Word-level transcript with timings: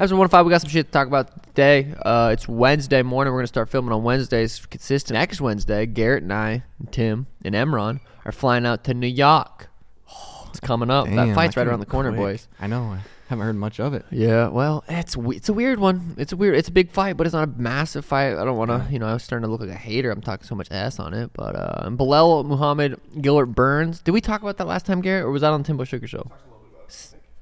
Episode 0.00 0.16
one 0.16 0.28
five, 0.30 0.46
we 0.46 0.50
got 0.50 0.62
some 0.62 0.70
shit 0.70 0.86
to 0.86 0.92
talk 0.92 1.06
about 1.06 1.42
today. 1.48 1.92
Uh, 2.00 2.30
it's 2.32 2.48
Wednesday 2.48 3.02
morning. 3.02 3.34
We're 3.34 3.40
gonna 3.40 3.48
start 3.48 3.68
filming 3.68 3.92
on 3.92 4.02
Wednesdays, 4.02 4.64
consistent. 4.64 5.12
Next 5.18 5.42
Wednesday, 5.42 5.84
Garrett 5.84 6.22
and 6.22 6.32
I, 6.32 6.62
and 6.78 6.90
Tim 6.90 7.26
and 7.44 7.54
Emron 7.54 8.00
are 8.24 8.32
flying 8.32 8.64
out 8.64 8.82
to 8.84 8.94
New 8.94 9.06
York. 9.06 9.68
it's 10.48 10.58
coming 10.58 10.88
up. 10.90 11.04
Damn, 11.04 11.16
that 11.16 11.34
fight's 11.34 11.54
right 11.54 11.66
around 11.66 11.80
the 11.80 11.86
corner, 11.86 12.08
quick. 12.12 12.18
boys. 12.18 12.48
I 12.58 12.66
know. 12.66 12.84
I 12.84 13.00
haven't 13.28 13.44
heard 13.44 13.56
much 13.56 13.78
of 13.78 13.92
it. 13.92 14.06
Yeah, 14.10 14.48
well, 14.48 14.84
it's 14.88 15.18
it's 15.18 15.50
a 15.50 15.52
weird 15.52 15.78
one. 15.78 16.14
It's 16.16 16.32
a 16.32 16.36
weird. 16.36 16.56
It's 16.56 16.70
a 16.70 16.72
big 16.72 16.90
fight, 16.90 17.18
but 17.18 17.26
it's 17.26 17.34
not 17.34 17.46
a 17.46 17.52
massive 17.60 18.06
fight. 18.06 18.38
I 18.38 18.44
don't 18.46 18.56
want 18.56 18.70
to, 18.70 18.90
you 18.90 18.98
know, 18.98 19.06
I 19.06 19.12
was 19.12 19.22
starting 19.22 19.44
to 19.46 19.50
look 19.52 19.60
like 19.60 19.68
a 19.68 19.74
hater. 19.74 20.10
I'm 20.10 20.22
talking 20.22 20.46
so 20.46 20.54
much 20.54 20.68
ass 20.70 20.98
on 20.98 21.12
it, 21.12 21.30
but 21.34 21.54
uh, 21.54 21.82
and 21.84 21.98
Belal 21.98 22.42
Muhammad 22.46 22.98
Gilbert 23.20 23.46
Burns. 23.54 24.00
Did 24.00 24.12
we 24.12 24.22
talk 24.22 24.40
about 24.40 24.56
that 24.56 24.66
last 24.66 24.86
time, 24.86 25.02
Garrett, 25.02 25.26
or 25.26 25.30
was 25.30 25.42
that 25.42 25.52
on 25.52 25.62
Timbo 25.62 25.84
Sugar 25.84 26.06
Show? 26.06 26.26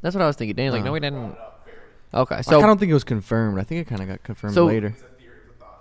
That's 0.00 0.14
what 0.16 0.22
I 0.22 0.26
was 0.26 0.34
thinking. 0.34 0.56
Danny, 0.56 0.70
like, 0.70 0.82
no, 0.82 0.90
Uh. 0.90 0.94
we 0.94 1.00
didn't. 1.00 1.36
Okay, 2.14 2.42
so 2.42 2.58
I 2.58 2.66
don't 2.66 2.78
think 2.78 2.90
it 2.90 2.94
was 2.94 3.04
confirmed. 3.04 3.58
I 3.58 3.64
think 3.64 3.82
it 3.82 3.88
kind 3.88 4.00
of 4.02 4.08
got 4.08 4.22
confirmed 4.22 4.54
So- 4.54 4.66
later. 4.66 4.94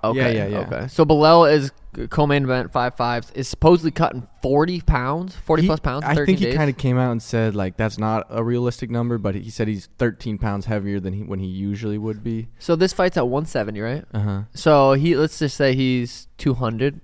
okay, 0.04 0.36
yeah, 0.36 0.48
yeah. 0.48 0.60
okay. 0.68 0.88
So 0.88 1.06
Belal 1.06 1.52
is 1.52 1.72
co-main 2.10 2.44
event 2.44 2.72
five 2.72 2.96
fives 2.96 3.32
is 3.32 3.48
supposedly 3.48 3.90
cutting 3.92 4.28
40 4.44 4.82
pounds, 4.82 5.36
40 5.36 5.64
He- 5.64 5.68
plus 5.68 5.80
pounds. 5.80 6.04
in 6.06 6.12
I 6.12 6.16
13 6.16 6.26
think 6.26 6.40
he 6.40 6.46
days. 6.46 6.56
kind 6.56 6.70
of 6.70 6.78
came 6.78 6.98
out 6.98 7.12
and 7.12 7.22
said 7.24 7.56
like 7.56 7.76
that's 7.78 7.98
not 7.98 8.28
a 8.30 8.44
realistic 8.44 8.90
number, 8.92 9.18
but 9.18 9.36
he 9.36 9.50
said 9.50 9.68
he's 9.68 9.88
13 9.98 10.38
pounds 10.38 10.66
heavier 10.68 11.00
than 11.00 11.14
he 11.14 11.24
when 11.24 11.40
he 11.40 11.48
usually 11.48 11.98
would 11.98 12.24
be. 12.24 12.50
So 12.60 12.76
this 12.76 12.94
fight's 12.94 13.18
at 13.18 13.28
170, 13.28 13.80
right? 13.82 14.06
Uh 14.14 14.20
huh. 14.20 14.42
So 14.54 14.94
he 14.94 15.16
let's 15.16 15.40
just 15.40 15.56
say 15.58 15.74
he's 15.74 16.28
200, 16.38 17.02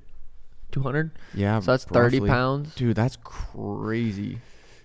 200. 0.71 1.11
Yeah. 1.33 1.59
So 1.61 1.71
that's 1.71 1.85
30 1.85 2.17
roughly. 2.19 2.29
pounds. 2.29 2.75
Dude, 2.75 2.95
that's 2.95 3.17
crazy. 3.23 4.39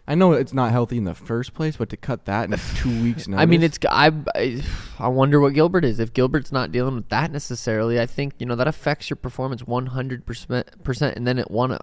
I 0.08 0.14
know 0.14 0.32
it's 0.32 0.54
not 0.54 0.72
healthy 0.72 0.96
in 0.96 1.04
the 1.04 1.14
first 1.14 1.52
place, 1.54 1.76
but 1.76 1.90
to 1.90 1.96
cut 1.96 2.24
that 2.24 2.50
in 2.50 2.58
two 2.76 3.02
weeks. 3.02 3.28
Now. 3.28 3.38
I 3.38 3.46
mean, 3.46 3.62
it's 3.62 3.78
I, 3.88 4.10
I 4.34 4.62
I 4.98 5.08
wonder 5.08 5.38
what 5.38 5.52
Gilbert 5.52 5.84
is. 5.84 6.00
If 6.00 6.14
Gilbert's 6.14 6.50
not 6.50 6.72
dealing 6.72 6.94
with 6.94 7.08
that 7.10 7.30
necessarily, 7.30 8.00
I 8.00 8.06
think 8.06 8.32
you 8.38 8.46
know 8.46 8.56
that 8.56 8.66
affects 8.66 9.10
your 9.10 9.16
performance 9.18 9.64
100 9.66 10.24
percent. 10.26 10.82
Percent, 10.82 11.16
and 11.16 11.26
then 11.26 11.38
it 11.38 11.50
one 11.50 11.76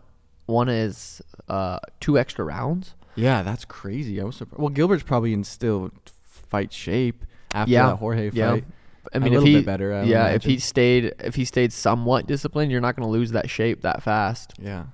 one 0.48 0.70
is 0.70 1.22
uh 1.48 1.80
two 2.00 2.18
extra 2.18 2.44
rounds. 2.44 2.96
yeah, 3.16 3.44
that's 3.44 3.64
crazy. 3.64 4.20
I 4.20 4.24
was 4.24 4.36
surprised. 4.38 4.60
Well, 4.60 4.70
Gilbert's 4.70 5.04
probably 5.04 5.32
in 5.32 5.44
still 5.44 5.92
fight 6.24 6.74
shape 6.74 7.26
after 7.54 7.72
Yeah, 7.72 7.88
that 7.90 7.96
Jorge 7.98 8.32
yeah. 8.34 8.52
fight. 8.54 8.66
I 9.14 9.18
A 9.18 9.20
mean, 9.22 9.34
little 9.34 9.48
if 9.48 9.52
he 9.54 9.56
bit 9.58 9.66
better, 9.68 10.04
yeah, 10.04 10.30
if 10.30 10.44
he 10.44 10.58
stayed 10.58 11.14
if 11.20 11.36
he 11.36 11.46
stayed 11.46 11.72
somewhat 11.72 12.26
disciplined, 12.26 12.72
you're 12.72 12.82
not 12.82 12.96
going 12.96 13.06
to 13.08 13.12
lose 13.12 13.32
that 13.34 13.52
shape 13.52 13.82
that 13.84 14.02
fast. 14.02 14.54
Yeah. 14.60 14.86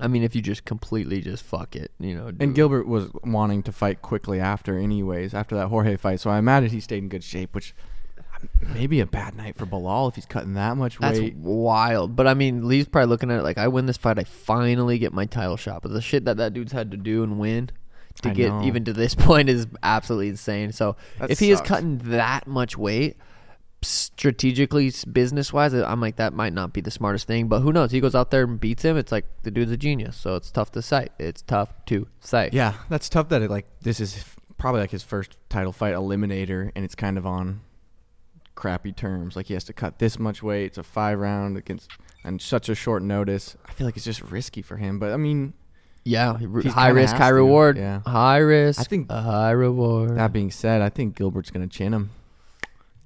I 0.00 0.08
mean, 0.08 0.22
if 0.22 0.34
you 0.34 0.42
just 0.42 0.64
completely 0.64 1.20
just 1.20 1.44
fuck 1.44 1.76
it, 1.76 1.90
you 1.98 2.14
know. 2.14 2.32
And 2.40 2.54
Gilbert 2.54 2.86
was 2.86 3.10
wanting 3.24 3.62
to 3.64 3.72
fight 3.72 4.00
quickly 4.02 4.40
after, 4.40 4.78
anyways, 4.78 5.34
after 5.34 5.54
that 5.56 5.68
Jorge 5.68 5.96
fight. 5.96 6.20
So 6.20 6.30
I 6.30 6.38
imagine 6.38 6.70
he 6.70 6.80
stayed 6.80 6.98
in 6.98 7.08
good 7.08 7.24
shape, 7.24 7.54
which 7.54 7.74
um, 8.42 8.72
maybe 8.74 9.00
a 9.00 9.06
bad 9.06 9.36
night 9.36 9.56
for 9.56 9.66
Belal 9.66 10.08
if 10.08 10.14
he's 10.14 10.26
cutting 10.26 10.54
that 10.54 10.76
much 10.76 10.98
weight. 10.98 11.08
That's 11.08 11.20
weight. 11.20 11.36
wild. 11.36 12.16
But 12.16 12.26
I 12.26 12.34
mean, 12.34 12.66
Lee's 12.66 12.88
probably 12.88 13.08
looking 13.08 13.30
at 13.30 13.38
it 13.38 13.42
like, 13.42 13.58
I 13.58 13.68
win 13.68 13.86
this 13.86 13.96
fight, 13.98 14.18
I 14.18 14.24
finally 14.24 14.98
get 14.98 15.12
my 15.12 15.26
title 15.26 15.56
shot. 15.56 15.82
But 15.82 15.92
the 15.92 16.00
shit 16.00 16.24
that 16.24 16.38
that 16.38 16.54
dude's 16.54 16.72
had 16.72 16.90
to 16.92 16.96
do 16.96 17.22
and 17.22 17.38
win 17.38 17.70
to 18.22 18.30
I 18.30 18.34
get 18.34 18.48
know. 18.48 18.64
even 18.64 18.84
to 18.84 18.92
this 18.92 19.14
point 19.16 19.48
is 19.48 19.66
absolutely 19.82 20.28
insane. 20.28 20.72
So 20.72 20.96
That 21.18 21.30
if 21.30 21.38
he 21.38 21.50
is 21.50 21.60
cutting 21.60 21.98
that 22.10 22.46
much 22.46 22.76
weight, 22.76 23.16
strategically, 23.84 24.92
business 25.10 25.52
wise, 25.52 25.74
I'm 25.74 26.00
like, 26.00 26.16
that 26.16 26.32
might 26.32 26.52
not 26.52 26.72
be 26.72 26.80
the 26.80 26.90
smartest 26.90 27.26
thing. 27.26 27.48
But 27.48 27.60
who 27.60 27.72
knows? 27.72 27.90
He 27.90 28.00
goes 28.00 28.14
out 28.14 28.30
there 28.30 28.44
and 28.44 28.58
beats 28.60 28.84
him. 28.84 28.96
It's 28.96 29.12
like 29.12 29.24
the 29.42 29.50
dude's 29.50 29.70
a 29.72 29.76
genius. 29.76 30.16
So 30.16 30.34
it's 30.36 30.50
tough 30.50 30.70
to 30.72 30.82
say. 30.82 31.08
It's 31.18 31.42
tough 31.42 31.72
to 31.86 32.06
say. 32.20 32.50
Yeah, 32.52 32.74
that's 32.88 33.08
tough. 33.08 33.28
That 33.30 33.42
it 33.42 33.50
like 33.50 33.66
this 33.80 34.00
is 34.00 34.24
probably 34.58 34.80
like 34.80 34.90
his 34.90 35.02
first 35.02 35.36
title 35.48 35.72
fight 35.72 35.94
eliminator, 35.94 36.70
and 36.74 36.84
it's 36.84 36.94
kind 36.94 37.18
of 37.18 37.26
on 37.26 37.60
crappy 38.54 38.92
terms. 38.92 39.34
Like 39.36 39.46
he 39.46 39.54
has 39.54 39.64
to 39.64 39.72
cut 39.72 39.98
this 39.98 40.18
much 40.18 40.42
weight. 40.42 40.66
It's 40.66 40.78
a 40.78 40.82
five 40.82 41.18
round 41.18 41.56
against 41.56 41.90
and 42.24 42.40
such 42.40 42.68
a 42.68 42.74
short 42.74 43.02
notice. 43.02 43.56
I 43.66 43.72
feel 43.72 43.86
like 43.86 43.96
it's 43.96 44.04
just 44.04 44.22
risky 44.22 44.62
for 44.62 44.76
him. 44.76 44.98
But 44.98 45.12
I 45.12 45.16
mean, 45.16 45.54
Yeah. 46.04 46.36
High 46.70 46.88
risk, 46.90 47.16
high 47.16 47.30
to, 47.30 47.34
reward. 47.34 47.76
yeah. 47.78 48.00
High 48.06 48.38
risk. 48.38 48.80
I 48.80 48.84
think- 48.84 49.10
a 49.10 49.20
high 49.22 49.50
reward. 49.52 50.16
that 50.16 50.32
being 50.32 50.50
said, 50.50 50.82
I 50.82 50.88
think 50.88 51.16
Gilbert's 51.16 51.50
gonna 51.50 51.66
chin 51.66 51.92
him. 51.92 52.10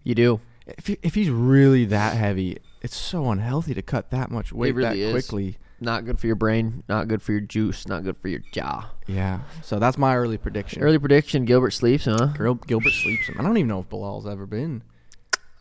you 0.05 0.15
do. 0.15 0.41
If 0.67 0.87
he, 0.89 0.99
if 1.03 1.15
he's 1.15 1.31
really 1.31 1.85
that 1.87 2.17
heavy, 2.17 2.59
it's 2.83 2.97
so 2.97 3.31
unhealthy 3.31 3.75
to 3.75 3.83
cut 3.83 4.11
that 4.11 4.31
much 4.31 4.53
weight 4.53 4.75
really 4.75 4.89
that 4.89 4.97
is. 4.97 5.13
quickly. 5.13 5.59
Not 5.79 6.07
good 6.07 6.19
for 6.19 6.27
your 6.27 6.37
brain. 6.37 6.85
Not 6.89 7.07
good 7.07 7.21
for 7.23 7.33
your 7.33 7.43
juice. 7.43 7.87
Not 7.87 8.03
good 8.03 8.17
for 8.17 8.29
your 8.29 8.41
jaw. 8.53 8.91
Yeah. 9.07 9.41
So 9.63 9.79
that's 9.79 9.99
my 9.99 10.17
early 10.17 10.39
prediction. 10.39 10.83
Early 10.83 10.99
prediction: 10.99 11.45
Gilbert 11.45 11.73
sleeps, 11.73 12.07
huh? 12.07 12.29
Gil- 12.37 12.55
Gilbert 12.55 12.93
sleeps 12.93 13.29
him. 13.29 13.37
I 13.39 13.43
don't 13.43 13.57
even 13.59 13.69
know 13.69 13.81
if 13.81 13.89
Belal's 13.91 14.27
ever 14.27 14.47
been 14.47 14.83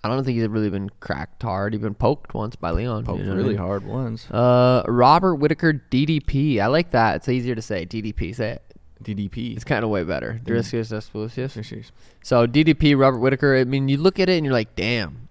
I 0.06 0.08
don't 0.08 0.24
think 0.24 0.38
he's 0.38 0.48
really 0.48 0.70
been 0.70 0.92
cracked 1.00 1.42
hard. 1.42 1.74
He's 1.74 1.82
been 1.82 1.96
poked 1.96 2.36
once 2.36 2.56
by 2.56 2.70
Leon. 2.70 3.06
poked 3.06 3.22
you 3.22 3.26
know 3.26 3.32
what 3.32 3.38
I 3.38 3.38
really 3.38 3.50
mean? 3.56 3.58
hard 3.58 3.86
once. 3.88 4.30
Uh, 4.30 4.84
Robert 4.88 5.38
Whitaker 5.38 5.82
DDP. 5.90 6.60
I 6.60 6.68
like 6.68 6.92
that. 6.92 7.16
It's 7.16 7.28
easier 7.28 7.56
to 7.56 7.62
say. 7.62 7.88
DDP. 7.88 8.36
Say 8.36 8.52
it. 8.52 8.65
DDP. 9.06 9.56
It's 9.56 9.64
kind 9.64 9.84
of 9.84 9.90
way 9.90 10.04
better. 10.04 10.42
Driscus 10.44 10.92
Desplucius. 10.92 11.54
Sure, 11.54 11.64
sure. 11.64 11.82
So 12.24 12.48
DDP, 12.48 12.98
Robert 12.98 13.20
Whitaker. 13.20 13.56
I 13.56 13.64
mean, 13.64 13.88
you 13.88 13.98
look 13.98 14.20
at 14.20 14.28
it 14.28 14.38
and 14.38 14.46
you're 14.46 14.54
like, 14.54 14.76
damn, 14.76 15.30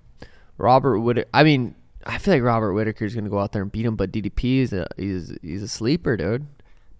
Robert 0.56 1.00
Whitaker. 1.00 1.28
I 1.34 1.42
mean, 1.42 1.74
I 2.06 2.18
feel 2.18 2.34
like 2.34 2.42
Robert 2.42 2.72
Whitaker 2.72 3.04
is 3.04 3.14
gonna 3.14 3.28
go 3.28 3.38
out 3.38 3.52
there 3.52 3.62
and 3.62 3.72
beat 3.72 3.84
him, 3.84 3.96
but 3.96 4.12
DDP 4.12 4.60
is 4.60 4.72
a 4.72 4.86
he's 4.96 5.36
he's 5.42 5.62
a 5.62 5.68
sleeper, 5.68 6.16
dude. 6.16 6.46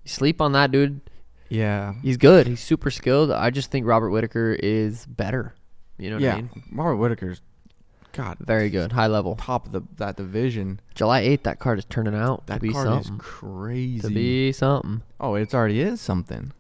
You 0.03 0.09
sleep 0.09 0.41
on 0.41 0.53
that 0.53 0.71
dude. 0.71 1.01
Yeah. 1.49 1.95
He's 2.03 2.17
good. 2.17 2.47
He's 2.47 2.61
super 2.61 2.91
skilled. 2.91 3.31
I 3.31 3.51
just 3.51 3.71
think 3.71 3.87
Robert 3.87 4.11
Whitaker 4.11 4.53
is 4.53 5.07
better. 5.07 5.55
You 5.99 6.11
know 6.11 6.17
what 6.17 6.25
I 6.25 6.27
yeah. 6.27 6.37
mean? 6.37 6.51
Robert 6.73 6.97
Whitaker's 6.97 7.41
God 8.15 8.39
Very 8.41 8.71
good. 8.71 8.93
High 8.93 9.09
level. 9.09 9.35
top 9.37 9.67
of 9.67 9.73
the 9.73 9.83
that 9.97 10.17
division. 10.17 10.81
July 10.95 11.23
8th, 11.23 11.43
that 11.43 11.59
card 11.59 11.79
is 11.79 11.85
turning 11.85 12.15
out 12.15 12.47
That 12.47 12.55
to 12.55 12.61
be 12.61 12.73
card 12.73 12.87
something. 12.87 13.15
is 13.15 13.21
crazy. 13.21 14.01
To 14.09 14.09
be 14.15 14.53
something. 14.53 15.03
oh, 15.21 15.35
it 15.35 15.53
already 15.55 15.81
is 15.81 16.01
something. 16.01 16.53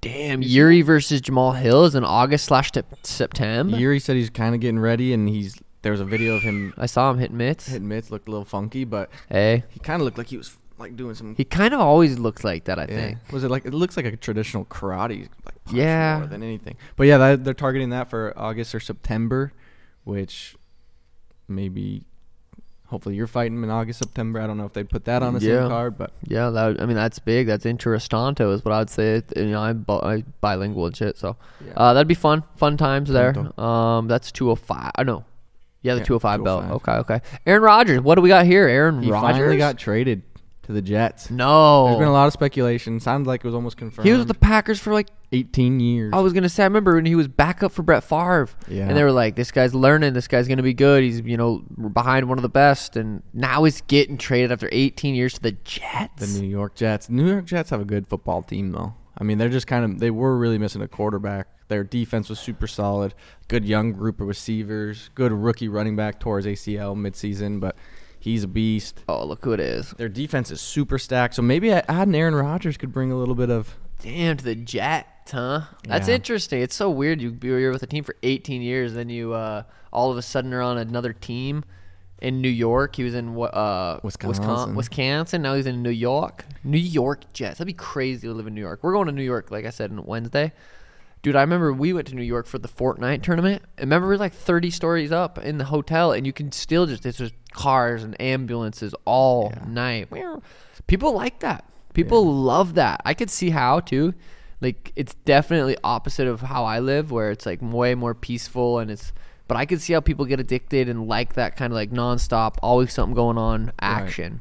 Damn, 0.00 0.42
Yuri 0.42 0.82
versus 0.82 1.20
Jamahal 1.20 1.56
Hill 1.58 1.84
is 1.84 1.94
in 1.96 2.04
August 2.04 2.44
slash 2.44 2.70
September. 3.02 3.76
Yuri 3.76 3.98
said 3.98 4.14
he's 4.16 4.30
kind 4.30 4.54
of 4.54 4.60
getting 4.60 4.78
ready, 4.78 5.12
and 5.12 5.28
he's 5.28 5.56
there 5.82 5.90
was 5.92 6.00
a 6.00 6.04
video 6.04 6.34
of 6.36 6.42
him 6.42 6.72
I 6.76 6.86
saw 6.86 7.10
him 7.10 7.18
hit 7.18 7.32
mitts. 7.32 7.66
hitting 7.66 7.88
mitts, 7.88 8.10
looked 8.10 8.28
a 8.28 8.30
little 8.30 8.44
funky, 8.44 8.84
but 8.84 9.10
Hey, 9.28 9.64
he 9.70 9.80
kind 9.80 10.00
of 10.00 10.04
looked 10.04 10.18
like 10.18 10.28
he 10.28 10.36
was 10.36 10.56
like 10.78 10.96
doing 10.96 11.14
some. 11.16 11.34
he 11.34 11.44
kind 11.44 11.74
of 11.74 11.80
always 11.80 12.16
looks 12.18 12.44
like 12.44 12.64
that. 12.64 12.78
I 12.78 12.82
yeah. 12.82 12.86
think. 12.96 13.18
Was 13.32 13.42
it 13.42 13.50
like 13.50 13.64
it 13.64 13.74
looks 13.74 13.96
like 13.96 14.06
a 14.06 14.16
traditional 14.16 14.64
karate 14.66 15.28
like 15.44 15.54
Yeah. 15.72 16.18
more 16.18 16.26
than 16.28 16.42
anything. 16.44 16.76
But 16.96 17.08
yeah, 17.08 17.18
that, 17.18 17.44
they're 17.44 17.54
targeting 17.54 17.90
that 17.90 18.08
for 18.08 18.32
August 18.36 18.74
or 18.76 18.80
September, 18.80 19.52
which 20.04 20.54
maybe 21.48 22.02
hopefully 22.86 23.14
you're 23.16 23.26
fighting 23.26 23.62
in 23.62 23.70
August 23.70 23.98
September. 23.98 24.40
I 24.40 24.46
don't 24.46 24.56
know 24.56 24.64
if 24.64 24.72
they 24.72 24.82
put 24.84 25.04
that 25.04 25.22
on 25.22 25.34
the 25.34 25.40
Yeah. 25.40 25.60
same 25.62 25.68
card, 25.68 25.98
but 25.98 26.12
Yeah, 26.26 26.48
that 26.50 26.66
would- 26.66 26.80
I 26.80 26.86
mean 26.86 26.96
that's 26.96 27.18
big. 27.18 27.46
That's 27.46 27.64
interestanto 27.64 28.52
is 28.54 28.64
what 28.64 28.72
I 28.72 28.78
would 28.78 28.90
say. 28.90 29.22
You 29.36 29.46
know, 29.46 29.60
I'm, 29.60 29.82
bi- 29.82 30.00
I'm 30.02 30.24
bilingual 30.40 30.86
and 30.86 30.96
shit, 30.96 31.18
so 31.18 31.36
yeah. 31.64 31.72
uh, 31.76 31.92
that'd 31.92 32.08
be 32.08 32.14
fun. 32.14 32.44
Fun 32.56 32.76
times 32.76 33.10
there. 33.10 33.34
Um, 33.60 34.08
that's 34.08 34.32
205. 34.32 34.90
I 34.96 35.02
know. 35.04 35.24
Yeah, 35.82 35.94
the 35.94 36.00
Yeah, 36.00 36.04
205 36.06 36.42
belt. 36.44 36.64
Okay, 36.70 36.92
okay. 36.92 37.20
Aaron 37.46 37.62
Rodgers. 37.62 38.00
What 38.00 38.16
do 38.16 38.22
we 38.22 38.28
got 38.28 38.46
here? 38.46 38.66
Aaron 38.66 39.00
he 39.02 39.10
Rodgers. 39.12 39.36
finally 39.38 39.58
got 39.58 39.78
traded 39.78 40.22
to 40.68 40.72
the 40.74 40.82
Jets. 40.82 41.30
no. 41.30 41.86
There's 41.86 41.98
been 41.98 42.08
a 42.08 42.12
lot 42.12 42.26
of 42.26 42.32
speculation. 42.34 43.00
Sounds 43.00 43.26
like 43.26 43.40
it 43.42 43.46
was 43.46 43.54
almost 43.54 43.76
confirmed. 43.78 44.06
He 44.06 44.12
was 44.12 44.20
with 44.20 44.28
the 44.28 44.34
Packers 44.34 44.78
for 44.78 44.92
like 44.92 45.08
18 45.32 45.80
years. 45.80 46.12
I 46.14 46.20
was 46.20 46.32
gonna 46.34 46.48
say 46.50 46.62
I 46.62 46.66
remember 46.66 46.94
when 46.94 47.06
he 47.06 47.14
was 47.14 47.26
backup 47.26 47.72
for 47.72 47.82
Brett 47.82 48.04
Favre, 48.04 48.48
Yeah. 48.68 48.86
and 48.86 48.96
they 48.96 49.02
were 49.02 49.10
like, 49.12 49.34
"This 49.34 49.50
guy's 49.50 49.74
learning. 49.74 50.12
This 50.12 50.28
guy's 50.28 50.46
gonna 50.46 50.62
be 50.62 50.74
good. 50.74 51.02
He's 51.02 51.20
you 51.20 51.36
know 51.38 51.64
behind 51.92 52.28
one 52.28 52.38
of 52.38 52.42
the 52.42 52.48
best." 52.50 52.96
And 52.96 53.22
now 53.32 53.64
he's 53.64 53.80
getting 53.80 54.18
traded 54.18 54.52
after 54.52 54.68
18 54.70 55.14
years 55.14 55.34
to 55.34 55.40
the 55.40 55.52
Jets. 55.64 56.34
the 56.34 56.40
New 56.42 56.46
York 56.48 56.74
Jets. 56.74 57.08
New 57.08 57.26
York 57.26 57.46
Jets 57.46 57.70
have 57.70 57.80
a 57.80 57.84
good 57.86 58.06
football 58.06 58.42
team 58.42 58.72
though. 58.72 58.94
I 59.18 59.24
mean, 59.24 59.38
they're 59.38 59.48
just 59.48 59.66
kind 59.66 59.84
of 59.84 59.98
they 59.98 60.10
were 60.10 60.36
really 60.38 60.58
missing 60.58 60.82
a 60.82 60.88
quarterback. 60.88 61.48
Their 61.68 61.82
defense 61.84 62.28
was 62.30 62.38
super 62.38 62.66
solid. 62.66 63.14
Good 63.48 63.64
young 63.64 63.92
group 63.92 64.20
of 64.20 64.26
receivers. 64.28 65.10
Good 65.14 65.32
rookie 65.32 65.68
running 65.68 65.96
back 65.96 66.22
his 66.22 66.46
ACL 66.46 66.94
midseason, 66.94 67.60
but 67.60 67.76
he's 68.28 68.44
a 68.44 68.48
beast. 68.48 69.00
oh, 69.08 69.24
look 69.26 69.44
who 69.44 69.52
it 69.52 69.60
is! 69.60 69.90
Their 69.92 70.08
defense 70.08 70.50
is 70.50 70.60
super 70.60 70.98
stacked. 70.98 71.34
So 71.34 71.42
maybe 71.42 71.72
adding 71.72 72.14
Aaron 72.14 72.34
Rodgers 72.34 72.76
could 72.76 72.92
bring 72.92 73.10
a 73.12 73.16
little 73.16 73.34
bit 73.34 73.50
of 73.50 73.74
Damn 74.02 74.36
to 74.36 74.44
the 74.44 74.54
Jets, 74.54 75.32
huh? 75.32 75.62
That's 75.88 76.08
Yeah. 76.08 76.14
interesting. 76.14 76.60
It's 76.62 76.74
so 76.76 76.88
weird. 76.90 77.20
You 77.20 77.36
you're 77.42 77.72
with 77.72 77.82
a 77.82 77.86
team 77.86 78.04
for 78.04 78.14
18 78.22 78.62
years, 78.62 78.94
then 78.94 79.08
you 79.08 79.32
uh, 79.32 79.64
all 79.92 80.10
of 80.10 80.16
a 80.16 80.22
sudden 80.22 80.52
are 80.54 80.62
on 80.62 80.78
another 80.78 81.12
team 81.12 81.64
in 82.22 82.40
New 82.40 82.48
York. 82.48 82.96
He 82.96 83.02
was 83.04 83.14
in 83.14 83.34
what 83.34 83.54
uh, 83.54 83.98
Wisconsin. 84.02 84.28
Wisconsin. 84.44 84.74
Wisconsin. 84.76 85.42
Now 85.42 85.54
he's 85.54 85.66
in 85.66 85.82
New 85.82 85.90
York. 85.90 86.44
New 86.64 86.78
York 86.78 87.32
Jets. 87.32 87.58
That'd 87.58 87.66
be 87.66 87.72
crazy 87.72 88.26
to 88.28 88.34
live 88.34 88.46
in 88.46 88.54
New 88.54 88.60
York. 88.60 88.80
We're 88.82 88.92
going 88.92 89.06
to 89.06 89.12
New 89.12 89.22
York, 89.22 89.50
like 89.50 89.64
I 89.64 89.70
said, 89.70 89.90
on 89.90 90.04
Wednesday. 90.04 90.52
Dude, 91.22 91.34
I 91.36 91.40
remember 91.40 91.72
we 91.72 91.92
went 91.92 92.06
to 92.08 92.14
New 92.14 92.22
York 92.22 92.46
for 92.46 92.58
the 92.58 92.68
Fortnite 92.68 93.22
tournament. 93.22 93.62
And 93.76 93.86
remember, 93.86 94.08
we 94.08 94.14
are 94.14 94.18
like 94.18 94.32
30 94.34 94.70
stories 94.70 95.10
up 95.12 95.38
in 95.38 95.58
the 95.58 95.64
hotel, 95.64 96.12
and 96.12 96.26
you 96.26 96.32
can 96.32 96.52
still 96.52 96.86
just, 96.86 97.04
it's 97.04 97.18
just 97.18 97.34
cars 97.52 98.04
and 98.04 98.18
ambulances 98.20 98.94
all 99.04 99.52
Yeah. 99.54 99.64
night. 99.68 100.08
People 100.86 101.12
like 101.14 101.40
that. 101.40 101.64
People 101.92 102.24
love 102.32 102.74
that. 102.74 103.00
I 103.04 103.14
could 103.14 103.30
see 103.30 103.50
how, 103.50 103.80
too. 103.80 104.14
Like, 104.60 104.92
it's 104.96 105.14
definitely 105.24 105.76
opposite 105.82 106.26
of 106.28 106.40
how 106.42 106.64
I 106.64 106.78
live, 106.78 107.10
where 107.10 107.30
it's 107.30 107.46
like 107.46 107.58
way 107.62 107.94
more 107.94 108.14
peaceful 108.14 108.78
and 108.78 108.90
it's 108.90 109.12
But 109.48 109.56
I 109.56 109.64
could 109.64 109.80
see 109.80 109.94
how 109.94 110.00
people 110.00 110.26
get 110.26 110.40
addicted 110.40 110.90
and 110.90 111.08
like 111.08 111.32
that 111.34 111.56
kind 111.56 111.72
of 111.72 111.74
like 111.74 111.90
nonstop, 111.90 112.56
always 112.62 112.92
something 112.92 113.14
going 113.14 113.38
on 113.38 113.72
action. 113.80 114.40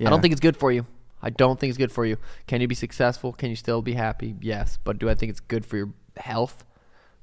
I 0.00 0.02
Yeah. 0.02 0.10
don't 0.10 0.20
think 0.20 0.32
it's 0.32 0.40
good 0.40 0.56
for 0.56 0.72
you. 0.72 0.84
I 1.22 1.30
don't 1.30 1.60
think 1.60 1.68
it's 1.68 1.78
good 1.78 1.92
for 1.92 2.04
you. 2.04 2.16
Can 2.48 2.60
you 2.60 2.66
be 2.66 2.74
successful? 2.74 3.32
Can 3.32 3.50
you 3.50 3.56
still 3.56 3.82
be 3.82 3.92
happy? 3.92 4.34
Yes. 4.40 4.78
But 4.82 4.98
do 4.98 5.08
I 5.08 5.14
think 5.14 5.30
it's 5.30 5.38
good 5.38 5.64
for 5.64 5.76
your 5.76 5.90
health? 6.16 6.64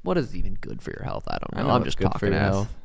What 0.01 0.17
is 0.17 0.35
even 0.35 0.55
good 0.55 0.81
for 0.81 0.91
your 0.91 1.03
health? 1.03 1.25
I 1.27 1.33
don't 1.39 1.49
I 1.53 1.61
know. 1.61 1.67
know 1.69 1.73
I'm 1.75 1.83
just 1.83 1.97
good 1.97 2.07
for 2.07 2.13
talking 2.13 2.29
your 2.33 2.37
ass. 2.39 2.53
health. 2.53 2.75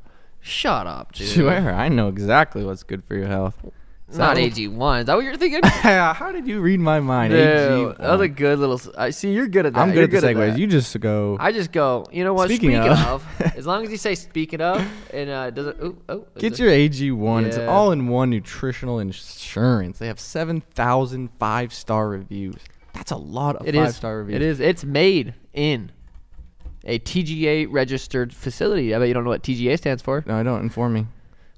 Shut 0.40 0.86
up, 0.86 1.12
dude. 1.14 1.28
Swear, 1.28 1.72
I 1.74 1.88
know 1.88 2.08
exactly 2.08 2.64
what's 2.64 2.82
good 2.82 3.04
for 3.04 3.14
your 3.14 3.26
health. 3.28 3.56
It's 4.06 4.18
not 4.18 4.36
AG1. 4.36 5.00
Is 5.00 5.06
that 5.06 5.14
what 5.16 5.24
you're 5.24 5.36
thinking? 5.38 5.60
How 5.64 6.30
did 6.30 6.46
you 6.46 6.60
read 6.60 6.78
my 6.78 7.00
mind? 7.00 7.32
Dude, 7.32 7.40
AG1. 7.48 7.98
that 7.98 8.10
was 8.12 8.20
a 8.20 8.28
good 8.28 8.58
little. 8.58 8.74
s- 8.76 8.90
I 8.98 9.08
see. 9.10 9.32
You're 9.32 9.48
good 9.48 9.64
at 9.64 9.72
that. 9.72 9.80
I'm 9.80 9.94
You're 9.94 10.06
good 10.06 10.22
at 10.22 10.34
the 10.34 10.40
segues. 10.40 10.52
that. 10.52 10.58
You 10.58 10.66
just 10.66 11.00
go. 11.00 11.38
I 11.40 11.52
just 11.52 11.72
go. 11.72 12.04
You 12.12 12.22
know 12.22 12.34
what? 12.34 12.50
Speaking 12.50 12.72
Speaking, 12.72 12.90
of. 12.90 12.98
of, 13.40 13.40
as 13.56 13.66
long 13.66 13.82
as 13.82 13.90
you 13.90 13.96
say 13.96 14.14
"speaking 14.14 14.60
of," 14.60 14.86
and 15.12 15.30
uh, 15.30 15.50
does 15.50 15.68
it? 15.68 15.76
Oh, 15.80 15.96
oh, 16.10 16.26
is 16.36 16.42
Get 16.42 16.58
your 16.58 16.70
AG1. 16.70 17.46
It's 17.46 17.56
Yeah. 17.56 17.64
all 17.66 17.92
in 17.92 18.06
one 18.08 18.28
nutritional 18.28 18.98
insurance. 18.98 19.98
They 19.98 20.06
have 20.08 20.20
7,000 20.20 21.30
five 21.38 21.72
star 21.72 22.06
reviews. 22.08 22.56
That's 22.94 23.10
a 23.10 23.16
lot 23.16 23.56
of 23.56 23.66
It 23.68 23.74
five 23.74 23.88
is. 23.88 23.96
star 23.96 24.18
reviews. 24.18 24.36
It 24.36 24.42
is. 24.42 24.60
It's 24.60 24.84
made 24.84 25.34
in 25.52 25.92
a 26.84 26.98
TGA 26.98 27.66
registered 27.70 28.32
facility. 28.34 28.94
I 28.94 28.98
bet 28.98 29.08
you 29.08 29.14
don't 29.14 29.24
know 29.24 29.30
what 29.30 29.42
TGA 29.42 29.76
stands 29.78 30.02
for. 30.02 30.24
No, 30.26 30.34
I 30.36 30.42
don't. 30.42 30.60
Inform 30.60 30.92
me. 30.94 31.06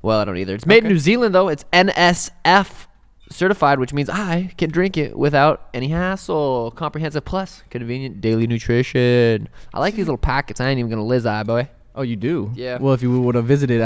Well, 0.02 0.18
I 0.18 0.24
don't 0.24 0.36
either. 0.36 0.54
It's 0.54 0.66
made 0.66 0.84
in 0.84 0.88
New 0.90 0.98
Zealand 0.98 1.34
though. 1.34 1.48
It's 1.48 1.64
NSF 1.72 2.86
certified, 3.30 3.78
which 3.80 3.92
means 3.92 4.08
I 4.08 4.52
can 4.56 4.70
drink 4.70 4.96
it 4.96 5.18
without 5.18 5.68
any 5.74 5.88
hassle. 5.88 6.70
Comprehensive 6.72 7.24
plus 7.24 7.62
convenient 7.70 8.20
daily 8.20 8.46
nutrition. 8.46 9.48
I 9.74 9.80
like 9.80 9.94
these 9.94 10.06
little 10.06 10.16
packets. 10.18 10.60
I 10.60 10.68
ain't 10.68 10.78
even 10.78 10.90
gonna 10.90 11.04
liz 11.04 11.26
eye 11.26 11.42
boy. 11.42 11.68
Oh, 11.94 12.02
you 12.02 12.16
do? 12.16 12.52
Yeah. 12.54 12.78
Well, 12.78 12.92
if 12.94 13.02
you 13.02 13.20
would 13.22 13.34
have 13.34 13.46
visited 13.46 13.80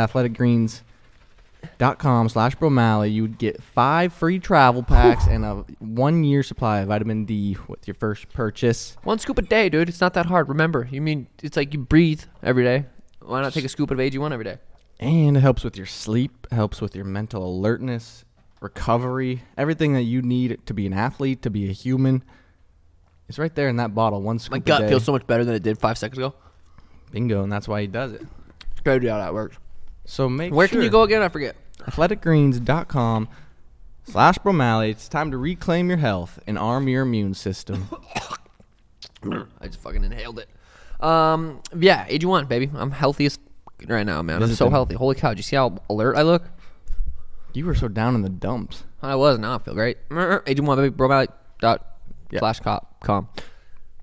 athleticgreens.com 1.80 2.28
slash 2.28 2.56
bromalley, 2.56 3.12
you 3.12 3.22
would 3.22 3.38
get 3.38 3.62
five 3.62 4.12
free 4.12 4.38
travel 4.38 4.82
packs 4.82 5.26
and 5.26 5.44
a 5.44 5.64
one 5.78 6.24
year 6.24 6.42
supply 6.42 6.80
of 6.80 6.88
vitamin 6.88 7.24
D 7.24 7.56
with 7.68 7.86
your 7.86 7.94
first 7.94 8.28
purchase. 8.30 8.96
One 9.02 9.18
scoop 9.18 9.38
a 9.38 9.42
day, 9.42 9.68
dude. 9.68 9.88
It's 9.88 10.00
not 10.00 10.14
that 10.14 10.26
hard. 10.26 10.48
Remember, 10.48 10.88
you 10.90 11.00
mean 11.00 11.28
it's 11.42 11.56
like 11.56 11.72
you 11.72 11.80
breathe 11.80 12.22
every 12.42 12.64
day. 12.64 12.86
Why 13.20 13.40
not 13.42 13.52
take 13.52 13.64
a 13.64 13.68
scoop 13.68 13.90
of 13.90 13.98
AG1 13.98 14.32
every 14.32 14.44
day? 14.44 14.58
And 14.98 15.36
it 15.36 15.40
helps 15.40 15.64
with 15.64 15.76
your 15.76 15.86
sleep, 15.86 16.46
helps 16.50 16.80
with 16.80 16.94
your 16.94 17.04
mental 17.04 17.44
alertness, 17.46 18.24
recovery, 18.60 19.42
everything 19.56 19.94
that 19.94 20.02
you 20.02 20.20
need 20.20 20.58
to 20.66 20.74
be 20.74 20.86
an 20.86 20.92
athlete, 20.92 21.42
to 21.42 21.50
be 21.50 21.70
a 21.70 21.72
human. 21.72 22.22
It's 23.28 23.38
right 23.38 23.54
there 23.54 23.68
in 23.68 23.76
that 23.76 23.94
bottle. 23.94 24.20
One 24.20 24.38
scoop 24.38 24.52
My 24.52 24.56
a 24.58 24.60
gut 24.60 24.80
day. 24.82 24.88
feels 24.88 25.04
so 25.04 25.12
much 25.12 25.26
better 25.26 25.44
than 25.44 25.54
it 25.54 25.62
did 25.62 25.78
five 25.78 25.96
seconds 25.96 26.18
ago. 26.18 26.34
Bingo, 27.12 27.42
and 27.42 27.52
that's 27.52 27.68
why 27.68 27.80
he 27.80 27.86
does 27.86 28.12
it. 28.12 28.22
It's 28.72 28.80
crazy 28.80 29.06
how 29.08 29.18
that 29.18 29.32
works. 29.32 29.56
So 30.10 30.28
make 30.28 30.52
Where 30.52 30.66
can 30.66 30.82
you 30.82 30.90
go 30.90 31.02
again? 31.04 31.22
I 31.22 31.28
forget. 31.28 31.54
athleticgreens.com 31.78 33.28
slash 34.02 34.38
bromalley. 34.38 34.90
It's 34.90 35.08
time 35.08 35.30
to 35.30 35.38
reclaim 35.38 35.88
your 35.88 35.98
health 35.98 36.40
and 36.48 36.58
arm 36.58 36.88
your 36.88 37.02
immune 37.02 37.32
system. 37.34 37.88
I 39.22 39.66
just 39.68 39.78
fucking 39.78 40.02
inhaled 40.02 40.40
it. 40.40 40.48
Um, 41.00 41.60
yeah, 41.78 42.08
AG1, 42.08 42.48
baby. 42.48 42.68
I'm 42.74 42.90
healthiest 42.90 43.38
right 43.86 44.04
now, 44.04 44.20
man. 44.22 44.42
I'm 44.42 44.52
so 44.52 44.68
healthy. 44.68 44.96
Holy 44.96 45.14
cow! 45.14 45.28
Did 45.28 45.38
you 45.38 45.42
see 45.44 45.54
how 45.54 45.78
alert 45.88 46.16
I 46.16 46.22
look? 46.22 46.42
you 47.52 47.64
were 47.64 47.74
so 47.76 47.86
down 47.86 48.16
in 48.16 48.22
the 48.22 48.28
dumps. 48.28 48.82
I 49.02 49.14
was. 49.14 49.38
Now 49.38 49.54
I 49.54 49.58
feel 49.58 49.74
great. 49.74 49.98
Agent 50.46 50.66
one, 50.66 50.76
baby. 50.76 50.90
Bromalley 50.94 51.28
dot 51.60 51.86
Yeah. 52.32 52.40
slash 52.40 52.58
cop 52.58 53.00
com. 53.00 53.28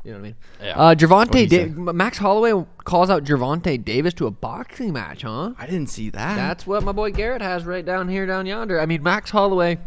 You 0.07 0.13
know 0.13 0.19
what 0.19 0.24
I 0.24 0.27
mean? 0.30 0.36
Yeah. 0.63 0.80
Uh, 0.80 0.95
Gervonta 0.95 1.50
da- 1.50 1.92
Max 1.92 2.18
Holloway 2.18 2.65
calls 2.86 3.09
out 3.09 3.25
Gervonta 3.25 3.83
Davis 3.83 4.13
to 4.13 4.27
a 4.27 4.31
boxing 4.31 4.94
match, 4.94 5.24
huh? 5.24 5.51
I 5.59 5.65
didn't 5.65 5.89
see 5.89 6.09
that. 6.12 6.38
That's 6.38 6.65
what 6.65 6.81
my 6.83 6.94
boy 6.94 7.12
Garrett 7.12 7.42
has 7.42 7.65
right 7.65 7.86
down 7.86 8.07
here, 8.07 8.25
down 8.25 8.45
yonder. 8.45 8.80
I 8.80 8.86
mean, 8.86 9.04
Max 9.04 9.31
Holloway 9.31 9.80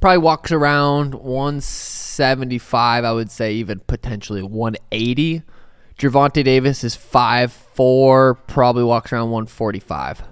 probably 0.00 0.16
walks 0.16 0.50
around 0.52 1.16
175, 1.16 3.04
I 3.04 3.12
would 3.12 3.30
say, 3.30 3.52
even 3.56 3.80
potentially 3.80 4.42
180. 4.42 5.42
Gervonta 5.98 6.42
Davis 6.42 6.82
is 6.82 6.96
5'4, 6.96 8.38
probably 8.46 8.84
walks 8.84 9.12
around 9.12 9.30
145. 9.30 10.22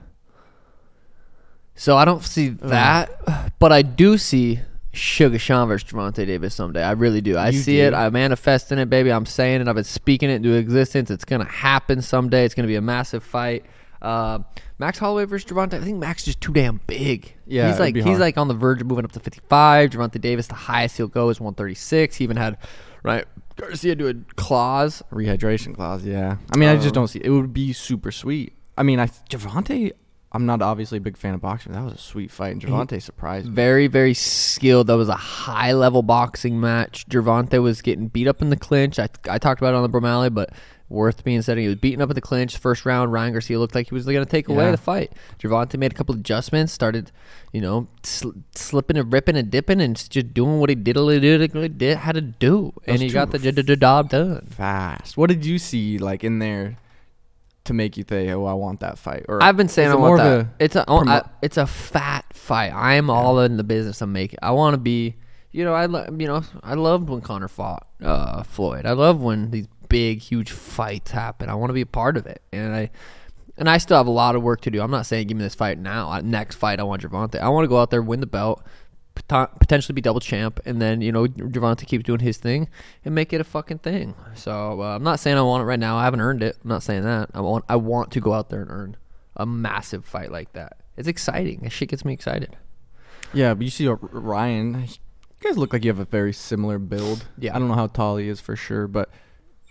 So 1.74 1.94
I 1.94 2.06
don't 2.06 2.24
see 2.24 2.48
that, 2.48 3.58
but 3.58 3.70
I 3.70 3.82
do 3.82 4.16
see 4.16 4.60
Sugar 4.96 5.38
Sean 5.38 5.68
versus 5.68 5.88
Gervonta 5.90 6.26
Davis 6.26 6.54
someday. 6.54 6.82
I 6.82 6.92
really 6.92 7.20
do. 7.20 7.36
I 7.36 7.50
You 7.50 7.58
see 7.60 7.76
do? 7.76 7.84
it. 7.84 7.94
I'm 7.94 8.12
manifesting 8.12 8.78
it, 8.78 8.90
baby. 8.90 9.10
I'm 9.12 9.26
saying 9.26 9.60
it. 9.60 9.68
I've 9.68 9.74
been 9.74 9.84
speaking 9.84 10.30
it 10.30 10.34
into 10.36 10.54
existence. 10.54 11.10
It's 11.10 11.24
gonna 11.24 11.44
happen 11.44 12.02
someday. 12.02 12.44
It's 12.44 12.54
gonna 12.54 12.68
be 12.68 12.76
a 12.76 12.80
massive 12.82 13.22
fight. 13.22 13.64
Uh, 14.02 14.40
Max 14.78 14.98
Holloway 14.98 15.24
versus 15.24 15.50
Gervonta. 15.50 15.74
I 15.74 15.80
think 15.80 15.98
Max 15.98 16.22
is 16.22 16.26
just 16.26 16.40
too 16.40 16.52
damn 16.52 16.80
big. 16.86 17.34
Yeah, 17.46 17.70
he's 17.70 17.80
like 17.80 17.94
he's 17.94 18.04
hard. 18.04 18.18
like 18.20 18.36
on 18.38 18.48
the 18.48 18.54
verge 18.54 18.80
of 18.80 18.86
moving 18.86 19.04
up 19.04 19.12
to 19.12 19.20
55. 19.20 19.90
Gervonta 19.90 20.20
Davis, 20.20 20.46
the 20.48 20.54
highest 20.54 20.96
he'll 20.96 21.08
go 21.08 21.28
is 21.30 21.40
136. 21.40 22.16
He 22.16 22.24
even 22.24 22.36
had 22.36 22.58
right 23.02 23.24
Garcia 23.56 23.94
do 23.94 24.08
a 24.08 24.14
clause. 24.36 25.02
Rehydration 25.10 25.74
clause, 25.74 26.04
yeah. 26.04 26.36
I 26.52 26.56
mean, 26.58 26.68
I 26.68 26.76
just 26.76 26.88
Um, 26.88 26.92
don't 26.92 27.08
see 27.08 27.20
it 27.24 27.30
would 27.30 27.54
be 27.54 27.72
super 27.72 28.12
sweet. 28.12 28.52
I 28.76 28.82
mean, 28.82 29.00
I 29.00 29.06
Gervonta, 29.30 29.92
I'm 30.32 30.44
not 30.44 30.60
obviously 30.60 30.98
a 30.98 31.00
big 31.00 31.16
fan 31.16 31.34
of 31.34 31.40
boxing. 31.40 31.72
That 31.72 31.84
was 31.84 31.94
a 31.94 31.98
sweet 31.98 32.30
fight, 32.30 32.52
and 32.52 32.60
Gervonta 32.60 33.00
surprised 33.00 33.46
me. 33.48 33.54
Very, 33.54 33.86
very 33.86 34.12
skilled. 34.12 34.88
That 34.88 34.96
was 34.96 35.08
a 35.08 35.14
high 35.14 35.72
level 35.72 36.02
boxing 36.02 36.60
match. 36.60 37.08
Gervonta 37.08 37.62
was 37.62 37.80
getting 37.80 38.08
beat 38.08 38.26
up 38.26 38.42
in 38.42 38.50
the 38.50 38.56
clinch. 38.56 38.98
I, 38.98 39.08
I 39.30 39.38
talked 39.38 39.60
about 39.60 39.74
it 39.74 39.76
on 39.76 39.82
the 39.82 39.88
Bromalley, 39.88 40.34
but 40.34 40.50
worth 40.88 41.24
being 41.24 41.42
said, 41.42 41.58
he 41.58 41.68
was 41.68 41.76
beaten 41.76 42.02
up 42.02 42.10
in 42.10 42.14
the 42.14 42.20
clinch. 42.20 42.58
First 42.58 42.84
round, 42.84 43.12
Ryan 43.12 43.32
Garcia 43.32 43.58
looked 43.58 43.74
like 43.74 43.88
he 43.88 43.94
was 43.94 44.04
going 44.04 44.24
to 44.24 44.30
take 44.30 44.48
away 44.48 44.70
the 44.70 44.76
fight. 44.76 45.12
Gervonta 45.38 45.78
made 45.78 45.92
a 45.92 45.94
couple 45.94 46.14
adjustments, 46.14 46.72
started, 46.72 47.12
you 47.52 47.60
know, 47.60 47.88
sl- 48.02 48.30
slipping 48.54 48.96
and 48.96 49.12
ripping 49.12 49.36
and 49.36 49.50
dipping 49.50 49.80
and 49.80 49.96
just 49.96 50.34
doing 50.34 50.58
what 50.58 50.68
he 50.68 50.74
did, 50.74 50.96
did 51.78 51.98
had 51.98 52.14
to 52.16 52.20
do. 52.20 52.72
And 52.86 53.00
he 53.00 53.10
got 53.10 53.30
the 53.30 53.38
job 53.38 54.10
done. 54.10 54.46
Fast. 54.46 55.16
What 55.16 55.28
did 55.28 55.46
you 55.46 55.58
see 55.58 55.98
like 55.98 56.24
in 56.24 56.40
there 56.40 56.78
to 57.66 57.74
make 57.74 57.96
you 57.96 58.04
think, 58.04 58.30
"Oh, 58.32 58.44
I 58.46 58.54
want 58.54 58.80
that 58.80 58.98
fight"? 58.98 59.24
Or 59.28 59.42
I've 59.42 59.56
been 59.56 59.68
saying 59.68 59.90
I 59.90 59.94
want 59.94 60.18
that. 60.18 60.40
a 60.40 60.48
it's 60.58 60.76
a 60.76 60.82
I- 60.82 60.84
promo- 60.84 61.30
it's 61.42 61.56
a 61.56 61.66
fat 61.66 62.24
fight. 62.32 62.72
I 62.72 62.94
am 62.94 63.10
all 63.10 63.40
in 63.40 63.56
the 63.56 63.64
business 63.64 64.00
of 64.00 64.08
making. 64.08 64.38
I 64.42 64.50
want 64.52 64.74
to 64.74 64.78
be. 64.78 65.16
You 65.52 65.64
know, 65.64 65.72
I 65.72 65.86
lo- 65.86 66.06
you 66.18 66.26
know 66.26 66.42
I 66.62 66.74
loved 66.74 67.08
when 67.08 67.22
Conor 67.22 67.48
fought 67.48 67.86
uh, 68.02 68.42
Floyd. 68.42 68.84
I 68.84 68.92
love 68.92 69.22
when 69.22 69.50
these 69.52 69.68
big, 69.88 70.20
huge 70.20 70.50
fights 70.50 71.12
happen. 71.12 71.48
I 71.48 71.54
want 71.54 71.70
to 71.70 71.74
be 71.74 71.80
a 71.80 71.86
part 71.86 72.16
of 72.18 72.26
it, 72.26 72.42
and 72.52 72.74
I 72.74 72.90
and 73.56 73.70
I 73.70 73.78
still 73.78 73.96
have 73.96 74.06
a 74.06 74.10
lot 74.10 74.36
of 74.36 74.42
work 74.42 74.60
to 74.62 74.70
do. 74.70 74.82
I'm 74.82 74.90
not 74.90 75.06
saying 75.06 75.28
give 75.28 75.36
me 75.38 75.42
this 75.42 75.54
fight 75.54 75.78
now. 75.78 76.20
Next 76.22 76.56
fight, 76.56 76.78
I 76.78 76.82
want 76.82 77.00
Gervonta. 77.02 77.40
I 77.40 77.48
want 77.48 77.64
to 77.64 77.68
go 77.68 77.78
out 77.78 77.90
there, 77.90 78.02
win 78.02 78.20
the 78.20 78.26
belt, 78.26 78.62
potentially 79.16 79.94
be 79.94 80.00
double 80.00 80.20
champ, 80.20 80.60
and 80.64 80.80
then 80.80 81.00
you 81.00 81.12
know 81.12 81.26
Gervonta 81.26 81.86
keeps 81.86 82.04
doing 82.04 82.20
his 82.20 82.36
thing 82.36 82.68
and 83.04 83.14
make 83.14 83.32
it 83.32 83.40
a 83.40 83.44
fucking 83.44 83.78
thing. 83.78 84.14
So 84.34 84.82
uh, 84.82 84.96
I'm 84.96 85.02
not 85.02 85.20
saying 85.20 85.36
I 85.36 85.42
want 85.42 85.62
it 85.62 85.64
right 85.64 85.78
now. 85.80 85.96
I 85.96 86.04
haven't 86.04 86.20
earned 86.20 86.42
it. 86.42 86.56
I'm 86.62 86.68
not 86.68 86.82
saying 86.82 87.02
that. 87.02 87.30
I 87.34 87.40
want 87.40 87.64
I 87.68 87.76
want 87.76 88.10
to 88.12 88.20
go 88.20 88.32
out 88.32 88.48
there 88.50 88.62
and 88.62 88.70
earn 88.70 88.96
a 89.36 89.46
massive 89.46 90.04
fight 90.04 90.30
like 90.30 90.52
that. 90.52 90.78
It's 90.96 91.08
exciting. 91.08 91.60
That 91.62 91.70
shit 91.70 91.88
gets 91.88 92.04
me 92.04 92.12
excited. 92.12 92.56
yeah, 93.34 93.54
but 93.54 93.64
you 93.64 93.70
see 93.70 93.88
uh, 93.88 93.94
Ryan. 94.00 94.82
You 94.82 95.50
guys 95.50 95.58
look 95.58 95.72
like 95.72 95.84
you 95.84 95.90
have 95.90 95.98
a 95.98 96.06
very 96.06 96.32
similar 96.32 96.78
build. 96.78 97.26
Yeah. 97.38 97.54
I 97.54 97.58
don't 97.58 97.68
know 97.68 97.74
how 97.74 97.88
tall 97.88 98.16
he 98.16 98.28
is 98.28 98.40
for 98.40 98.56
sure, 98.56 98.88
but 98.88 99.10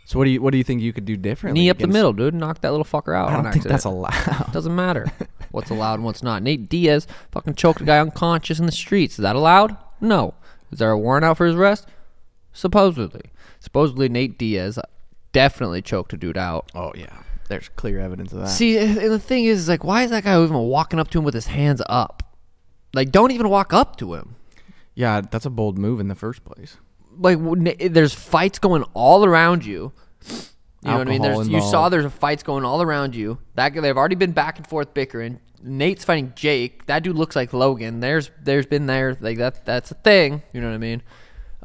so 0.06 0.20
what 0.20 0.26
do 0.26 0.32
you 0.32 0.42
what 0.42 0.52
do 0.52 0.60
you 0.60 0.64
think 0.64 0.82
you 0.82 0.94
could 0.94 1.06
do 1.06 1.18
differently? 1.18 1.62
Knee 1.62 1.70
up 1.72 1.80
the 1.80 1.88
middle, 1.88 2.14
dude. 2.14 2.36
Knock 2.36 2.62
that 2.62 2.70
little 2.72 2.86
fucker 2.86 3.16
out. 3.18 3.30
I 3.30 3.42
don't 3.42 3.52
think 3.52 3.66
that's 3.66 3.86
allowed. 3.86 4.52
Doesn't 4.54 4.76
matter 4.76 5.08
what's 5.56 5.70
allowed 5.72 5.96
and 5.96 6.04
what's 6.04 6.22
not. 6.22 6.44
Nate 6.44 6.70
Diaz 6.70 7.08
fucking 7.32 7.56
choked 7.56 7.82
a 7.82 7.86
guy 7.86 8.00
unconscious 8.00 8.60
in 8.60 8.66
the 8.66 8.72
streets. 8.72 9.18
Is 9.18 9.24
that 9.24 9.36
allowed? 9.36 9.76
No. 10.00 10.34
Is 10.72 10.80
there 10.80 10.92
a 10.92 10.98
warrant 10.98 11.26
out 11.26 11.38
for 11.38 11.46
his 11.46 11.56
arrest? 11.56 11.88
Supposedly. 12.54 13.32
Supposedly 13.60 14.10
Nate 14.10 14.38
Diaz 14.38 14.78
definitely 15.32 15.82
choked 15.82 16.14
a 16.14 16.18
dude 16.18 16.38
out. 16.38 16.72
Oh 16.76 16.92
yeah, 16.96 17.24
there's 17.50 17.70
clear 17.70 18.00
evidence 18.00 18.32
of 18.34 18.40
that. 18.40 18.50
See, 18.50 18.78
and 18.78 18.98
the 18.98 19.20
thing 19.20 19.46
is, 19.46 19.68
like, 19.68 19.84
why 19.84 20.04
is 20.04 20.12
that 20.12 20.24
guy 20.24 20.42
even 20.42 20.56
walking 20.56 21.00
up 21.00 21.10
to 21.12 21.18
him 21.18 21.24
with 21.24 21.34
his 21.34 21.48
hands 21.48 21.82
up? 21.88 22.24
Like, 22.94 23.12
don't 23.12 23.32
even 23.32 23.50
walk 23.50 23.74
up 23.74 23.98
to 23.98 24.14
him. 24.14 24.36
yeah, 24.94 25.22
that's 25.22 25.46
a 25.46 25.50
bold 25.50 25.78
move 25.78 26.00
in 26.00 26.08
the 26.08 26.16
first 26.16 26.46
place. 26.46 26.78
Like, 27.18 27.40
there's 27.80 28.14
fights 28.14 28.60
going 28.60 28.84
all 28.94 29.26
around 29.26 29.66
you. 29.66 29.92
You 30.86 30.92
know 30.92 30.98
what 31.00 31.08
I 31.08 31.12
mean? 31.12 31.22
There's, 31.22 31.48
you 31.48 31.62
saw 31.62 31.90
there's 31.90 32.12
fights 32.14 32.44
going 32.44 32.64
all 32.64 32.82
around 32.82 33.16
you. 33.16 33.40
That 33.56 33.74
they've 33.74 33.98
already 33.98 34.16
been 34.16 34.34
back 34.34 34.58
and 34.58 34.68
forth 34.68 34.94
bickering. 34.94 35.40
Nate's 35.64 36.06
fighting 36.06 36.34
Jake. 36.36 36.86
That 36.86 37.02
dude 37.02 37.16
looks 37.16 37.36
like 37.36 37.54
Logan. 37.54 38.00
There's 38.02 38.30
there's 38.44 38.68
been 38.68 38.86
there 38.86 39.18
like 39.20 39.40
that. 39.40 39.66
That's 39.66 39.90
a 39.90 39.96
thing. 39.96 40.44
You 40.54 40.62
know 40.62 40.68
what 40.68 40.76
I 40.76 40.78
mean? 40.78 41.02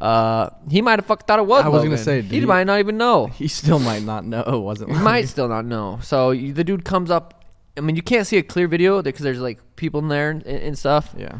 Uh, 0.00 0.48
he 0.70 0.80
might 0.80 0.98
have 0.98 1.04
fucked 1.04 1.26
thought 1.26 1.38
it 1.38 1.44
was. 1.46 1.62
I 1.64 1.68
was 1.68 1.84
gonna 1.84 1.98
say, 1.98 2.22
he 2.22 2.38
you- 2.38 2.46
might 2.46 2.64
not 2.64 2.78
even 2.78 2.96
know. 2.96 3.26
He 3.34 3.48
still 3.48 3.78
might 3.78 4.02
not 4.02 4.24
know. 4.24 4.40
It 4.40 4.58
wasn't. 4.58 4.92
He 4.92 4.98
might 4.98 5.28
still 5.28 5.48
not 5.48 5.66
know. 5.66 5.98
So 6.02 6.30
you, 6.30 6.54
the 6.54 6.64
dude 6.64 6.84
comes 6.86 7.10
up. 7.10 7.44
I 7.76 7.82
mean, 7.82 7.96
you 7.96 8.02
can't 8.02 8.26
see 8.26 8.38
a 8.38 8.42
clear 8.42 8.66
video 8.68 9.02
because 9.02 9.22
there's 9.22 9.40
like 9.40 9.76
people 9.76 10.00
in 10.00 10.08
there 10.08 10.30
and, 10.30 10.42
and 10.46 10.78
stuff. 10.78 11.14
Yeah. 11.16 11.38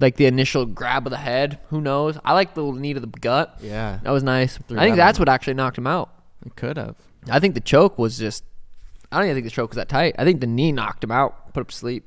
Like 0.00 0.16
the 0.16 0.26
initial 0.26 0.64
grab 0.66 1.06
of 1.06 1.10
the 1.10 1.16
head. 1.16 1.58
Who 1.70 1.80
knows? 1.80 2.16
I 2.24 2.32
like 2.34 2.54
the 2.54 2.62
knee 2.70 2.94
to 2.94 3.00
the 3.00 3.06
gut. 3.08 3.58
Yeah. 3.60 3.98
That 4.04 4.10
was 4.12 4.22
nice. 4.22 4.56
I 4.70 4.84
think 4.84 4.96
that 4.96 4.96
that's 4.96 5.18
what 5.18 5.28
actually 5.28 5.54
knocked 5.54 5.76
him 5.78 5.86
out. 5.88 6.10
It 6.44 6.56
could 6.56 6.76
have. 6.76 6.96
I 7.30 7.38
think 7.40 7.54
the 7.54 7.60
choke 7.60 7.98
was 7.98 8.18
just 8.18 8.44
I 9.10 9.16
don't 9.18 9.26
even 9.26 9.36
think 9.36 9.44
the 9.46 9.50
choke 9.50 9.70
was 9.70 9.76
that 9.76 9.88
tight. 9.88 10.14
I 10.18 10.24
think 10.24 10.40
the 10.40 10.46
knee 10.46 10.72
knocked 10.72 11.04
him 11.04 11.10
out, 11.12 11.52
put 11.52 11.60
him 11.60 11.66
to 11.66 11.74
sleep. 11.76 12.04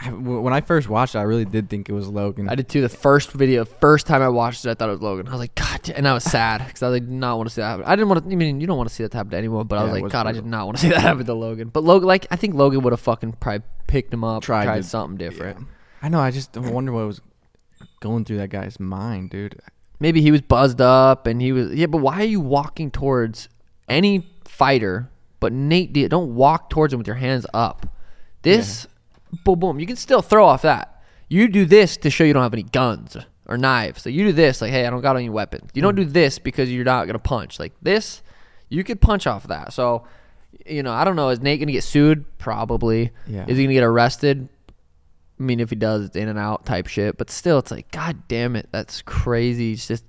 I- 0.00 0.10
when 0.10 0.52
I 0.52 0.60
first 0.60 0.88
watched 0.90 1.14
it, 1.14 1.18
I 1.18 1.22
really 1.22 1.44
did 1.46 1.70
think 1.70 1.88
it 1.88 1.92
was 1.92 2.06
Logan. 2.08 2.48
I 2.50 2.54
did 2.54 2.68
too. 2.68 2.82
The 2.82 2.88
first 2.90 3.32
video, 3.32 3.64
first 3.64 4.06
time 4.06 4.20
I 4.20 4.28
watched 4.28 4.66
it, 4.66 4.70
I 4.70 4.74
thought 4.74 4.88
it 4.88 4.92
was 4.92 5.00
Logan. 5.00 5.26
I 5.26 5.30
was 5.30 5.40
like, 5.40 5.54
God, 5.54 5.88
and 5.94 6.06
I 6.06 6.12
was 6.12 6.22
sad 6.24 6.66
because 6.66 6.82
I 6.82 6.90
did 6.90 7.10
not 7.10 7.36
want 7.38 7.48
to 7.48 7.54
see 7.54 7.62
that 7.62 7.68
happen. 7.68 7.84
I 7.86 7.96
didn't 7.96 8.08
want 8.10 8.24
to. 8.24 8.30
I 8.30 8.36
mean, 8.36 8.60
you 8.60 8.66
don't 8.66 8.76
want 8.76 8.88
to 8.90 8.94
see 8.94 9.04
that 9.04 9.12
happen 9.14 9.30
to 9.30 9.36
anyone, 9.38 9.66
but 9.66 9.78
I 9.78 9.84
was 9.84 9.92
like, 9.92 10.02
was 10.02 10.12
God, 10.12 10.26
I 10.26 10.32
did 10.32 10.44
not 10.44 10.66
want 10.66 10.76
to 10.78 10.82
see 10.84 10.88
that 10.90 11.00
happen 11.00 11.24
to 11.24 11.32
Logan. 11.34 11.68
But 11.68 11.84
Logan, 11.84 12.06
like, 12.06 12.26
I 12.30 12.36
think 12.36 12.54
Logan 12.54 12.82
would 12.82 12.92
have 12.92 13.00
fucking 13.00 13.32
probably 13.40 13.66
picked 13.86 14.12
him 14.12 14.22
up, 14.24 14.42
tried, 14.42 14.64
Tried 14.64 14.76
to- 14.78 14.82
something 14.82 15.16
different. 15.16 15.60
Yeah. 15.60 15.66
I 16.02 16.08
know. 16.10 16.20
I 16.20 16.30
just 16.30 16.54
wonder 16.58 16.92
what 16.92 17.06
was 17.06 17.22
going 18.00 18.26
through 18.26 18.36
that 18.38 18.50
guy's 18.50 18.78
mind, 18.78 19.30
dude. 19.30 19.58
Maybe 19.98 20.20
he 20.20 20.30
was 20.30 20.42
buzzed 20.42 20.80
up 20.80 21.26
and 21.26 21.40
he 21.40 21.52
was 21.52 21.72
yeah. 21.74 21.86
But 21.86 21.98
why 21.98 22.20
are 22.20 22.24
you 22.24 22.40
walking 22.40 22.90
towards 22.90 23.48
any 23.88 24.28
fighter? 24.44 25.10
But 25.40 25.52
Nate, 25.52 25.92
Diaz, 25.92 26.08
don't 26.10 26.34
walk 26.34 26.70
towards 26.70 26.92
him 26.92 26.98
with 26.98 27.06
your 27.06 27.16
hands 27.16 27.46
up. 27.54 27.86
This, 28.42 28.86
boom, 29.44 29.58
boom. 29.58 29.80
You 29.80 29.86
can 29.86 29.96
still 29.96 30.22
throw 30.22 30.46
off 30.46 30.62
that. 30.62 31.02
You 31.28 31.48
do 31.48 31.64
this 31.64 31.96
to 31.98 32.10
show 32.10 32.24
you 32.24 32.32
don't 32.32 32.42
have 32.42 32.52
any 32.54 32.62
guns 32.62 33.16
or 33.46 33.56
knives. 33.58 34.02
So 34.02 34.08
you 34.10 34.24
do 34.26 34.32
this 34.32 34.60
like, 34.60 34.70
hey, 34.70 34.86
I 34.86 34.90
don't 34.90 35.00
got 35.02 35.16
any 35.16 35.28
weapons. 35.28 35.70
You 35.74 35.82
don't 35.82 35.94
Mm. 35.94 35.98
do 35.98 36.04
this 36.04 36.38
because 36.38 36.72
you're 36.72 36.84
not 36.84 37.06
gonna 37.06 37.18
punch. 37.18 37.58
Like 37.58 37.72
this, 37.82 38.22
you 38.68 38.82
could 38.84 39.00
punch 39.00 39.26
off 39.26 39.46
that. 39.48 39.72
So, 39.72 40.04
you 40.64 40.82
know, 40.82 40.92
I 40.92 41.04
don't 41.04 41.16
know. 41.16 41.28
Is 41.30 41.40
Nate 41.40 41.60
gonna 41.60 41.72
get 41.72 41.84
sued? 41.84 42.24
Probably. 42.38 43.10
Yeah. 43.26 43.44
Is 43.48 43.56
he 43.58 43.64
gonna 43.64 43.74
get 43.74 43.82
arrested? 43.84 44.48
I 45.38 45.42
mean, 45.42 45.60
if 45.60 45.70
he 45.70 45.76
does, 45.76 46.06
it's 46.06 46.16
in 46.16 46.28
and 46.28 46.38
out 46.38 46.64
type 46.64 46.86
shit. 46.86 47.18
But 47.18 47.30
still, 47.30 47.58
it's 47.58 47.70
like, 47.70 47.90
god 47.90 48.26
damn 48.28 48.56
it, 48.56 48.68
that's 48.72 49.02
crazy. 49.02 49.72
It's 49.72 49.86
just, 49.86 50.04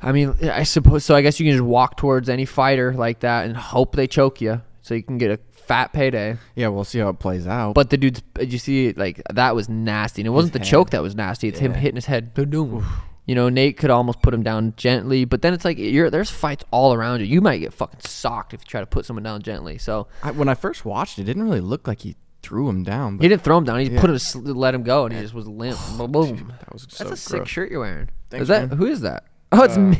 I 0.00 0.12
mean, 0.12 0.34
I 0.42 0.62
suppose 0.62 1.04
so. 1.04 1.14
I 1.14 1.22
guess 1.22 1.38
you 1.40 1.46
can 1.46 1.52
just 1.52 1.64
walk 1.64 1.96
towards 1.96 2.28
any 2.28 2.44
fighter 2.44 2.94
like 2.94 3.20
that 3.20 3.46
and 3.46 3.56
hope 3.56 3.96
they 3.96 4.06
choke 4.06 4.40
you, 4.40 4.62
so 4.80 4.94
you 4.94 5.02
can 5.02 5.18
get 5.18 5.30
a 5.32 5.40
fat 5.50 5.92
payday. 5.92 6.38
Yeah, 6.54 6.68
we'll 6.68 6.84
see 6.84 7.00
how 7.00 7.08
it 7.08 7.18
plays 7.18 7.46
out. 7.46 7.74
But 7.74 7.90
the 7.90 7.96
dude's, 7.96 8.22
you 8.40 8.58
see, 8.58 8.92
like 8.92 9.20
that 9.32 9.54
was 9.54 9.68
nasty, 9.68 10.22
and 10.22 10.26
it 10.26 10.30
wasn't 10.30 10.54
the 10.54 10.60
head. 10.60 10.68
choke 10.68 10.90
that 10.90 11.02
was 11.02 11.14
nasty. 11.14 11.48
It's 11.48 11.58
him 11.58 11.74
hitting 11.74 11.96
his 11.96 12.06
head. 12.06 12.32
You 12.36 13.34
know, 13.34 13.50
Nate 13.50 13.76
could 13.76 13.90
almost 13.90 14.22
put 14.22 14.32
him 14.32 14.42
down 14.42 14.72
gently, 14.76 15.26
but 15.26 15.42
then 15.42 15.52
it's 15.52 15.64
like 15.64 15.76
you're 15.76 16.08
there's 16.08 16.30
fights 16.30 16.64
all 16.70 16.94
around 16.94 17.20
you. 17.20 17.26
You 17.26 17.42
might 17.42 17.58
get 17.58 17.74
fucking 17.74 18.00
socked 18.00 18.54
if 18.54 18.60
you 18.62 18.66
try 18.66 18.80
to 18.80 18.86
put 18.86 19.04
someone 19.04 19.22
down 19.22 19.42
gently. 19.42 19.76
So 19.76 20.06
I, 20.22 20.30
when 20.30 20.48
I 20.48 20.54
first 20.54 20.86
watched 20.86 21.18
it, 21.18 21.22
it 21.22 21.24
didn't 21.24 21.42
really 21.42 21.60
look 21.60 21.86
like 21.86 22.00
he 22.00 22.16
threw 22.42 22.68
him 22.68 22.82
down. 22.84 23.16
But 23.16 23.22
he 23.24 23.28
didn't 23.28 23.42
throw 23.42 23.58
him 23.58 23.64
down. 23.64 23.80
He 23.80 23.90
Yeah. 23.90 24.00
put 24.00 24.10
him, 24.10 24.54
let 24.56 24.74
him 24.74 24.82
go, 24.82 25.04
and 25.06 25.14
he 25.14 25.20
just 25.20 25.34
was 25.34 25.46
limp. 25.48 25.78
Boom. 25.98 26.10
boom. 26.12 26.52
that 26.60 26.72
was 26.72 26.82
That's 26.86 26.98
so 26.98 27.08
a 27.10 27.16
sick 27.16 27.46
shirt 27.48 27.70
you're 27.70 27.80
wearing. 27.80 28.08
Thanks, 28.30 28.42
is 28.42 28.48
that 28.48 28.68
man. 28.68 28.78
who 28.78 28.86
is 28.86 29.00
that? 29.02 29.24
Oh, 29.52 29.62
it's 29.64 29.76
Uh, 29.76 29.80
me. 29.80 29.98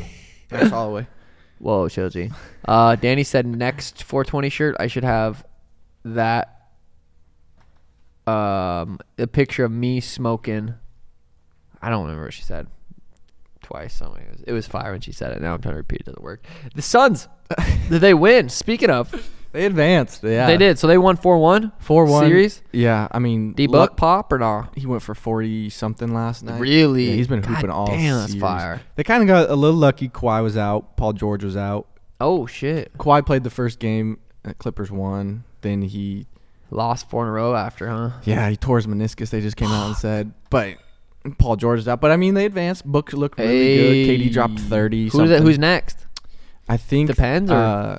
Max 0.51 0.69
Holloway. 0.69 1.07
Whoa, 1.59 1.87
Shoji. 1.87 2.31
Uh, 2.65 2.95
Danny 2.95 3.23
said 3.23 3.45
next 3.45 4.03
420 4.03 4.49
shirt 4.49 4.75
I 4.79 4.87
should 4.87 5.03
have 5.03 5.43
that 6.05 6.55
um 8.27 8.99
a 9.17 9.27
picture 9.27 9.63
of 9.65 9.71
me 9.71 9.99
smoking. 9.99 10.75
I 11.81 11.89
don't 11.89 12.03
remember 12.03 12.25
what 12.25 12.33
she 12.33 12.43
said. 12.43 12.67
Twice. 13.61 13.93
Something. 13.93 14.23
It 14.23 14.31
was, 14.31 14.41
it 14.43 14.51
was 14.53 14.67
fire 14.67 14.91
when 14.91 15.01
she 15.01 15.11
said 15.11 15.31
it. 15.31 15.41
Now 15.41 15.53
I'm 15.53 15.61
trying 15.61 15.73
to 15.73 15.77
repeat. 15.77 16.01
It 16.01 16.05
doesn't 16.05 16.21
work. 16.23 16.45
The 16.75 16.81
Suns. 16.81 17.27
did 17.89 18.01
they 18.01 18.13
win? 18.13 18.49
Speaking 18.49 18.89
of, 18.89 19.29
They 19.51 19.65
advanced. 19.65 20.23
Yeah, 20.23 20.45
they 20.47 20.57
did. 20.57 20.77
So 20.77 20.85
they 20.87 20.97
won 20.97 21.17
4-1 21.17 21.71
four 21.79 22.05
one 22.05 22.27
series. 22.27 22.61
Yeah, 22.71 23.07
I 23.11 23.17
mean, 23.19 23.53
D 23.53 23.65
luck- 23.67 23.91
Buck 23.91 23.97
pop 23.97 24.31
or 24.31 24.37
no? 24.37 24.67
He 24.75 24.85
went 24.85 25.01
for 25.01 25.15
forty 25.15 25.69
something 25.69 26.13
last 26.13 26.43
night. 26.43 26.59
Really? 26.59 27.05
Yeah, 27.09 27.15
he's 27.15 27.27
been 27.27 27.41
God 27.41 27.55
hooping 27.55 27.69
all 27.71 27.87
damn, 27.87 28.17
that's 28.17 28.31
series. 28.33 28.41
fire. 28.41 28.81
They 28.95 29.03
kind 29.03 29.23
of 29.23 29.27
got 29.27 29.49
a 29.49 29.55
little 29.55 29.77
lucky. 29.79 30.07
Kawhi 30.09 30.43
was 30.43 30.55
out. 30.55 30.95
Paul 30.97 31.13
George 31.13 31.43
was 31.43 31.57
out. 31.57 31.87
Oh 32.21 32.45
shit! 32.45 32.95
Kawhi 32.97 33.25
played 33.25 33.43
the 33.43 33.49
first 33.49 33.79
game. 33.79 34.19
uh, 34.45 34.53
Clippers 34.59 34.91
won. 34.91 35.45
Then 35.61 35.81
he, 35.81 36.27
Lost 36.71 37.09
four 37.09 37.23
in 37.23 37.29
a 37.29 37.31
row 37.31 37.55
after, 37.55 37.87
huh? 37.89 38.11
yeah, 38.23 38.47
he 38.49 38.55
tore 38.55 38.77
his 38.77 38.85
meniscus. 38.87 39.29
They 39.31 39.41
just 39.41 39.57
came 39.57 39.69
out 39.71 39.87
and 39.87 39.95
said, 39.97 40.31
but 40.51 40.75
Paul 41.39 41.55
George 41.55 41.79
is 41.79 41.87
out. 41.87 41.99
But 42.01 42.11
I 42.11 42.17
mean, 42.17 42.35
they 42.35 42.45
advanced. 42.45 42.85
Book 42.85 43.11
looked 43.13 43.39
really 43.39 44.05
good. 44.05 44.19
KD 44.21 44.31
dropped 44.31 44.59
thirty. 44.59 45.05
Who's 45.05 45.13
something. 45.13 45.29
that? 45.29 45.41
Who's 45.41 45.57
next? 45.57 46.05
I 46.69 46.77
think 46.77 47.07
Depends, 47.09 47.49
or- 47.49 47.55
Uh, 47.55 47.97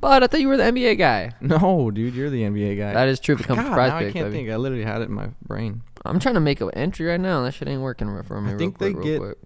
But 0.00 0.22
I 0.22 0.26
thought 0.26 0.40
you 0.40 0.48
were 0.48 0.58
the 0.58 0.64
NBA 0.64 0.98
guy. 0.98 1.32
no, 1.40 1.90
dude, 1.90 2.14
you're 2.14 2.28
the 2.28 2.42
NBA 2.42 2.76
guy. 2.76 2.92
That 2.92 3.08
is 3.08 3.18
true. 3.20 3.36
Become 3.36 3.56
God, 3.56 3.72
prize 3.72 3.88
now 3.90 3.96
I 3.96 4.02
can't 4.12 4.26
baby. 4.26 4.30
think. 4.36 4.50
I 4.50 4.56
literally 4.56 4.84
had 4.84 5.00
it 5.00 5.08
in 5.08 5.14
my 5.14 5.28
brain. 5.46 5.80
I'm 6.04 6.18
trying 6.20 6.34
to 6.34 6.40
make 6.40 6.60
an 6.60 6.70
entry 6.74 7.06
right 7.06 7.18
now. 7.20 7.42
That 7.42 7.54
shit 7.54 7.68
ain't 7.68 7.80
working 7.80 8.22
for 8.24 8.38
me. 8.40 8.48
I 8.50 8.52
real 8.52 8.58
think 8.58 8.76
quick, 8.76 8.92
they 8.94 8.98
real 9.00 9.04
get- 9.04 9.20
quick. 9.20 9.38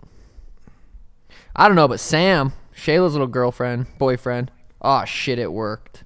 I 1.54 1.66
don't 1.68 1.76
know, 1.76 1.86
but 1.88 2.00
Sam, 2.00 2.52
Shayla's 2.74 3.12
little 3.12 3.26
girlfriend, 3.28 3.86
boyfriend. 3.98 4.50
Oh 4.82 5.04
shit, 5.04 5.38
it 5.38 5.52
worked. 5.52 6.02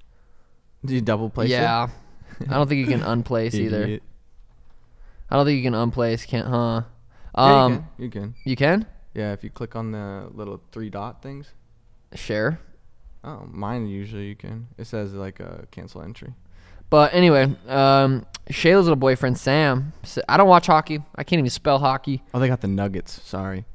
Did 0.85 0.93
you 0.95 1.01
double 1.01 1.29
place 1.31 1.49
it? 1.49 1.53
yeah, 1.53 1.87
I 2.49 2.53
don't 2.53 2.67
think 2.67 2.79
you 2.79 2.87
can 2.87 3.01
unplace 3.03 3.55
either. 3.59 3.99
I 5.31 5.35
don't 5.35 5.45
think 5.45 5.57
you 5.57 5.63
can 5.63 5.73
unplace. 5.75 6.25
Can't, 6.25 6.47
huh? 6.47 6.81
Yeah, 7.35 7.63
Um, 7.63 7.71
you, 7.73 7.77
can. 7.77 7.85
you 7.97 8.09
can. 8.09 8.33
you 8.45 8.55
can 8.55 8.85
Yeah, 9.15 9.33
if 9.33 9.43
you 9.43 9.49
click 9.49 9.75
on 9.75 9.91
the 9.91 10.29
little 10.31 10.61
three 10.71 10.89
dot 10.91 11.23
things. 11.23 11.53
share. 12.13 12.59
Oh, 13.23 13.47
mine 13.49 13.87
usually 13.87 14.27
you 14.27 14.35
can. 14.35 14.67
It 14.77 14.85
says 14.85 15.13
like 15.13 15.39
a 15.39 15.65
cancel 15.71 16.01
entry. 16.01 16.33
But 16.89 17.13
anyway, 17.13 17.55
um, 17.67 18.25
Shayla's 18.49 18.85
little 18.85 18.95
boyfriend 18.95 19.37
Sam. 19.37 19.93
I 20.27 20.37
don't 20.37 20.49
watch 20.49 20.67
hockey. 20.67 21.01
I 21.15 21.23
can't 21.23 21.39
even 21.39 21.49
spell 21.49 21.79
hockey. 21.79 22.21
Oh, 22.33 22.39
they 22.39 22.47
got 22.47 22.61
the 22.61 22.67
Nuggets. 22.67 23.21
Sorry. 23.23 23.65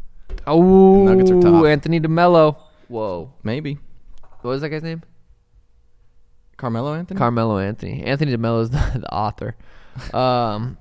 Oh, 0.46 1.04
Nuggets 1.04 1.30
are 1.30 1.40
tough. 1.40 1.64
Anthony 1.64 2.00
DeMello. 2.00 2.56
Whoa, 2.88 3.32
Maybe 3.42 3.78
what 4.40 4.52
was 4.52 4.62
that 4.62 4.68
guy's 4.68 4.82
name? 4.82 5.02
Carmelo 6.56 6.94
Anthony. 6.94 7.18
Carmelo 7.18 7.58
Anthony. 7.58 8.02
Anthony 8.04 8.36
DeMello 8.36 8.62
is 8.62 8.70
the, 8.70 9.00
the 9.00 9.12
author. 9.12 9.56
Um, 10.12 10.78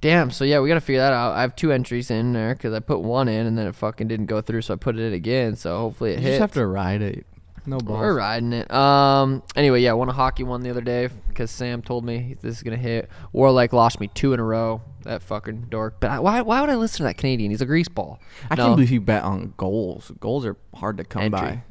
damn. 0.00 0.30
So 0.30 0.44
yeah, 0.44 0.60
we 0.60 0.68
gotta 0.68 0.80
figure 0.80 1.00
that 1.00 1.12
out. 1.12 1.32
I 1.34 1.42
have 1.42 1.56
two 1.56 1.72
entries 1.72 2.10
in 2.10 2.32
there 2.32 2.54
because 2.54 2.74
I 2.74 2.80
put 2.80 3.00
one 3.00 3.28
in 3.28 3.46
and 3.46 3.56
then 3.56 3.66
it 3.66 3.74
fucking 3.74 4.08
didn't 4.08 4.26
go 4.26 4.40
through, 4.40 4.62
so 4.62 4.74
I 4.74 4.76
put 4.76 4.96
it 4.96 5.02
in 5.02 5.12
again. 5.12 5.56
So 5.56 5.76
hopefully 5.78 6.12
it 6.12 6.18
you 6.18 6.22
hits. 6.22 6.32
just 6.32 6.40
have 6.40 6.52
to 6.52 6.66
ride 6.66 7.02
it. 7.02 7.26
No 7.68 7.78
balls. 7.78 7.98
We're 8.00 8.16
riding 8.16 8.52
it. 8.52 8.70
Um. 8.72 9.42
Anyway, 9.54 9.80
yeah, 9.82 9.90
I 9.90 9.94
won 9.94 10.08
a 10.08 10.12
hockey 10.12 10.42
one 10.42 10.62
the 10.62 10.70
other 10.70 10.80
day 10.80 11.08
because 11.28 11.50
Sam 11.50 11.82
told 11.82 12.04
me 12.04 12.36
this 12.40 12.56
is 12.56 12.62
gonna 12.62 12.76
hit. 12.76 13.10
Warlike 13.32 13.72
lost 13.72 14.00
me 14.00 14.08
two 14.14 14.32
in 14.32 14.40
a 14.40 14.44
row. 14.44 14.80
That 15.02 15.22
fucking 15.22 15.66
dork. 15.68 15.96
But 16.00 16.10
I, 16.10 16.18
why? 16.20 16.40
Why 16.40 16.60
would 16.60 16.70
I 16.70 16.76
listen 16.76 16.98
to 16.98 17.02
that 17.04 17.18
Canadian? 17.18 17.50
He's 17.50 17.60
a 17.60 17.66
greaseball. 17.66 18.18
I 18.50 18.54
No. 18.54 18.64
can't 18.64 18.76
believe 18.76 18.90
you 18.90 19.00
bet 19.00 19.22
on 19.22 19.52
goals. 19.56 20.10
Goals 20.18 20.46
are 20.46 20.56
hard 20.74 20.96
to 20.98 21.04
come 21.04 21.22
Entry. 21.22 21.40
by. 21.40 21.62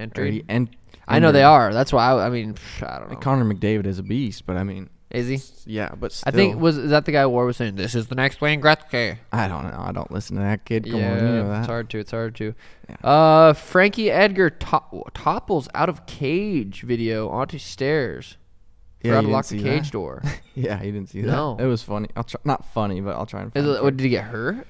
Entry. 0.00 0.44
And 0.48 0.74
I 1.06 1.18
know 1.18 1.30
they 1.32 1.42
are. 1.44 1.72
That's 1.72 1.92
why. 1.92 2.04
I, 2.10 2.26
I 2.26 2.28
mean, 2.30 2.56
I 2.82 2.98
don't 2.98 3.10
know. 3.10 3.16
Connor 3.18 3.44
McDavid 3.44 3.86
is 3.86 3.98
a 3.98 4.02
beast, 4.02 4.46
but 4.46 4.56
I 4.56 4.64
mean, 4.64 4.90
Is 5.12 5.28
he? 5.28 5.40
yeah, 5.70 5.94
but 5.94 6.10
still, 6.10 6.28
I 6.28 6.30
think 6.34 6.58
was 6.58 6.78
is 6.78 6.90
that 6.90 7.04
the 7.04 7.12
guy 7.12 7.26
War 7.26 7.44
was 7.44 7.58
saying 7.58 7.76
this 7.76 7.94
is 7.94 8.06
the 8.06 8.14
next 8.14 8.40
Wayne 8.40 8.62
Gretzky. 8.62 9.18
I 9.30 9.46
don't 9.46 9.64
know. 9.64 9.78
I 9.78 9.92
don't 9.92 10.10
listen 10.10 10.36
to 10.36 10.42
that 10.42 10.64
kid. 10.64 10.84
Come 10.90 11.00
yeah, 11.00 11.12
on, 11.12 11.18
you 11.18 11.24
know 11.24 11.52
it's 11.58 11.66
hard 11.66 11.90
to. 11.90 11.98
It's 11.98 12.10
hard 12.10 12.34
to. 12.36 12.54
Yeah. 12.88 12.96
Uh, 13.08 13.52
Frankie 13.52 14.10
Edgar 14.10 14.48
to- 14.48 15.02
topples 15.12 15.68
out 15.74 15.90
of 15.90 16.06
cage 16.06 16.80
video 16.80 17.28
onto 17.28 17.58
stairs. 17.58 18.38
Yeah, 19.02 19.16
Forgot 19.16 19.20
to 19.20 19.28
lock 19.28 19.46
the 19.46 19.62
cage 19.62 19.84
that? 19.86 19.92
door. 19.92 20.22
Yeah, 20.54 20.78
he 20.78 20.90
didn't 20.92 21.08
see 21.08 21.22
that. 21.22 21.26
No. 21.28 21.56
It 21.58 21.64
was 21.64 21.82
funny. 21.82 22.08
I'll 22.14 22.24
try. 22.24 22.40
Not 22.44 22.64
funny, 22.72 23.00
but 23.00 23.16
I'll 23.16 23.26
try 23.26 23.42
and. 23.42 23.52
Find 23.52 23.66
it. 23.66 23.82
what, 23.82 23.96
did 23.96 24.04
he 24.04 24.10
get 24.10 24.24
hurt? 24.24 24.66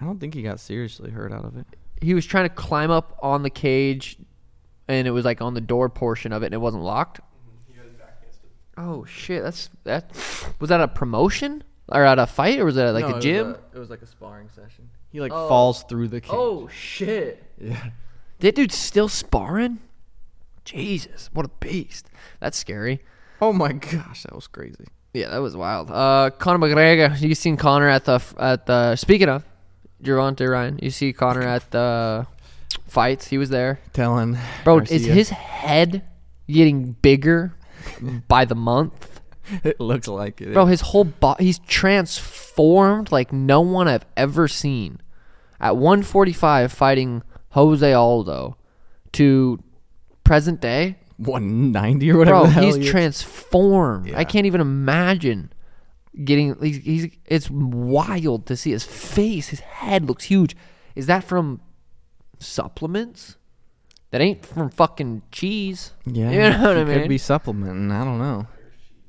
I 0.00 0.04
don't 0.04 0.18
think 0.18 0.34
he 0.34 0.42
got 0.42 0.58
seriously 0.60 1.10
hurt 1.10 1.32
out 1.32 1.44
of 1.44 1.56
it. 1.56 1.66
He 2.00 2.14
was 2.14 2.26
trying 2.26 2.48
to 2.48 2.54
climb 2.54 2.90
up 2.90 3.16
on 3.22 3.42
the 3.42 3.50
cage, 3.50 4.18
and 4.88 5.06
it 5.06 5.12
was 5.12 5.24
like 5.24 5.40
on 5.40 5.54
the 5.54 5.60
door 5.60 5.88
portion 5.88 6.32
of 6.32 6.42
it, 6.42 6.46
and 6.46 6.54
it 6.54 6.60
wasn't 6.60 6.82
locked. 6.82 7.20
Oh 8.76 9.04
shit! 9.04 9.42
That's 9.42 9.70
that. 9.84 10.10
Was 10.60 10.68
that 10.68 10.80
a 10.80 10.88
promotion 10.88 11.62
or 11.88 12.04
at 12.04 12.18
a 12.18 12.26
fight, 12.26 12.58
or 12.58 12.64
was 12.64 12.74
that 12.76 12.92
like 12.92 13.06
No, 13.08 13.14
a 13.14 13.18
it 13.18 13.22
gym? 13.22 13.46
Was 13.48 13.56
a, 13.56 13.76
it 13.76 13.78
was 13.78 13.90
like 13.90 14.02
a 14.02 14.06
sparring 14.06 14.48
session. 14.48 14.88
He 15.12 15.20
like 15.20 15.32
Oh. 15.32 15.48
falls 15.48 15.84
through 15.84 16.08
the 16.08 16.20
cage. 16.20 16.30
oh 16.32 16.68
shit! 16.68 17.42
yeah. 17.60 17.90
That 18.40 18.54
dude's 18.56 18.74
still 18.76 19.08
sparring. 19.08 19.78
Jesus, 20.64 21.30
what 21.32 21.46
a 21.46 21.50
beast! 21.60 22.08
That's 22.40 22.56
scary. 22.58 23.00
Oh 23.40 23.52
my 23.52 23.72
gosh, 23.72 24.22
that 24.24 24.34
was 24.34 24.46
crazy. 24.46 24.86
Yeah, 25.12 25.28
that 25.30 25.38
was 25.38 25.54
wild. 25.56 25.90
Uh, 25.90 26.30
Conor 26.38 26.58
McGregor. 26.66 27.20
You 27.20 27.34
seen 27.34 27.56
Conor 27.56 27.88
at 27.88 28.04
the 28.06 28.20
at 28.38 28.66
the. 28.66 28.96
Speaking 28.96 29.28
of, 29.28 29.44
Gervonta 30.02 30.48
Ryan, 30.50 30.78
you 30.82 30.90
see 30.90 31.12
Conor 31.12 31.42
at 31.42 31.70
the 31.70 32.26
fights. 32.88 33.26
He 33.28 33.38
was 33.38 33.50
there, 33.50 33.78
Telling 33.92 34.38
bro. 34.64 34.78
Is 34.80 35.04
his 35.04 35.28
head 35.28 36.02
getting 36.48 36.92
bigger 36.92 37.54
by 38.28 38.44
the 38.44 38.54
month, 38.54 39.20
it 39.64 39.80
looks 39.80 40.08
like 40.08 40.40
it. 40.40 40.52
bro? 40.52 40.66
His 40.66 40.80
whole 40.80 41.04
body. 41.04 41.44
He's 41.44 41.58
transformed 41.60 43.12
like 43.12 43.32
no 43.32 43.60
one 43.60 43.88
I've 43.88 44.06
ever 44.16 44.48
seen. 44.48 45.00
At 45.60 45.76
145, 45.76 46.72
fighting 46.72 47.22
Jose 47.50 47.92
Aldo, 47.92 48.56
to 49.12 49.62
present 50.24 50.60
day. 50.60 50.98
190 51.18 52.10
or 52.10 52.18
whatever. 52.18 52.38
Bro, 52.38 52.46
the 52.46 52.50
hell 52.50 52.64
he's 52.64 52.76
he 52.76 52.88
transformed. 52.88 54.12
I 54.14 54.24
can't 54.24 54.46
even 54.46 54.60
imagine 54.60 55.52
getting. 56.24 56.56
He's, 56.60 56.78
he's. 56.78 57.08
It's 57.24 57.48
wild 57.50 58.46
to 58.46 58.56
see 58.56 58.72
his 58.72 58.84
face. 58.84 59.48
His 59.48 59.60
head 59.60 60.06
looks 60.06 60.24
huge. 60.24 60.56
Is 60.96 61.06
that 61.06 61.24
from 61.24 61.60
supplements? 62.40 63.36
That 64.14 64.20
ain't 64.20 64.46
from 64.46 64.70
fucking 64.70 65.22
cheese. 65.32 65.90
Yeah, 66.06 66.30
you 66.30 66.38
know 66.38 66.68
what 66.68 66.76
I 66.76 66.84
mean. 66.84 66.98
It 66.98 67.00
could 67.00 67.08
be 67.08 67.18
supplementing. 67.18 67.90
I 67.90 68.04
don't 68.04 68.20
know. 68.20 68.46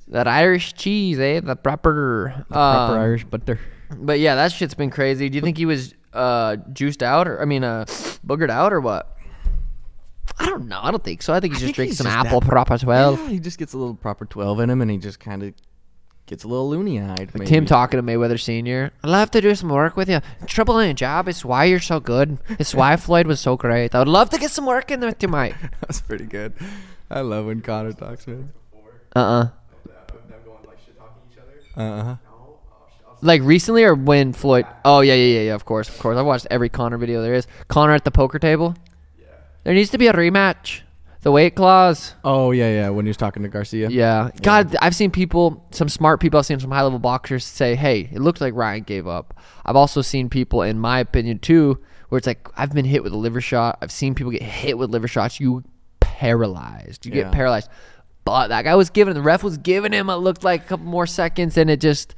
that 0.07 0.27
Irish 0.27 0.74
cheese, 0.74 1.19
eh? 1.19 1.41
The 1.41 1.55
proper, 1.55 2.43
Proper 2.50 2.93
um, 2.93 3.00
Irish 3.01 3.24
butter. 3.24 3.59
But 3.95 4.19
yeah, 4.19 4.33
that 4.33 4.51
shit's 4.51 4.74
been 4.74 4.89
crazy. 4.89 5.29
Do 5.29 5.35
you 5.35 5.43
think 5.43 5.59
he 5.59 5.67
was 5.67 5.93
uh, 6.12 6.55
juiced 6.74 7.03
out, 7.03 7.27
or 7.27 7.39
I 7.39 7.45
mean, 7.45 7.63
uh, 7.63 7.85
boogered 8.25 8.50
out, 8.50 8.74
or 8.74 8.81
what? 8.81 9.15
I 10.39 10.47
don't 10.47 10.67
know. 10.67 10.79
I 10.81 10.89
don't 10.89 11.03
think 11.03 11.21
so. 11.21 11.35
I 11.35 11.39
think 11.39 11.53
he's 11.53 11.62
I 11.62 11.67
just 11.67 11.75
think 11.75 11.75
drinking 11.75 11.95
some 11.97 12.07
just 12.07 12.17
apple 12.17 12.39
that- 12.39 12.50
proper 12.50 12.79
twelve. 12.79 13.19
Yeah, 13.19 13.29
he 13.29 13.39
just 13.39 13.59
gets 13.59 13.74
a 13.74 13.77
little 13.77 13.93
proper 13.93 14.25
twelve 14.25 14.59
in 14.59 14.71
him, 14.71 14.81
and 14.81 14.89
he 14.89 14.97
just 14.97 15.19
kind 15.19 15.43
of 15.43 15.53
gets 16.25 16.44
a 16.44 16.48
little 16.48 16.70
loony 16.70 17.00
eyed. 17.01 17.29
Like 17.34 17.48
Tim 17.48 17.65
talking 17.65 17.98
to 17.98 18.03
Mayweather 18.03 18.39
Senior. 18.39 18.91
I'd 19.03 19.10
love 19.10 19.32
to 19.32 19.41
do 19.41 19.53
some 19.55 19.70
work 19.70 19.96
with 19.96 20.10
you. 20.10 20.20
Trouble 20.48 20.79
in 20.79 20.89
a 20.89 20.94
job. 20.94 21.27
is 21.27 21.46
why 21.46 21.65
you're 21.65 21.79
so 21.79 22.00
good. 22.00 22.38
It's 22.60 22.74
why 22.74 22.96
Floyd 22.98 23.27
was 23.27 23.39
so 23.39 23.55
great. 23.55 23.94
I 23.94 24.00
would 24.00 24.08
love 24.08 24.29
to 24.32 24.38
get 24.38 24.51
some 24.51 24.65
work 24.65 24.91
in 24.91 25.01
with 25.01 25.22
you, 25.22 25.29
mate. 25.29 25.55
That's 25.82 26.01
pretty 26.01 26.25
good. 26.25 26.53
I 27.10 27.22
love 27.22 27.46
when 27.46 27.62
Conor 27.62 27.94
talks, 27.94 28.25
man. 28.27 28.51
Uh 29.15 29.20
uh 29.20 29.48
Uh 31.77 32.03
huh. 32.03 32.15
Like 33.22 33.41
recently 33.41 33.84
or 33.84 33.96
when 33.96 34.34
Floyd? 34.34 34.65
Oh 34.84 35.01
yeah, 35.01 35.13
yeah, 35.13 35.38
yeah, 35.39 35.46
yeah. 35.48 35.55
Of 35.55 35.65
course, 35.65 35.89
of 35.89 35.98
course. 36.00 36.17
I've 36.17 36.25
watched 36.25 36.48
every 36.51 36.70
Conor 36.70 36.98
video 36.98 37.22
there 37.22 37.34
is. 37.34 37.48
Conor 37.67 37.94
at 37.94 38.03
the 38.05 38.12
poker 38.12 38.39
table. 38.39 38.75
Yeah. 39.20 39.25
There 39.63 39.74
needs 39.74 39.89
to 39.91 39.98
be 39.98 40.08
a 40.08 40.13
rematch. 40.13 40.82
The 41.25 41.32
weight 41.32 41.55
clause. 41.55 42.13
Oh 42.24 42.51
yeah, 42.51 42.70
yeah. 42.70 42.89
When 42.89 43.05
he 43.05 43.10
was 43.10 43.17
talking 43.17 43.41
to 43.41 43.50
Garcia. 43.50 43.89
Yeah. 43.89 44.29
God, 44.44 44.75
I've 44.79 44.94
seen 44.96 45.10
people, 45.10 45.65
some 45.72 45.89
smart 45.89 46.20
people, 46.20 46.38
I've 46.38 46.46
seen 46.46 46.60
some 46.60 46.70
high 46.70 46.84
level 46.84 47.00
boxers 47.00 47.44
say, 47.44 47.74
hey, 47.74 48.08
it 48.13 48.20
looked 48.22 48.41
like 48.41 48.53
Ryan 48.53 48.84
gave 48.84 49.08
up. 49.08 49.34
I've 49.65 49.75
also 49.75 50.03
seen 50.03 50.29
people, 50.29 50.62
in 50.62 50.77
my 50.77 51.00
opinion, 51.00 51.39
too, 51.39 51.79
where 52.10 52.17
it's 52.20 52.27
like, 52.27 52.48
I've 52.55 52.74
been 52.74 52.86
hit 52.86 53.01
with 53.03 53.12
a 53.12 53.17
liver 53.17 53.41
shot. 53.41 53.79
I've 53.82 53.91
seen 53.91 54.13
people 54.13 54.32
get 54.32 54.44
hit 54.44 54.77
with 54.77 54.91
liver 54.91 55.08
shots. 55.08 55.39
You 55.39 55.63
paralyzed. 56.00 57.08
You 57.08 57.12
Yeah. 57.13 57.24
get 57.24 57.32
paralyzed. 57.32 57.70
But 58.24 58.50
that 58.50 58.63
guy 58.63 58.75
was 58.75 58.91
giving, 58.91 59.15
the 59.15 59.22
ref 59.24 59.44
was 59.44 59.58
giving 59.58 59.94
him, 59.94 60.10
it 60.12 60.15
looked 60.17 60.44
like 60.44 60.65
a 60.65 60.67
couple 60.67 60.86
more 60.86 61.08
seconds, 61.08 61.58
and 61.58 61.70
it 61.72 61.82
just, 61.82 62.13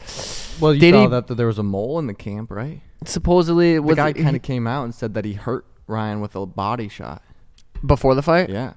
Well, 0.62 0.74
you 0.74 0.92
saw 0.92 1.02
he- 1.04 1.08
that, 1.08 1.28
that 1.28 1.36
there 1.36 1.48
was 1.48 1.60
a 1.60 1.64
mole 1.64 1.98
in 2.00 2.08
the 2.08 2.14
camp, 2.14 2.52
right? 2.52 2.82
supposedly, 3.06 3.76
it 3.76 3.86
The 3.86 3.96
guy 3.96 4.12
kind 4.12 4.36
of 4.36 4.42
came 4.42 4.68
out 4.68 4.84
and 4.84 4.94
said 4.94 5.14
that 5.14 5.24
he 5.24 5.34
hurt 5.34 5.66
Ryan 5.88 6.20
with 6.20 6.36
a 6.36 6.46
body 6.46 6.90
shot. 6.90 7.22
before 7.86 8.14
the 8.16 8.22
fight. 8.24 8.50
Yeah. 8.50 8.74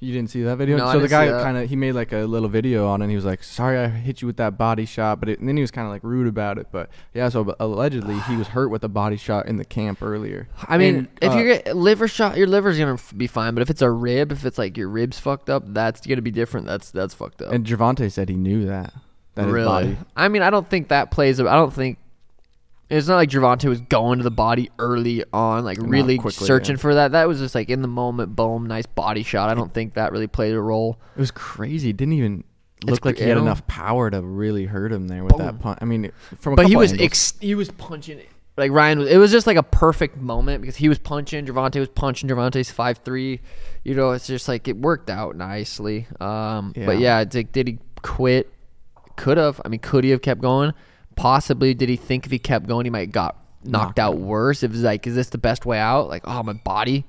You 0.00 0.12
didn't 0.12 0.30
see 0.30 0.42
that 0.44 0.56
video? 0.56 0.76
No, 0.76 0.92
so 0.92 1.00
the 1.00 1.08
guy 1.08 1.26
kind 1.28 1.56
of 1.56 1.68
he 1.68 1.74
made 1.74 1.92
like 1.92 2.12
a 2.12 2.18
little 2.18 2.48
video 2.48 2.86
on 2.86 3.00
it. 3.00 3.06
and 3.06 3.10
He 3.10 3.16
was 3.16 3.24
like, 3.24 3.42
"Sorry, 3.42 3.76
I 3.76 3.88
hit 3.88 4.22
you 4.22 4.26
with 4.26 4.36
that 4.36 4.56
body 4.56 4.84
shot," 4.84 5.18
but 5.18 5.28
it, 5.28 5.40
and 5.40 5.48
then 5.48 5.56
he 5.56 5.60
was 5.60 5.72
kind 5.72 5.86
of 5.86 5.92
like 5.92 6.04
rude 6.04 6.28
about 6.28 6.56
it. 6.56 6.68
But 6.70 6.88
yeah, 7.14 7.28
so 7.28 7.56
allegedly 7.58 8.16
he 8.20 8.36
was 8.36 8.48
hurt 8.48 8.68
with 8.68 8.84
a 8.84 8.88
body 8.88 9.16
shot 9.16 9.46
in 9.46 9.56
the 9.56 9.64
camp 9.64 10.00
earlier. 10.00 10.48
I 10.68 10.78
mean, 10.78 10.96
And, 10.96 11.08
if 11.20 11.32
uh, 11.32 11.36
you 11.36 11.44
get 11.44 11.76
liver 11.76 12.06
shot, 12.06 12.36
your 12.36 12.46
liver's 12.46 12.78
gonna 12.78 12.98
be 13.16 13.26
fine. 13.26 13.54
But 13.54 13.62
if 13.62 13.70
it's 13.70 13.82
a 13.82 13.90
rib, 13.90 14.30
if 14.30 14.44
it's 14.44 14.58
like 14.58 14.76
your 14.76 14.88
ribs 14.88 15.18
fucked 15.18 15.50
up, 15.50 15.64
that's 15.66 16.06
gonna 16.06 16.22
be 16.22 16.30
different. 16.30 16.66
That's 16.66 16.92
that's 16.92 17.14
fucked 17.14 17.42
up. 17.42 17.52
and 17.52 17.66
Gervonta 17.66 18.10
said 18.12 18.28
he 18.28 18.36
knew 18.36 18.66
that 18.66 18.92
that 19.34 19.46
really? 19.46 19.96
I 20.16 20.28
mean, 20.28 20.42
I 20.42 20.50
don't 20.50 20.68
think 20.68 20.88
that 20.88 21.10
plays. 21.10 21.40
I 21.40 21.54
don't 21.54 21.72
think 21.72 21.98
it's 22.90 23.06
not 23.08 23.16
like 23.16 23.28
Gervonta 23.30 23.68
was 23.68 23.80
going 23.82 24.18
to 24.18 24.24
the 24.24 24.30
body 24.30 24.70
early 24.78 25.24
on, 25.32 25.64
like 25.64 25.78
Not 25.78 25.88
really 25.88 26.18
quickly, 26.18 26.46
searching 26.46 26.76
yeah. 26.76 26.80
for 26.80 26.94
that. 26.94 27.12
That 27.12 27.28
was 27.28 27.38
just 27.38 27.54
like 27.54 27.68
in 27.68 27.82
the 27.82 27.88
moment, 27.88 28.34
boom, 28.34 28.66
nice 28.66 28.86
body 28.86 29.22
shot. 29.22 29.48
I 29.50 29.54
don't 29.54 29.72
think 29.72 29.94
that 29.94 30.12
really 30.12 30.26
played 30.26 30.54
a 30.54 30.60
role. 30.60 30.98
It 31.16 31.20
was 31.20 31.30
crazy. 31.30 31.90
It 31.90 31.96
didn't 31.96 32.14
even 32.14 32.44
look 32.84 33.04
like 33.04 33.16
he 33.16 33.22
had 33.22 33.30
you 33.30 33.34
know? 33.36 33.42
enough 33.42 33.66
power 33.66 34.08
to 34.10 34.22
really 34.22 34.64
hurt 34.64 34.92
him 34.92 35.08
there 35.08 35.24
with 35.24 35.36
that 35.38 35.58
punch. 35.60 35.78
I 35.82 35.84
mean, 35.84 36.10
from 36.38 36.52
a 36.54 36.56
But 36.56 36.66
he 36.66 36.72
couple 36.72 36.80
was 36.80 36.92
angles. 36.92 37.06
ex- 37.06 37.34
he 37.40 37.54
was 37.54 37.70
punching 37.72 38.18
it. 38.18 38.28
Like 38.56 38.72
Ryan 38.72 38.98
was, 39.00 39.08
it 39.08 39.18
was 39.18 39.30
just 39.30 39.46
like 39.46 39.56
a 39.56 39.62
perfect 39.62 40.16
moment 40.16 40.62
because 40.62 40.74
he 40.76 40.88
was 40.88 40.98
punching, 40.98 41.46
Gervonta 41.46 41.78
was 41.78 41.88
punching, 41.88 42.28
Gervonta's 42.28 42.70
five 42.70 42.98
three. 43.04 43.40
You 43.84 43.94
know, 43.94 44.10
it's 44.12 44.26
just 44.26 44.48
like 44.48 44.66
it 44.66 44.76
worked 44.76 45.10
out 45.10 45.36
nicely. 45.36 46.06
Um, 46.20 46.72
but 46.74 46.98
Yeah. 46.98 47.18
yeah, 47.18 47.20
it's 47.20 47.36
like, 47.36 47.52
did 47.52 47.68
he 47.68 47.78
quit? 48.02 48.52
Could 49.16 49.36
have. 49.36 49.60
I 49.64 49.68
mean, 49.68 49.78
could 49.80 50.02
he 50.04 50.10
have 50.10 50.22
kept 50.22 50.40
going? 50.40 50.72
Possibly. 51.18 51.74
Did 51.74 51.88
he 51.88 51.96
think 51.96 52.24
if 52.26 52.32
he 52.32 52.38
kept 52.38 52.66
going, 52.66 52.86
he 52.86 52.90
might 52.90 53.12
got 53.12 53.36
knocked 53.64 53.96
Knocked 53.96 53.98
out 53.98 54.14
out. 54.14 54.20
worse? 54.20 54.62
If 54.62 54.70
it's 54.72 54.80
like, 54.80 55.06
is 55.06 55.14
this 55.14 55.28
the 55.28 55.38
best 55.38 55.66
way 55.66 55.78
out? 55.78 56.08
Like, 56.08 56.22
oh, 56.26 56.42
my 56.42 56.52
body. 56.54 57.04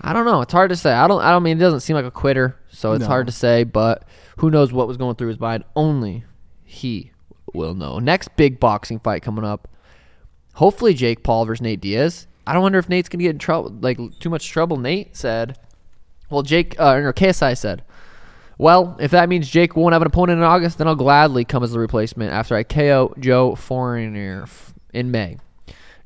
I 0.00 0.12
don't 0.12 0.26
know. 0.26 0.42
It's 0.42 0.52
hard 0.52 0.68
to 0.70 0.76
say. 0.76 0.92
I 0.92 1.08
don't. 1.08 1.22
I 1.22 1.30
don't 1.30 1.42
mean 1.42 1.56
it 1.56 1.60
doesn't 1.60 1.80
seem 1.80 1.96
like 1.96 2.04
a 2.04 2.10
quitter, 2.10 2.56
so 2.68 2.92
it's 2.92 3.00
No. 3.02 3.06
hard 3.08 3.26
to 3.26 3.32
say. 3.32 3.64
But 3.64 4.06
who 4.36 4.50
knows 4.50 4.72
what 4.72 4.86
was 4.86 4.96
going 4.98 5.16
through 5.16 5.28
his 5.28 5.40
mind? 5.40 5.64
Only 5.74 6.24
he 6.64 7.12
will 7.54 7.74
know. 7.74 7.98
Next 7.98 8.28
big 8.36 8.60
boxing 8.60 8.98
fight 9.00 9.22
coming 9.22 9.44
up. 9.44 9.66
Hopefully 10.54 10.92
Jake 10.92 11.22
Paul 11.22 11.46
versus 11.46 11.62
Nate 11.62 11.80
Diaz. 11.80 12.26
I 12.46 12.52
don't 12.52 12.62
wonder 12.62 12.78
if 12.78 12.88
Nate's 12.90 13.08
gonna 13.08 13.22
get 13.24 13.30
in 13.30 13.38
trouble, 13.38 13.70
like 13.80 13.98
too 14.20 14.28
much 14.30 14.48
trouble. 14.48 14.76
Nate 14.76 15.16
said. 15.16 15.58
Well, 16.28 16.42
Jake 16.42 16.78
uh, 16.78 16.94
or 16.96 17.12
KSI 17.14 17.56
said. 17.56 17.82
Well, 18.58 18.96
if 18.98 19.10
that 19.10 19.28
means 19.28 19.48
Jake 19.48 19.76
won't 19.76 19.92
have 19.92 20.02
an 20.02 20.06
opponent 20.06 20.38
in 20.38 20.44
August, 20.44 20.78
then 20.78 20.88
I'll 20.88 20.94
gladly 20.94 21.44
come 21.44 21.62
as 21.62 21.72
the 21.72 21.78
replacement 21.78 22.32
after 22.32 22.56
I 22.56 22.62
KO 22.62 23.14
Joe 23.18 23.54
Fournier 23.54 24.46
in 24.94 25.10
May. 25.10 25.38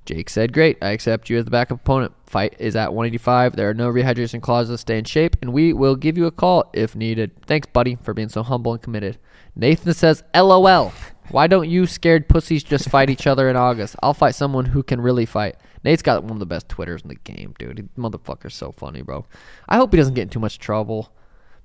Jake 0.05 0.29
said, 0.29 0.53
Great, 0.53 0.79
I 0.83 0.89
accept 0.89 1.31
you 1.31 1.39
as 1.39 1.45
the 1.45 1.51
backup 1.53 1.81
opponent. 1.81 2.13
Fight 2.27 2.57
is 2.59 2.75
at 2.75 2.93
185. 2.93 3.55
There 3.55 3.71
are 3.71 3.75
no 3.75 3.93
rehydration 3.93 4.41
clauses. 4.41 4.81
Stay 4.81 4.99
in 4.99 5.05
shape, 5.05 5.37
and 5.41 5.53
we 5.53 5.73
will 5.73 5.95
give 5.95 6.19
you 6.19 6.27
a 6.27 6.33
call 6.33 6.71
if 6.73 6.97
needed. 6.97 7.31
Thanks, 7.47 7.69
buddy, 7.73 7.97
for 8.03 8.15
being 8.15 8.29
so 8.29 8.43
humble 8.43 8.73
and 8.73 8.83
committed. 8.83 9.19
Nathan 9.55 9.95
says, 9.95 10.25
LOL. 10.35 10.93
Why 11.31 11.47
don't 11.47 11.69
you 11.69 11.87
scared 11.87 12.29
pussies 12.29 12.65
just 12.65 12.89
fight 12.89 13.09
each 13.09 13.29
other 13.29 13.49
in 13.49 13.55
August? 13.55 13.95
I'll 14.03 14.15
fight 14.15 14.35
someone 14.35 14.65
who 14.65 14.83
can 14.83 15.01
really 15.01 15.27
fight. 15.27 15.57
Nate's 15.85 16.03
got 16.03 16.25
one 16.25 16.33
of 16.33 16.39
the 16.41 16.47
best 16.47 16.69
Twitters 16.69 17.03
in 17.03 17.09
the 17.09 17.15
game, 17.15 17.55
dude. 17.57 17.79
He, 17.79 18.01
motherfucker's 18.01 18.55
so 18.55 18.73
funny, 18.73 19.03
bro. 19.03 19.27
I 19.69 19.77
hope 19.77 19.93
he 19.93 19.97
doesn't 19.97 20.15
get 20.15 20.23
in 20.23 20.29
too 20.29 20.41
much 20.41 20.59
trouble. 20.59 21.13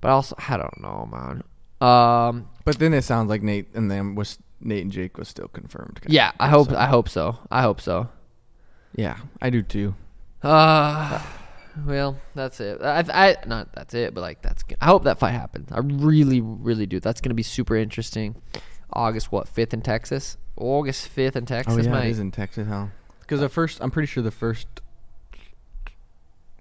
But 0.06 0.12
also, 0.12 0.36
I 0.48 0.56
don't 0.56 0.80
know, 0.80 1.08
man. 1.10 1.42
Um, 1.80 2.48
But 2.64 2.78
then 2.78 2.94
it 2.94 3.02
sounds 3.02 3.28
like 3.28 3.42
Nate 3.42 3.74
and 3.74 3.90
them 3.90 4.14
was 4.14 4.38
Nate 4.60 4.82
and 4.84 4.92
Jake 4.92 5.18
was 5.18 5.26
still 5.26 5.48
confirmed. 5.48 5.98
yeah, 6.06 6.30
I 6.38 6.48
hope, 6.48 6.68
So- 6.70 6.76
I 6.76 6.86
hope 6.86 7.08
so. 7.08 7.38
I 7.50 7.62
hope 7.62 7.80
so. 7.80 8.08
Yeah, 8.94 9.16
I 9.42 9.50
do 9.50 9.62
too. 9.62 9.96
Uh, 10.44 11.20
well, 11.84 12.18
that's 12.36 12.60
it. 12.60 12.80
I, 12.80 13.00
I 13.12 13.36
not 13.46 13.72
that's 13.72 13.94
it, 13.94 14.14
but 14.14 14.20
like 14.20 14.42
that's. 14.42 14.62
good. 14.62 14.78
I 14.80 14.86
hope 14.86 15.02
that 15.04 15.18
fight 15.18 15.32
happens. 15.32 15.72
I 15.72 15.80
really, 15.80 16.40
really 16.40 16.86
do. 16.86 17.00
That's 17.00 17.20
gonna 17.20 17.34
be 17.34 17.42
super 17.42 17.74
interesting. 17.74 18.40
August 18.92 19.32
what 19.32 19.48
fifth 19.48 19.74
in 19.74 19.82
Texas? 19.82 20.36
August 20.56 21.08
fifth 21.08 21.34
in 21.34 21.46
Texas, 21.46 21.74
oh 21.76 21.82
yeah, 21.82 21.90
mate. 21.90 22.06
it 22.06 22.10
is 22.10 22.20
in 22.20 22.30
Texas, 22.30 22.68
huh? 22.68 22.86
Because 23.22 23.40
the 23.40 23.48
first, 23.48 23.80
I'm 23.82 23.90
pretty 23.90 24.06
sure 24.06 24.22
the 24.22 24.30
first 24.30 24.68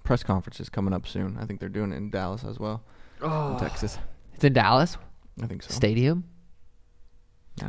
press 0.03 0.23
conference 0.23 0.59
is 0.59 0.67
coming 0.69 0.93
up 0.95 1.07
soon. 1.07 1.37
I 1.39 1.45
think 1.45 1.59
they're 1.59 1.69
doing 1.69 1.91
it 1.93 1.97
in 1.97 2.09
Dallas 2.09 2.43
as 2.43 2.59
well. 2.59 2.81
Oh, 3.25 3.53
In 3.53 3.59
Texas, 3.59 3.97
it's 4.33 4.43
in 4.43 4.53
Dallas 4.53 4.97
I 5.41 5.47
think 5.47 5.63
so. 5.63 5.73
Stadium. 5.73 6.25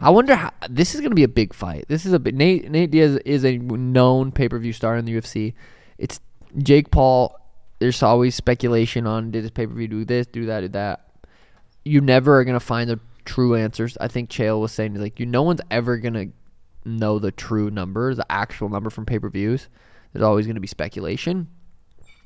I 0.01 0.11
wonder 0.11 0.35
how 0.35 0.53
this 0.69 0.95
is 0.95 1.01
gonna 1.01 1.14
be 1.14 1.23
a 1.23 1.29
big 1.29 1.55
fight. 1.55 1.87
This 1.88 2.05
is 2.07 2.12
a 2.12 2.19
big, 2.19 2.35
Nate 2.35 2.71
Nate 2.71 2.90
Diaz 2.90 3.16
is 3.25 3.45
a 3.45 3.57
known 3.57 4.33
pay 4.33 4.49
per 4.49 4.59
view 4.59 4.73
star 4.73 4.97
in 4.97 5.05
the 5.05 5.14
UFC. 5.14 5.55
It's 5.99 6.21
Jake 6.59 6.90
Paul. 6.90 7.37
There's 7.79 8.03
always 8.03 8.35
speculation 8.35 9.07
on 9.07 9.31
did 9.31 9.42
his 9.42 9.51
pay 9.51 9.66
per 9.66 9.73
view 9.73 9.88
do 9.88 10.05
this, 10.05 10.27
do 10.27 10.47
that, 10.47 10.61
do 10.61 10.69
that. 10.69 11.09
You 11.85 12.01
never 12.01 12.38
are 12.38 12.45
gonna 12.45 12.61
find 12.61 12.90
the 12.90 13.01
true 13.25 13.55
answers. 13.55 13.97
I 14.01 14.09
think 14.09 14.29
Chael 14.29 14.61
was 14.61 14.73
saying 14.73 14.95
like 14.95 15.21
you 15.21 15.27
no 15.27 15.42
one's 15.42 15.61
ever 15.71 15.99
gonna 15.99 16.27
know 16.85 17.19
the 17.19 17.33
true 17.33 17.71
number, 17.71 18.14
the 18.14 18.31
actual 18.31 18.69
number 18.69 18.90
from 18.90 19.07
pay 19.07 19.19
per 19.19 19.31
views. 19.31 19.69
There's 20.12 20.25
always 20.25 20.47
gonna 20.47 20.61
be 20.61 20.66
speculation. 20.66 21.49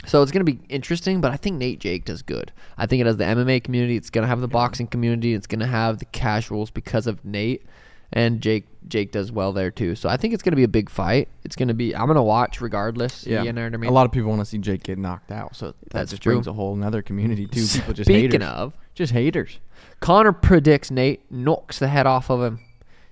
So 0.06 0.22
it's 0.22 0.32
gonna 0.32 0.44
be 0.44 0.58
interesting, 0.68 1.20
but 1.20 1.30
I 1.30 1.36
think 1.36 1.56
Nate 1.58 1.78
Jake 1.80 2.04
does 2.04 2.22
good. 2.22 2.52
I 2.78 2.86
think 2.86 3.00
it 3.00 3.06
has 3.06 3.16
the 3.18 3.24
MMA 3.24 3.62
community. 3.62 3.96
It's 3.96 4.10
gonna 4.10 4.26
have 4.26 4.40
the 4.40 4.48
boxing 4.48 4.86
community. 4.86 5.34
It's 5.34 5.46
gonna 5.46 5.66
have 5.66 5.98
the 5.98 6.06
casuals 6.06 6.70
because 6.70 7.06
of 7.06 7.24
Nate, 7.24 7.64
and 8.12 8.40
Jake. 8.40 8.64
Jake 8.88 9.12
does 9.12 9.30
well 9.30 9.52
there 9.52 9.70
too. 9.70 9.94
So 9.94 10.08
I 10.08 10.16
think 10.16 10.32
it's 10.32 10.42
gonna 10.42 10.56
be 10.56 10.64
a 10.64 10.68
big 10.68 10.88
fight. 10.88 11.28
It's 11.44 11.54
gonna 11.54 11.74
be. 11.74 11.94
I'm 11.94 12.06
gonna 12.06 12.22
watch 12.22 12.62
regardless. 12.62 13.26
Yeah, 13.26 13.42
you 13.42 13.52
know 13.52 13.62
what 13.62 13.74
I 13.74 13.76
mean. 13.76 13.90
a 13.90 13.92
lot 13.92 14.06
of 14.06 14.10
people 14.12 14.30
want 14.30 14.40
to 14.40 14.46
see 14.46 14.56
Jake 14.56 14.82
get 14.84 14.98
knocked 14.98 15.30
out, 15.30 15.54
so 15.54 15.66
that 15.66 15.76
That's 15.90 16.10
just 16.10 16.22
true. 16.22 16.32
brings 16.32 16.46
a 16.46 16.54
whole 16.54 16.72
another 16.74 17.02
community 17.02 17.46
too. 17.46 17.66
People 17.72 17.92
just 17.92 18.08
Speaking 18.08 18.30
haters. 18.40 18.48
of, 18.48 18.72
just 18.94 19.12
haters. 19.12 19.58
Conor 20.00 20.32
predicts 20.32 20.90
Nate 20.90 21.30
knocks 21.30 21.78
the 21.78 21.88
head 21.88 22.06
off 22.06 22.30
of 22.30 22.42
him. 22.42 22.60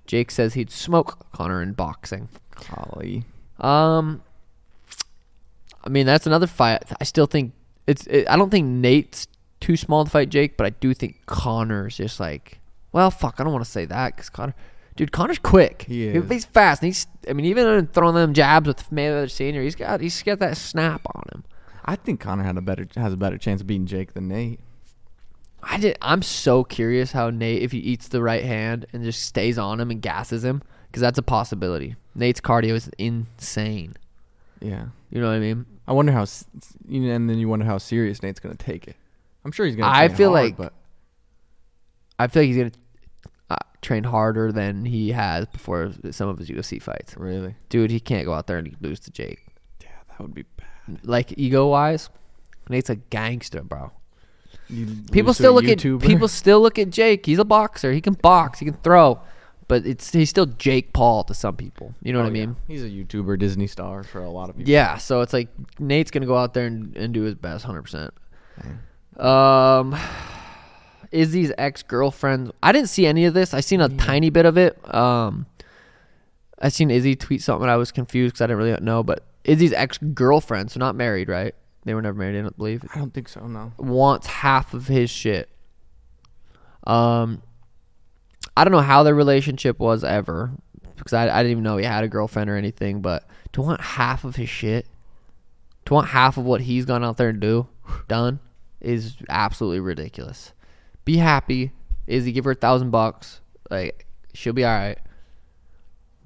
Jake 0.07 0.31
says 0.31 0.55
he'd 0.55 0.71
smoke 0.71 1.31
Conor 1.33 1.61
in 1.63 1.73
boxing. 1.75 2.29
Golly, 2.75 3.25
Um, 3.61 4.23
I 5.89 5.91
mean 5.91 6.05
that's 6.05 6.27
another 6.27 6.47
fight. 6.47 6.83
I 7.01 7.05
still 7.05 7.25
think 7.25 7.55
it's. 7.87 8.07
It, 8.09 8.29
I 8.29 8.37
don't 8.37 8.51
think 8.51 8.67
Nate's 8.67 9.27
too 9.59 9.75
small 9.75 10.05
to 10.05 10.11
fight 10.11 10.29
Jake, 10.29 10.59
but 10.59 10.67
I 10.67 10.71
do 10.71 10.93
think 10.93 11.25
Conor's 11.25 11.97
just 11.97 12.21
like. 12.21 12.61
Well, 12.93 13.11
fuck. 13.11 13.37
I 13.39 13.43
don't 13.43 13.55
want 13.55 13.65
to 13.65 13.71
say 13.71 13.87
that 13.87 14.15
because 14.15 14.29
Conor, 14.29 14.55
dude, 14.97 15.13
Conor's 15.13 15.39
quick. 15.39 15.87
He 15.89 16.09
is. 16.09 16.29
He's 16.29 16.45
fast. 16.45 16.83
And 16.83 16.89
he's. 16.89 17.07
I 17.27 17.33
mean, 17.33 17.47
even 17.47 17.87
throwing 17.87 18.17
them 18.17 18.35
jabs 18.35 18.67
with 18.67 18.91
Mayweather 18.91 19.31
Senior, 19.31 19.63
he's 19.63 19.75
got. 19.75 20.03
He's 20.03 20.23
got 20.23 20.41
that 20.41 20.59
snap 20.59 21.01
on 21.15 21.23
him. 21.33 21.45
I 21.87 21.97
think 21.97 22.21
Conor 22.21 22.45
had 22.45 22.59
a 22.59 22.61
better 22.61 22.87
has 22.95 23.15
a 23.15 23.17
better 23.17 23.39
chance 23.39 23.63
of 23.63 23.67
beating 23.67 23.87
Jake 23.87 24.13
than 24.13 24.29
Nate. 24.29 24.61
I 25.63 25.79
did. 25.79 25.97
I'm 26.03 26.21
so 26.21 26.65
curious 26.65 27.13
how 27.13 27.31
Nate, 27.31 27.63
if 27.63 27.73
he 27.73 27.79
eats 27.79 28.09
the 28.09 28.23
right 28.23 28.45
hand 28.45 28.85
and 28.93 29.03
just 29.03 29.23
stays 29.23 29.57
on 29.57 29.81
him 29.81 29.91
and 29.91 30.03
gasses 30.03 30.45
him, 30.45 30.63
because 30.87 31.01
that's 31.01 31.19
a 31.19 31.23
possibility. 31.23 31.97
Nate's 32.15 32.43
cardio 32.43 32.75
is 32.75 32.91
insane. 32.99 33.97
Yeah. 34.61 34.87
You 35.11 35.21
know 35.21 35.29
what 35.29 35.35
I 35.37 35.39
mean? 35.41 35.67
I 35.87 35.93
wonder 35.93 36.13
how, 36.13 36.23
s- 36.23 36.45
s- 36.57 36.75
you 36.89 37.01
know, 37.01 37.15
and 37.15 37.29
then 37.31 37.39
you 37.39 37.49
wonder 37.49 37.65
how 37.65 37.79
serious 37.79 38.23
Nate's 38.23 38.41
gonna 38.41 38.55
take 38.57 38.87
it. 38.89 38.97
I'm 39.45 39.53
sure 39.53 39.65
he's 39.67 39.77
gonna. 39.77 39.91
I 39.91 40.07
train 40.09 40.17
feel 40.17 40.31
hard, 40.33 40.45
like- 40.45 40.57
but 40.57 40.73
I 42.19 42.27
feel 42.27 42.43
like 42.43 42.49
he's 42.49 42.57
gonna 42.57 42.71
uh, 43.51 43.57
train 43.81 44.05
harder 44.05 44.53
than 44.53 44.85
he 44.85 45.13
has 45.13 45.47
before 45.47 45.93
some 46.11 46.29
of 46.29 46.39
his 46.39 46.49
UFC 46.51 46.83
fights. 46.83 47.17
really, 47.17 47.55
Dude, 47.69 47.91
he 47.91 48.01
can't 48.01 48.25
go 48.27 48.35
out 48.35 48.47
there 48.47 48.59
and 48.59 48.77
lose 48.81 49.01
to 49.01 49.11
Jake. 49.11 49.47
yeah, 49.83 49.89
that 50.09 50.21
would 50.21 50.35
be 50.35 50.45
bad. 50.57 51.01
Like 51.05 51.35
ego 51.39 51.69
wise, 51.69 52.11
Nate's 52.69 52.91
a 52.91 52.97
gangster, 52.97 53.63
bro. 53.63 53.93
You 54.69 54.87
People 55.13 55.29
to 55.29 55.31
a 55.31 55.35
still 55.35 55.55
look 55.55 55.65
at 55.69 55.79
people 56.03 56.29
still 56.29 56.61
look 56.61 56.79
at 56.79 56.91
Jake. 56.91 57.25
He's 57.25 57.39
a 57.39 57.45
boxer. 57.45 57.93
He 57.93 58.01
can 58.03 58.15
box. 58.15 58.59
He 58.59 58.67
can 58.67 58.75
throw, 58.83 59.21
but 59.69 59.87
it's 59.87 60.11
he's 60.13 60.31
still 60.31 60.47
Jake 60.47 60.93
Paul 60.93 61.25
to 61.25 61.35
some 61.35 61.57
people. 61.57 61.95
You 62.03 62.13
know 62.13 62.19
what 62.21 62.25
Oh, 62.31 62.35
I 62.35 62.39
yeah. 62.39 62.47
mean? 62.47 62.57
He's 62.67 62.83
a 62.83 62.89
YouTuber, 62.89 63.39
Disney 63.39 63.67
star 63.67 64.03
for 64.03 64.23
a 64.23 64.31
lot 64.31 64.49
of 64.51 64.57
people. 64.57 64.71
Yeah. 64.73 64.97
So 64.97 65.21
it's 65.21 65.33
like 65.33 65.49
Nate's 65.79 66.11
gonna 66.11 66.27
go 66.27 66.37
out 66.37 66.55
there 66.55 66.67
and, 66.67 66.97
and 66.97 67.15
do 67.15 67.23
his 67.23 67.35
best, 67.35 67.65
hundred 67.65 67.83
percent. 67.83 68.13
Um, 69.19 69.95
Izzy's 71.13 71.53
ex 71.57 71.83
girlfriend. 71.83 72.53
I 72.63 72.73
didn't 72.73 72.89
see 72.89 73.07
any 73.07 73.25
of 73.25 73.35
this. 73.35 73.55
I 73.55 73.61
seen 73.61 73.81
a 73.81 73.89
tiny 73.89 74.31
bit 74.31 74.45
of 74.47 74.59
it. 74.59 74.79
Um, 74.95 75.47
I 76.61 76.69
seen 76.71 76.91
Izzy 76.91 77.15
tweet 77.17 77.43
something. 77.43 77.69
I 77.69 77.77
was 77.77 77.93
confused 77.93 78.35
because 78.35 78.43
I 78.43 78.47
didn't 78.49 78.59
really 78.59 78.81
know. 78.81 79.03
But 79.03 79.23
Izzy's 79.45 79.73
ex 79.73 79.99
girlfriend, 79.99 80.71
so 80.71 80.81
not 80.81 80.95
married, 80.97 81.29
right? 81.29 81.55
They 81.85 81.95
were 81.95 82.03
never 82.03 82.19
married. 82.19 82.39
I 82.39 82.43
don't 82.43 82.57
believe. 82.59 82.85
I 82.95 82.99
don't 82.99 83.15
think 83.15 83.29
so. 83.29 83.47
No. 83.47 83.73
Wants 83.79 84.27
half 84.27 84.75
of 84.75 84.89
his 84.89 85.09
shit. 85.09 85.49
Um, 86.87 87.43
I 88.59 88.65
don't 88.65 88.73
know 88.73 88.81
how 88.81 89.05
their 89.05 89.15
relationship 89.15 89.79
was 89.79 90.03
ever 90.03 90.51
because 90.97 91.13
I, 91.13 91.29
I 91.29 91.45
didn't 91.45 91.53
even 91.53 91.63
know 91.63 91.77
he 91.77 91.85
had 91.85 92.03
a 92.03 92.09
girlfriend 92.09 92.51
or 92.51 92.57
anything. 92.57 93.01
But 93.01 93.23
to 93.53 93.63
want 93.63 93.81
half 93.81 94.25
of 94.25 94.35
his 94.35 94.49
shit, 94.49 94.89
to 95.85 95.95
want 95.95 96.09
half 96.09 96.39
of 96.39 96.45
what 96.45 96.63
he's 96.63 96.85
gone 96.85 97.05
out 97.05 97.19
there 97.19 97.29
and 97.29 97.39
do 97.39 97.69
done, 98.09 98.41
is 98.81 99.15
absolutely 99.29 99.79
ridiculous. 99.79 100.55
Be 101.05 101.19
happy, 101.19 101.71
Izzy. 102.09 102.33
Give 102.33 102.45
her 102.47 102.51
a 102.51 102.57
thousand 102.57 102.91
bucks. 102.91 103.41
Like 103.71 104.07
she'll 104.35 104.55
be 104.55 104.65
all 104.65 104.77
right. 104.77 104.99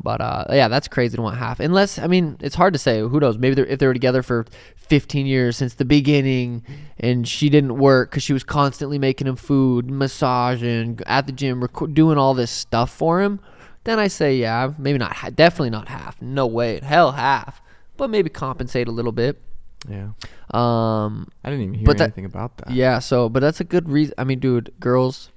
But 0.02 0.20
uh, 0.20 0.44
yeah, 0.50 0.68
that's 0.68 0.88
crazy 0.88 1.16
to 1.16 1.22
want 1.22 1.38
half. 1.38 1.60
Unless 1.60 1.98
I 1.98 2.06
mean, 2.06 2.36
it's 2.40 2.54
hard 2.56 2.72
to 2.72 2.78
say. 2.78 3.00
Who 3.00 3.20
knows? 3.20 3.38
Maybe 3.38 3.54
they're, 3.54 3.66
if 3.66 3.78
they 3.78 3.86
were 3.86 3.92
together 3.92 4.22
for 4.22 4.46
15 4.76 5.26
years 5.26 5.56
since 5.56 5.74
the 5.74 5.84
beginning, 5.84 6.64
and 6.98 7.26
she 7.26 7.48
didn't 7.48 7.78
work 7.78 8.10
because 8.10 8.22
she 8.22 8.32
was 8.32 8.44
constantly 8.44 8.98
making 8.98 9.26
him 9.26 9.36
food, 9.36 9.88
massaging 9.90 10.98
at 11.06 11.26
the 11.26 11.32
gym, 11.32 11.60
rec- 11.62 11.92
doing 11.94 12.18
all 12.18 12.34
this 12.34 12.50
stuff 12.50 12.90
for 12.90 13.22
him, 13.22 13.40
then 13.84 13.98
I 13.98 14.08
say 14.08 14.36
yeah, 14.36 14.72
maybe 14.78 14.98
not. 14.98 15.16
Definitely 15.36 15.70
not 15.70 15.88
half. 15.88 16.20
No 16.20 16.46
way. 16.46 16.80
Hell, 16.82 17.12
half. 17.12 17.60
But 17.96 18.10
maybe 18.10 18.28
compensate 18.30 18.88
a 18.88 18.92
little 18.92 19.12
bit. 19.12 19.40
Yeah. 19.88 20.10
Um, 20.52 21.28
I 21.44 21.50
didn't 21.50 21.62
even 21.62 21.74
hear 21.74 21.86
But 21.86 21.98
that- 21.98 22.04
anything 22.04 22.24
about 22.24 22.56
that. 22.58 22.70
yeah, 22.70 22.98
so 22.98 23.28
but 23.28 23.40
that's 23.40 23.60
a 23.60 23.64
good 23.64 23.88
reason. 23.88 24.14
I 24.18 24.24
mean, 24.24 24.38
dude, 24.38 24.72
girls, 24.80 25.30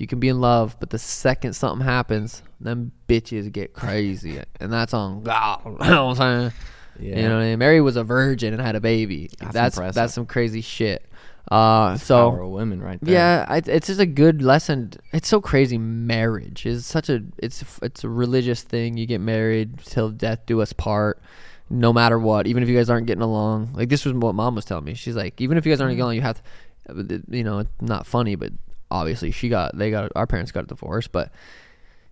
you 0.00 0.06
can 0.06 0.18
be 0.18 0.28
in 0.28 0.40
love, 0.40 0.76
but 0.80 0.88
the 0.90 0.98
second 0.98 1.52
something 1.52 1.86
happens, 1.86 2.42
them 2.58 2.90
bitches 3.06 3.52
get 3.52 3.74
crazy, 3.74 4.40
and 4.58 4.72
that's 4.72 4.94
on 4.94 5.22
God. 5.22 5.60
You 5.64 5.90
know 5.90 6.06
what 6.06 6.20
I'm 6.20 6.50
saying? 6.50 6.52
Yeah. 6.98 7.16
You 7.16 7.28
know 7.28 7.34
what 7.36 7.42
I 7.42 7.48
mean? 7.50 7.58
Mary 7.58 7.80
was 7.82 7.96
a 7.96 8.02
virgin 8.02 8.54
and 8.54 8.62
had 8.62 8.76
a 8.76 8.80
baby. 8.80 9.30
That's 9.38 9.52
That's 9.52 9.76
impressive. 9.76 9.94
that's 9.94 10.14
some 10.14 10.26
crazy 10.26 10.62
shit. 10.62 11.04
Uh, 11.50 11.88
Power 11.90 11.98
so 11.98 12.28
of 12.44 12.50
women 12.50 12.80
right 12.82 12.98
there. 13.02 13.14
yeah, 13.14 13.46
I, 13.48 13.58
it's 13.64 13.88
just 13.88 14.00
a 14.00 14.06
good 14.06 14.40
lesson. 14.40 14.92
It's 15.12 15.28
so 15.28 15.40
crazy. 15.40 15.76
Marriage 15.78 16.64
is 16.64 16.86
such 16.86 17.08
a 17.10 17.22
it's 17.38 17.62
it's 17.82 18.04
a 18.04 18.08
religious 18.08 18.62
thing. 18.62 18.96
You 18.96 19.06
get 19.06 19.20
married 19.20 19.78
till 19.84 20.10
death 20.10 20.40
do 20.46 20.60
us 20.62 20.72
part. 20.72 21.20
No 21.68 21.92
matter 21.92 22.18
what, 22.18 22.46
even 22.46 22.62
if 22.62 22.68
you 22.68 22.76
guys 22.76 22.88
aren't 22.90 23.06
getting 23.06 23.22
along, 23.22 23.72
like 23.74 23.88
this 23.90 24.04
was 24.04 24.14
what 24.14 24.34
mom 24.34 24.54
was 24.54 24.64
telling 24.64 24.84
me. 24.84 24.94
She's 24.94 25.14
like, 25.16 25.40
even 25.40 25.56
if 25.58 25.64
you 25.66 25.72
guys 25.72 25.80
aren't 25.80 25.90
getting 25.92 26.02
along, 26.02 26.16
you 26.16 26.22
have 26.22 26.42
to, 26.88 27.22
you 27.28 27.44
know, 27.44 27.60
it's 27.60 27.70
not 27.80 28.06
funny, 28.06 28.34
but 28.34 28.52
obviously 28.90 29.30
she 29.30 29.48
got 29.48 29.76
they 29.76 29.90
got 29.90 30.10
our 30.16 30.26
parents 30.26 30.52
got 30.52 30.64
a 30.64 30.66
divorce, 30.66 31.06
but 31.08 31.32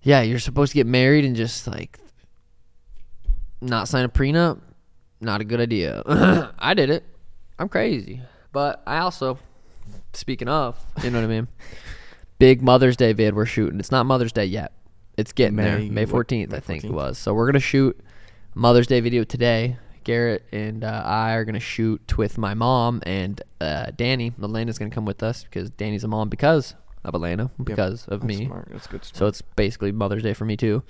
yeah, 0.03 0.23
you're 0.23 0.39
supposed 0.39 0.73
to 0.73 0.77
get 0.77 0.87
married 0.87 1.25
and 1.25 1.35
just 1.37 1.67
like 1.67 1.99
not 3.61 3.89
sign 3.89 4.05
a 4.05 4.09
prenup. 4.09 4.61
Not 5.21 5.41
a 5.41 5.45
good 5.45 5.61
idea. 5.61 6.03
I 6.59 6.75
did 6.75 6.91
it. 6.91 7.05
I'm 7.59 7.69
crazy, 7.69 8.21
but 8.53 8.83
I 8.87 8.99
also 8.99 9.39
speaking 10.13 10.49
of, 10.49 10.79
you 11.03 11.11
know 11.11 11.19
what 11.21 11.25
I 11.25 11.29
mean? 11.29 11.49
Big 12.39 12.63
Mother's 12.63 12.97
Day 12.97 13.13
vid 13.13 13.35
we're 13.35 13.47
shooting. 13.47 13.81
It's 13.81 13.91
not 13.91 14.07
Mother's 14.07 14.33
Day 14.33 14.45
yet. 14.45 14.73
It's 15.17 15.33
getting 15.33 15.57
there. 15.57 15.79
May- 15.79 15.91
May 15.91 16.05
what- 16.05 16.29
14th, 16.29 16.55
I 16.55 16.61
think 16.61 16.85
it 16.85 16.89
14th. 16.89 16.95
was. 16.95 17.19
So 17.19 17.35
we're 17.35 17.47
going 17.47 17.55
to 17.55 17.61
shoot 17.61 17.99
Mother's 18.55 18.87
Day 18.87 19.01
video 19.01 19.25
today. 19.25 19.77
Garrett 20.09 20.43
and 20.53 20.85
uh, 20.85 21.03
I 21.05 21.35
are 21.35 21.45
going 21.45 21.53
to 21.53 21.61
shoot 21.61 22.17
with 22.17 22.39
my 22.39 22.55
mom 22.55 23.03
and 23.05 23.43
uh, 23.61 23.91
Danny. 23.95 24.33
Elena's 24.43 24.79
going 24.79 24.91
to 24.91 24.95
come 24.95 25.05
with 25.05 25.23
us 25.23 25.45
because 25.45 25.69
Danny's 25.69 26.03
a 26.03 26.09
mom 26.09 26.31
because 26.31 26.75
of 27.05 27.15
Elena, 27.15 27.51
because 27.63 28.09
of 28.09 28.21
That's 28.23 28.39
me. 28.39 28.47
Smart. 28.47 28.69
That's 28.73 28.87
good. 28.87 29.05
So 29.05 29.27
it's 29.27 29.43
basically 29.43 29.93
Mother's 29.93 30.23
Day 30.23 30.33
for 30.33 30.47
me 30.47 30.57
too. 30.57 30.83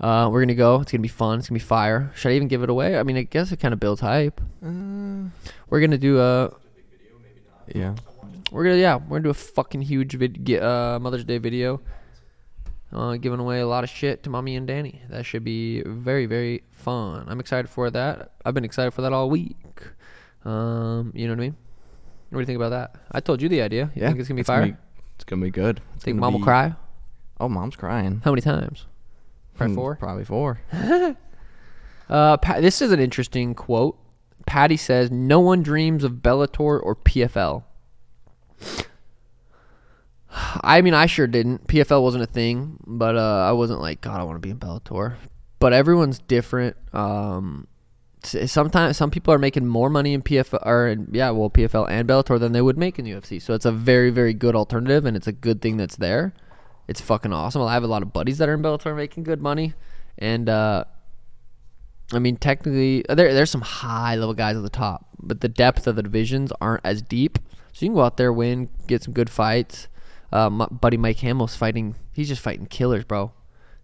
Uh, 0.00 0.30
we're 0.32 0.40
gonna 0.40 0.54
go. 0.54 0.80
It's 0.80 0.90
gonna 0.90 1.02
be 1.02 1.08
fun. 1.08 1.38
It's 1.38 1.50
gonna 1.50 1.58
be 1.58 1.64
fire. 1.64 2.10
Should 2.16 2.30
I 2.30 2.34
even 2.36 2.48
give 2.48 2.62
it 2.62 2.70
away? 2.70 2.98
I 2.98 3.02
mean, 3.02 3.18
I 3.18 3.24
guess 3.24 3.52
it 3.52 3.58
kind 3.58 3.74
of 3.74 3.78
builds 3.78 4.00
hype. 4.00 4.40
Uh, 4.64 5.28
We're 5.68 5.80
gonna 5.80 5.98
do 5.98 6.18
a. 6.18 6.50
yeah. 7.74 7.94
We're 8.50 8.64
gonna 8.64 8.76
yeah. 8.76 8.96
We're 8.96 9.18
gonna 9.18 9.24
do 9.24 9.30
a 9.30 9.34
fucking 9.34 9.82
huge 9.82 10.14
vid, 10.14 10.50
uh, 10.54 10.98
Mother's 10.98 11.24
Day 11.24 11.36
video. 11.36 11.82
Uh, 12.92 13.16
giving 13.16 13.40
away 13.40 13.60
a 13.60 13.66
lot 13.66 13.84
of 13.84 13.90
shit 13.90 14.22
to 14.22 14.28
mommy 14.30 14.54
and 14.54 14.66
Danny. 14.66 15.00
That 15.08 15.24
should 15.24 15.44
be 15.44 15.82
very 15.86 16.26
very 16.26 16.62
fun. 16.72 17.24
I'm 17.28 17.40
excited 17.40 17.68
for 17.70 17.90
that. 17.90 18.32
I've 18.44 18.52
been 18.54 18.64
excited 18.66 18.90
for 18.92 19.00
that 19.02 19.12
all 19.14 19.30
week. 19.30 19.56
Um, 20.44 21.12
you 21.14 21.26
know 21.26 21.32
what 21.32 21.38
I 21.40 21.42
mean? 21.46 21.56
What 22.30 22.36
do 22.38 22.40
you 22.40 22.46
think 22.46 22.56
about 22.56 22.70
that? 22.70 22.96
I 23.10 23.20
told 23.20 23.40
you 23.40 23.48
the 23.48 23.62
idea. 23.62 23.90
You 23.94 24.02
Yeah. 24.02 24.08
think 24.08 24.20
it's 24.20 24.28
gonna 24.28 24.36
be 24.38 24.42
fire? 24.42 24.60
Gonna 24.60 24.72
be, 24.72 24.78
it's 25.14 25.24
gonna 25.24 25.42
be 25.42 25.50
good. 25.50 25.80
It's 25.94 26.04
think 26.04 26.18
mom 26.18 26.34
will 26.34 26.40
cry? 26.40 26.74
Oh, 27.40 27.48
mom's 27.48 27.76
crying. 27.76 28.20
How 28.24 28.30
many 28.32 28.42
times? 28.42 28.86
Probably 29.54 29.74
Hmm, 29.74 29.78
four. 29.80 29.96
Probably 29.96 30.24
four. 30.24 30.60
Uh, 32.08 32.36
Pa- 32.36 32.60
this 32.60 32.82
is 32.82 32.92
an 32.92 33.00
interesting 33.00 33.54
quote. 33.54 33.96
Paddy 34.44 34.76
says, 34.76 35.10
"No 35.10 35.40
one 35.40 35.62
dreams 35.62 36.04
of 36.04 36.14
Bellator 36.14 36.78
or 36.82 36.94
PFL." 36.94 37.62
I 40.32 40.80
mean, 40.82 40.94
I 40.94 41.06
sure 41.06 41.26
didn't. 41.26 41.66
PFL 41.66 42.02
wasn't 42.02 42.24
a 42.24 42.26
thing, 42.26 42.78
but 42.86 43.16
uh, 43.16 43.46
I 43.48 43.52
wasn't 43.52 43.80
like, 43.80 44.00
God, 44.00 44.20
I 44.20 44.24
want 44.24 44.36
to 44.36 44.40
be 44.40 44.50
in 44.50 44.58
Bellator. 44.58 45.16
But 45.58 45.72
everyone's 45.72 46.18
different. 46.18 46.76
Um, 46.94 47.68
sometimes 48.24 48.96
some 48.96 49.10
people 49.10 49.34
are 49.34 49.38
making 49.38 49.66
more 49.66 49.90
money 49.90 50.14
in 50.14 50.22
PFL 50.22 50.64
or 50.66 50.88
in, 50.88 51.08
yeah, 51.12 51.30
well, 51.30 51.50
PFL 51.50 51.90
and 51.90 52.08
Bellator 52.08 52.38
than 52.38 52.52
they 52.52 52.62
would 52.62 52.78
make 52.78 52.98
in 52.98 53.04
the 53.04 53.12
UFC. 53.12 53.40
So 53.40 53.54
it's 53.54 53.66
a 53.66 53.72
very, 53.72 54.10
very 54.10 54.34
good 54.34 54.56
alternative, 54.56 55.04
and 55.04 55.16
it's 55.16 55.26
a 55.26 55.32
good 55.32 55.60
thing 55.60 55.76
that's 55.76 55.96
there. 55.96 56.32
It's 56.88 57.00
fucking 57.00 57.32
awesome. 57.32 57.62
I 57.62 57.74
have 57.74 57.84
a 57.84 57.88
lot 57.88 58.02
of 58.02 58.12
buddies 58.12 58.38
that 58.38 58.48
are 58.48 58.54
in 58.54 58.62
Bellator 58.62 58.96
making 58.96 59.24
good 59.24 59.40
money, 59.40 59.74
and 60.18 60.48
uh, 60.48 60.84
I 62.12 62.18
mean, 62.18 62.36
technically, 62.36 63.06
uh, 63.08 63.14
there 63.14 63.32
there's 63.32 63.50
some 63.50 63.60
high 63.60 64.16
level 64.16 64.34
guys 64.34 64.56
at 64.56 64.62
the 64.62 64.70
top, 64.70 65.06
but 65.20 65.40
the 65.40 65.48
depth 65.48 65.86
of 65.86 65.96
the 65.96 66.02
divisions 66.02 66.52
aren't 66.60 66.84
as 66.84 67.02
deep. 67.02 67.38
So 67.72 67.86
you 67.86 67.88
can 67.88 67.94
go 67.94 68.02
out 68.02 68.16
there, 68.16 68.32
win, 68.32 68.68
get 68.86 69.02
some 69.02 69.14
good 69.14 69.30
fights. 69.30 69.88
Uh, 70.32 70.48
my 70.50 70.66
buddy 70.66 70.96
Mike 70.96 71.18
Hamill's 71.18 71.54
fighting. 71.56 71.94
He's 72.12 72.28
just 72.28 72.40
fighting 72.42 72.66
killers, 72.66 73.04
bro. 73.04 73.32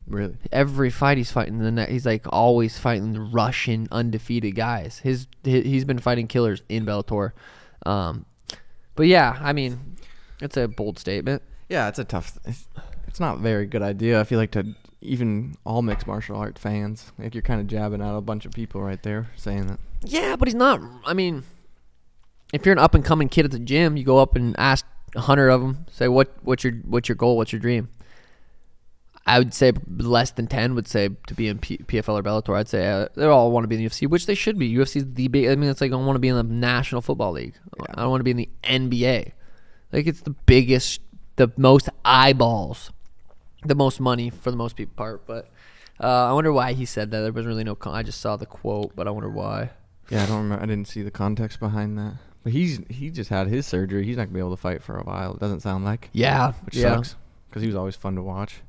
Really? 0.07 0.37
Every 0.51 0.89
fight 0.91 1.19
he's 1.19 1.31
fighting 1.31 1.59
the 1.59 1.71
net. 1.71 1.91
He's 1.91 2.07
like 2.07 2.25
always 2.31 2.79
fighting 2.79 3.13
the 3.13 3.21
Russian 3.21 3.89
undefeated 3.93 4.55
guys. 4.55 5.01
His 5.01 5.27
he- 5.45 5.63
he's 5.63 5.85
been 5.85 5.99
fighting 5.99 6.27
killers 6.27 6.63
in 6.69 6.87
Bellator. 6.87 7.33
Um, 7.85 8.25
but 8.95 9.07
yeah, 9.07 9.37
I 9.41 9.53
mean, 9.53 9.97
it's 10.41 10.57
a 10.57 10.67
bold 10.67 10.99
statement. 10.99 11.43
Yeah, 11.69 11.89
it's 11.89 11.99
a 11.99 12.05
tough. 12.05 12.39
It's, 12.47 12.67
it's 13.07 13.21
not 13.21 13.37
a 13.37 13.41
very 13.41 13.67
good 13.67 13.83
idea. 13.83 14.19
I 14.19 14.25
feel 14.25 14.39
like 14.39 14.53
to 14.53 14.75
even 15.03 15.55
all 15.67 15.83
mixed 15.83 16.07
martial 16.07 16.37
art 16.37 16.59
fans, 16.59 17.13
like 17.19 17.35
you're 17.35 17.43
kind 17.43 17.61
of 17.61 17.67
jabbing 17.67 18.01
out 18.01 18.17
a 18.17 18.21
bunch 18.23 18.47
of 18.47 18.53
people 18.53 18.81
right 18.81 19.03
there 19.03 19.29
saying 19.37 19.67
that. 19.67 19.79
Yeah, 20.03 20.37
but 20.37 20.49
he's 20.49 20.55
not. 20.55 20.81
I 21.05 21.13
mean, 21.13 21.45
if 22.55 22.65
you're 22.65 22.73
an 22.73 22.79
up 22.79 22.95
and 22.95 23.05
coming 23.05 23.29
kid 23.29 23.45
at 23.45 23.51
the 23.51 23.59
gym, 23.59 23.97
you 23.99 24.05
go 24.05 24.19
up 24.19 24.35
and 24.37 24.59
ask 24.59 24.87
a 25.15 25.21
hundred 25.21 25.51
of 25.51 25.61
them, 25.61 25.87
say 25.91 26.09
what 26.09 26.35
what's 26.43 26.65
your 26.65 26.75
what's 26.85 27.09
your 27.09 27.17
goal, 27.17 27.37
what's 27.37 27.53
your 27.53 27.61
dream. 27.61 27.89
I 29.27 29.39
would 29.39 29.53
say 29.53 29.73
less 29.87 30.31
than 30.31 30.47
ten 30.47 30.75
would 30.75 30.89
say 30.89 31.11
to 31.27 31.35
be 31.35 31.49
in 31.49 31.59
P- 31.59 31.79
PFL 31.79 32.19
or 32.19 32.23
Bellator. 32.23 32.57
I'd 32.57 32.69
say 32.69 32.87
uh, 32.87 33.09
they 33.15 33.27
all 33.27 33.53
want 33.53 33.65
to 33.65 33.69
be 33.69 33.77
in 33.77 33.83
the 33.83 33.89
UFC, 33.89 34.09
which 34.09 34.25
they 34.25 34.35
should 34.35 34.59
be. 34.59 34.73
UFC 34.75 34.97
is 34.97 35.13
the 35.13 35.29
big. 35.29 35.49
I 35.49 35.55
mean, 35.55 35.69
it's 35.69 35.83
like 35.83 35.93
I 35.93 35.97
want 35.97 36.15
to 36.15 36.21
be 36.21 36.29
in 36.29 36.37
the 36.37 36.43
National 36.43 37.03
Football 37.03 37.33
League. 37.33 37.55
I 37.91 38.01
don't 38.01 38.11
want 38.11 38.21
to 38.21 38.25
be 38.25 38.31
in 38.31 38.37
the 38.39 38.49
NBA. 38.65 39.33
Like 39.93 40.07
it's 40.07 40.23
the 40.23 40.31
biggest, 40.31 41.01
the 41.37 41.53
most 41.59 41.91
eyeballs, 42.05 42.91
the 43.65 43.75
most 43.75 44.01
money 44.01 44.31
for 44.31 44.51
the 44.51 44.57
most 44.57 44.77
people 44.77 44.95
part. 44.97 45.27
But 45.27 45.51
uh, 46.01 46.31
I 46.31 46.33
wonder 46.33 46.53
why 46.53 46.73
he 46.73 46.87
said 46.87 47.11
that. 47.11 47.21
There 47.21 47.33
was 47.33 47.45
really 47.45 47.65
no. 47.65 47.75
Con- 47.75 47.95
I 47.95 48.03
just 48.03 48.23
saw 48.23 48.37
the 48.37 48.47
quote, 48.47 48.97
but 48.97 49.07
I 49.07 49.11
wonder 49.11 49.29
why. 49.31 49.71
Yeah, 50.09 50.23
I 50.23 50.27
don't 50.27 50.45
remember. 50.45 50.63
I 50.63 50.67
didn't 50.67 50.89
see 50.89 51.03
the 51.03 51.11
context 51.11 51.61
behind 51.61 51.99
that. 51.99 52.15
He's 52.49 52.81
he 52.89 53.11
just 53.11 53.31
had 53.31 53.47
his 53.49 53.67
surgery. 53.67 54.05
He's 54.05 54.17
not 54.17 54.25
gonna 54.25 54.35
be 54.35 54.41
able 54.41 54.51
to 54.57 54.61
fight 54.61 54.83
for 54.83 54.99
a 54.99 55.03
while. 55.05 55.35
It 55.35 55.41
doesn't 55.41 55.61
sound 55.61 55.85
like. 55.85 56.09
Yeah, 56.13 56.53
Which 56.65 56.77
yeah. 56.77 56.97
sucks 56.97 57.17
because 57.49 57.63
he 57.63 57.69
was 57.69 57.77
always 57.77 57.97
fun 57.97 58.15
to 58.17 58.23
watch. 58.23 58.61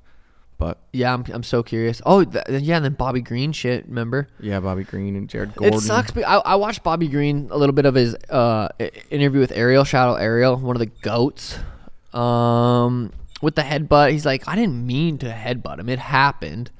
But 0.58 0.78
Yeah, 0.92 1.13
I'm, 1.13 1.24
I'm 1.30 1.44
so 1.44 1.63
curious. 1.63 2.02
Oh, 2.06 2.26
th- 2.26 2.44
yeah, 2.50 2.76
and 2.76 2.84
then 2.84 2.94
Bobby 2.94 3.22
Green 3.22 3.54
shit. 3.54 3.88
Remember? 3.88 4.28
yeah, 4.42 4.60
Bobby 4.60 4.84
Green 4.84 5.15
and 5.15 5.30
Jared 5.30 5.56
Gordon. 5.56 5.78
It 5.78 5.82
sucks. 5.82 6.12
But 6.12 6.26
I, 6.28 6.36
I 6.39 6.56
watched 6.56 6.84
Bobby 6.84 7.08
Green 7.08 7.48
a 7.50 7.56
little 7.58 7.72
bit 7.74 7.86
of 7.86 7.96
his 7.96 8.13
uh, 8.30 8.68
interview 9.10 9.39
with 9.39 9.54
Ariel. 9.54 9.86
Shout 9.86 10.10
out 10.10 10.22
Ariel, 10.22 10.58
one 10.58 10.76
of 10.76 10.82
the 10.82 10.88
goats. 11.02 11.58
Um, 12.13 13.13
with 13.42 13.56
the 13.56 13.62
headbutt, 13.62 14.12
he's 14.12 14.26
like, 14.26 14.48
I 14.50 14.56
didn't 14.56 14.86
mean 14.86 15.18
to 15.20 15.28
headbutt 15.30 15.80
him. 15.80 15.88
It 15.88 16.00
happened. 16.00 16.72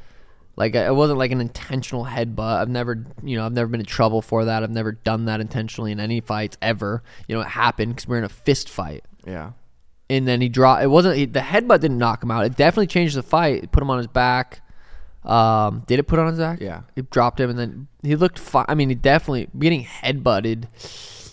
Like 0.60 0.76
it 0.76 0.94
wasn't 0.94 1.18
like 1.18 1.32
an 1.32 1.40
intentional 1.42 2.06
headbutt. 2.06 2.60
I've 2.60 2.70
never, 2.70 3.06
you 3.24 3.38
know, 3.38 3.46
I've 3.46 3.54
never 3.54 3.70
been 3.70 3.80
in 3.80 3.86
trouble 3.86 4.22
for 4.22 4.44
that. 4.46 4.62
I've 4.62 4.70
never 4.70 4.92
done 4.92 5.26
that 5.26 5.40
intentionally 5.40 5.92
in 5.94 6.00
any 6.02 6.20
fights 6.20 6.58
ever. 6.62 7.02
You 7.28 7.36
know, 7.36 7.42
it 7.42 7.48
happened 7.48 7.96
because 7.96 8.08
we're 8.10 8.18
in 8.18 8.26
a 8.26 8.30
fist 8.30 8.68
fight 8.70 9.06
Yeah. 9.26 9.54
and 10.10 10.28
then 10.28 10.42
he 10.42 10.50
dropped. 10.50 10.84
It 10.84 10.88
wasn't 10.88 11.16
he, 11.16 11.26
the 11.26 11.40
headbutt 11.40 11.80
didn't 11.80 11.98
knock 11.98 12.22
him 12.22 12.30
out. 12.30 12.46
It 12.46 12.58
definitely 12.58 12.88
changed 12.88 13.16
the 13.16 13.24
fight. 13.24 13.64
It 13.64 13.72
put 13.72 13.82
him 13.82 13.90
on 13.90 14.00
his 14.00 14.08
back. 14.08 14.62
Um, 15.24 15.84
did 15.88 15.98
it 16.00 16.04
put 16.04 16.20
on 16.20 16.28
his 16.28 16.38
back? 16.40 16.60
Yeah. 16.62 16.82
It 16.96 17.10
dropped 17.10 17.40
him, 17.40 17.50
and 17.50 17.58
then 17.60 17.88
he 18.04 18.16
looked 18.16 18.40
fine. 18.40 18.66
I 18.68 18.76
mean, 18.76 18.90
he 18.90 18.96
definitely 18.96 19.48
getting 19.58 19.84
headbutted 19.86 20.66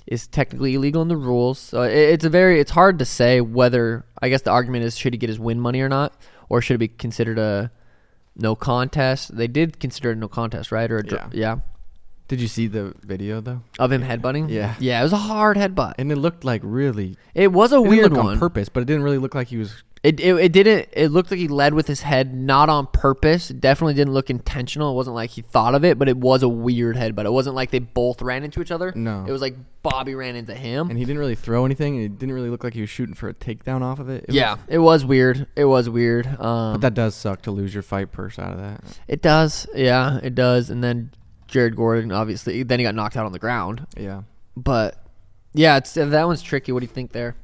is 0.06 0.26
technically 0.28 0.74
illegal 0.74 1.02
in 1.02 1.08
the 1.08 1.16
rules. 1.16 1.58
So 1.58 1.82
it, 1.82 1.92
it's 1.96 2.24
a 2.24 2.30
very 2.30 2.60
it's 2.60 2.70
hard 2.72 2.98
to 3.00 3.04
say 3.04 3.40
whether. 3.40 4.04
I 4.22 4.28
guess 4.28 4.42
the 4.42 4.50
argument 4.50 4.84
is 4.84 4.96
should 4.96 5.14
he 5.14 5.18
get 5.18 5.28
his 5.30 5.38
win 5.38 5.60
money 5.60 5.80
or 5.80 5.88
not, 5.88 6.14
or 6.48 6.60
should 6.62 6.74
it 6.74 6.78
be 6.78 6.88
considered 6.88 7.38
a 7.38 7.70
no 8.37 8.55
contest? 8.55 9.37
They 9.37 9.46
did 9.49 9.81
consider 9.81 10.12
it 10.12 10.16
no 10.16 10.29
contest, 10.29 10.70
right? 10.72 10.90
Or 10.90 10.99
a 10.99 11.03
dr- 11.03 11.35
yeah. 11.35 11.57
Did 12.29 12.40
you 12.40 12.49
see 12.49 12.66
the 12.66 12.92
video 13.05 13.40
though? 13.40 13.62
of 13.79 13.92
him 13.92 14.03
headbutting. 14.03 14.51
Yeah. 14.51 14.75
yeah, 14.81 14.99
it 15.01 15.05
was 15.05 15.12
a 15.12 15.16
hard 15.16 15.57
headbutt. 15.57 15.94
And 15.99 16.11
it 16.11 16.16
looked 16.16 16.44
like 16.44 16.61
really 16.64 17.16
It 17.35 17.53
was 17.53 17.72
a 17.72 17.77
it 17.77 17.79
didn't 17.85 17.90
weird 17.90 18.12
look 18.12 18.25
one. 18.25 18.33
on 18.35 18.38
purpose, 18.40 18.68
but 18.68 18.81
it 18.83 18.87
didn't 18.87 19.03
really 19.05 19.18
look 19.18 19.35
like 19.35 19.49
he 19.49 19.57
was. 19.59 19.83
It, 20.02 20.20
it 20.20 20.35
it 20.37 20.52
didn't. 20.52 20.88
It 20.92 21.09
looked 21.09 21.30
like 21.32 21.40
he 21.40 21.48
led 21.48 21.74
with 21.74 21.88
his 21.88 22.02
head, 22.02 22.32
not 22.32 22.68
on 22.68 22.87
purpose. 22.87 23.50
It 23.50 23.61
definitely 23.61 23.94
didn't 23.94 24.12
look 24.14 24.30
intentional. 24.30 24.92
It 24.92 24.94
wasn't 24.94 25.16
like 25.16 25.30
he 25.30 25.42
thought 25.42 25.74
of 25.74 25.85
it, 25.85 25.98
but 25.98 26.09
it 26.09 26.16
was 26.16 26.42
a 26.44 26.48
weird 26.48 26.96
head. 26.96 27.16
But 27.16 27.26
it 27.26 27.32
wasn't 27.32 27.56
like 27.56 27.70
they 27.70 27.80
both 27.80 28.22
ran 28.22 28.44
into 28.44 28.61
each 28.61 28.70
other. 28.70 28.92
No. 28.94 29.24
it 29.26 29.32
was 29.32 29.40
like 29.40 29.56
Bobby 29.82 30.14
ran 30.14 30.37
into 30.37 30.54
him. 30.54 30.90
And 30.90 30.98
he 30.98 31.04
didn't 31.04 31.18
really 31.18 31.35
throw 31.35 31.64
anything, 31.64 31.96
and 31.96 32.04
it 32.04 32.18
didn't 32.18 32.35
really 32.35 32.50
look 32.50 32.62
like 32.62 32.74
he 32.74 32.82
was 32.82 32.90
shooting 32.90 33.14
for 33.14 33.28
a 33.28 33.35
takedown 33.35 33.82
off 33.82 33.98
of 33.98 34.09
it. 34.09 34.26
It 34.28 34.35
yeah, 34.35 34.52
was- 34.54 34.61
it 34.68 34.78
was 34.78 35.04
weird. 35.04 35.46
It 35.56 35.64
was 35.64 35.88
weird. 35.88 36.26
Um, 36.26 36.74
but 36.74 36.82
that 36.82 36.94
does 36.94 37.14
suck 37.16 37.42
to 37.42 37.50
lose 37.50 37.72
your 37.74 37.82
fight 37.82 38.12
purse 38.12 38.38
out 38.38 38.52
of 38.52 38.59
that. 38.59 38.82
it 39.09 39.22
does. 39.22 39.66
Yeah, 39.74 40.20
it 40.22 40.35
does. 40.37 40.70
And 40.70 40.85
then 40.85 41.11
Jared 41.48 41.74
Gordon, 41.74 42.12
obviously, 42.12 42.62
then 42.62 42.78
he 42.78 42.85
got 42.85 42.94
knocked 42.94 43.16
out 43.16 43.26
on 43.26 43.32
the 43.32 43.38
ground. 43.40 43.87
Yeah. 43.96 44.22
But 44.56 45.02
yeah, 45.52 45.78
it's 45.78 45.94
that 45.94 46.26
one's 46.26 46.42
tricky. 46.42 46.70
What 46.70 46.80
do 46.80 46.85
you 46.85 46.92
think 46.92 47.12
there? 47.12 47.35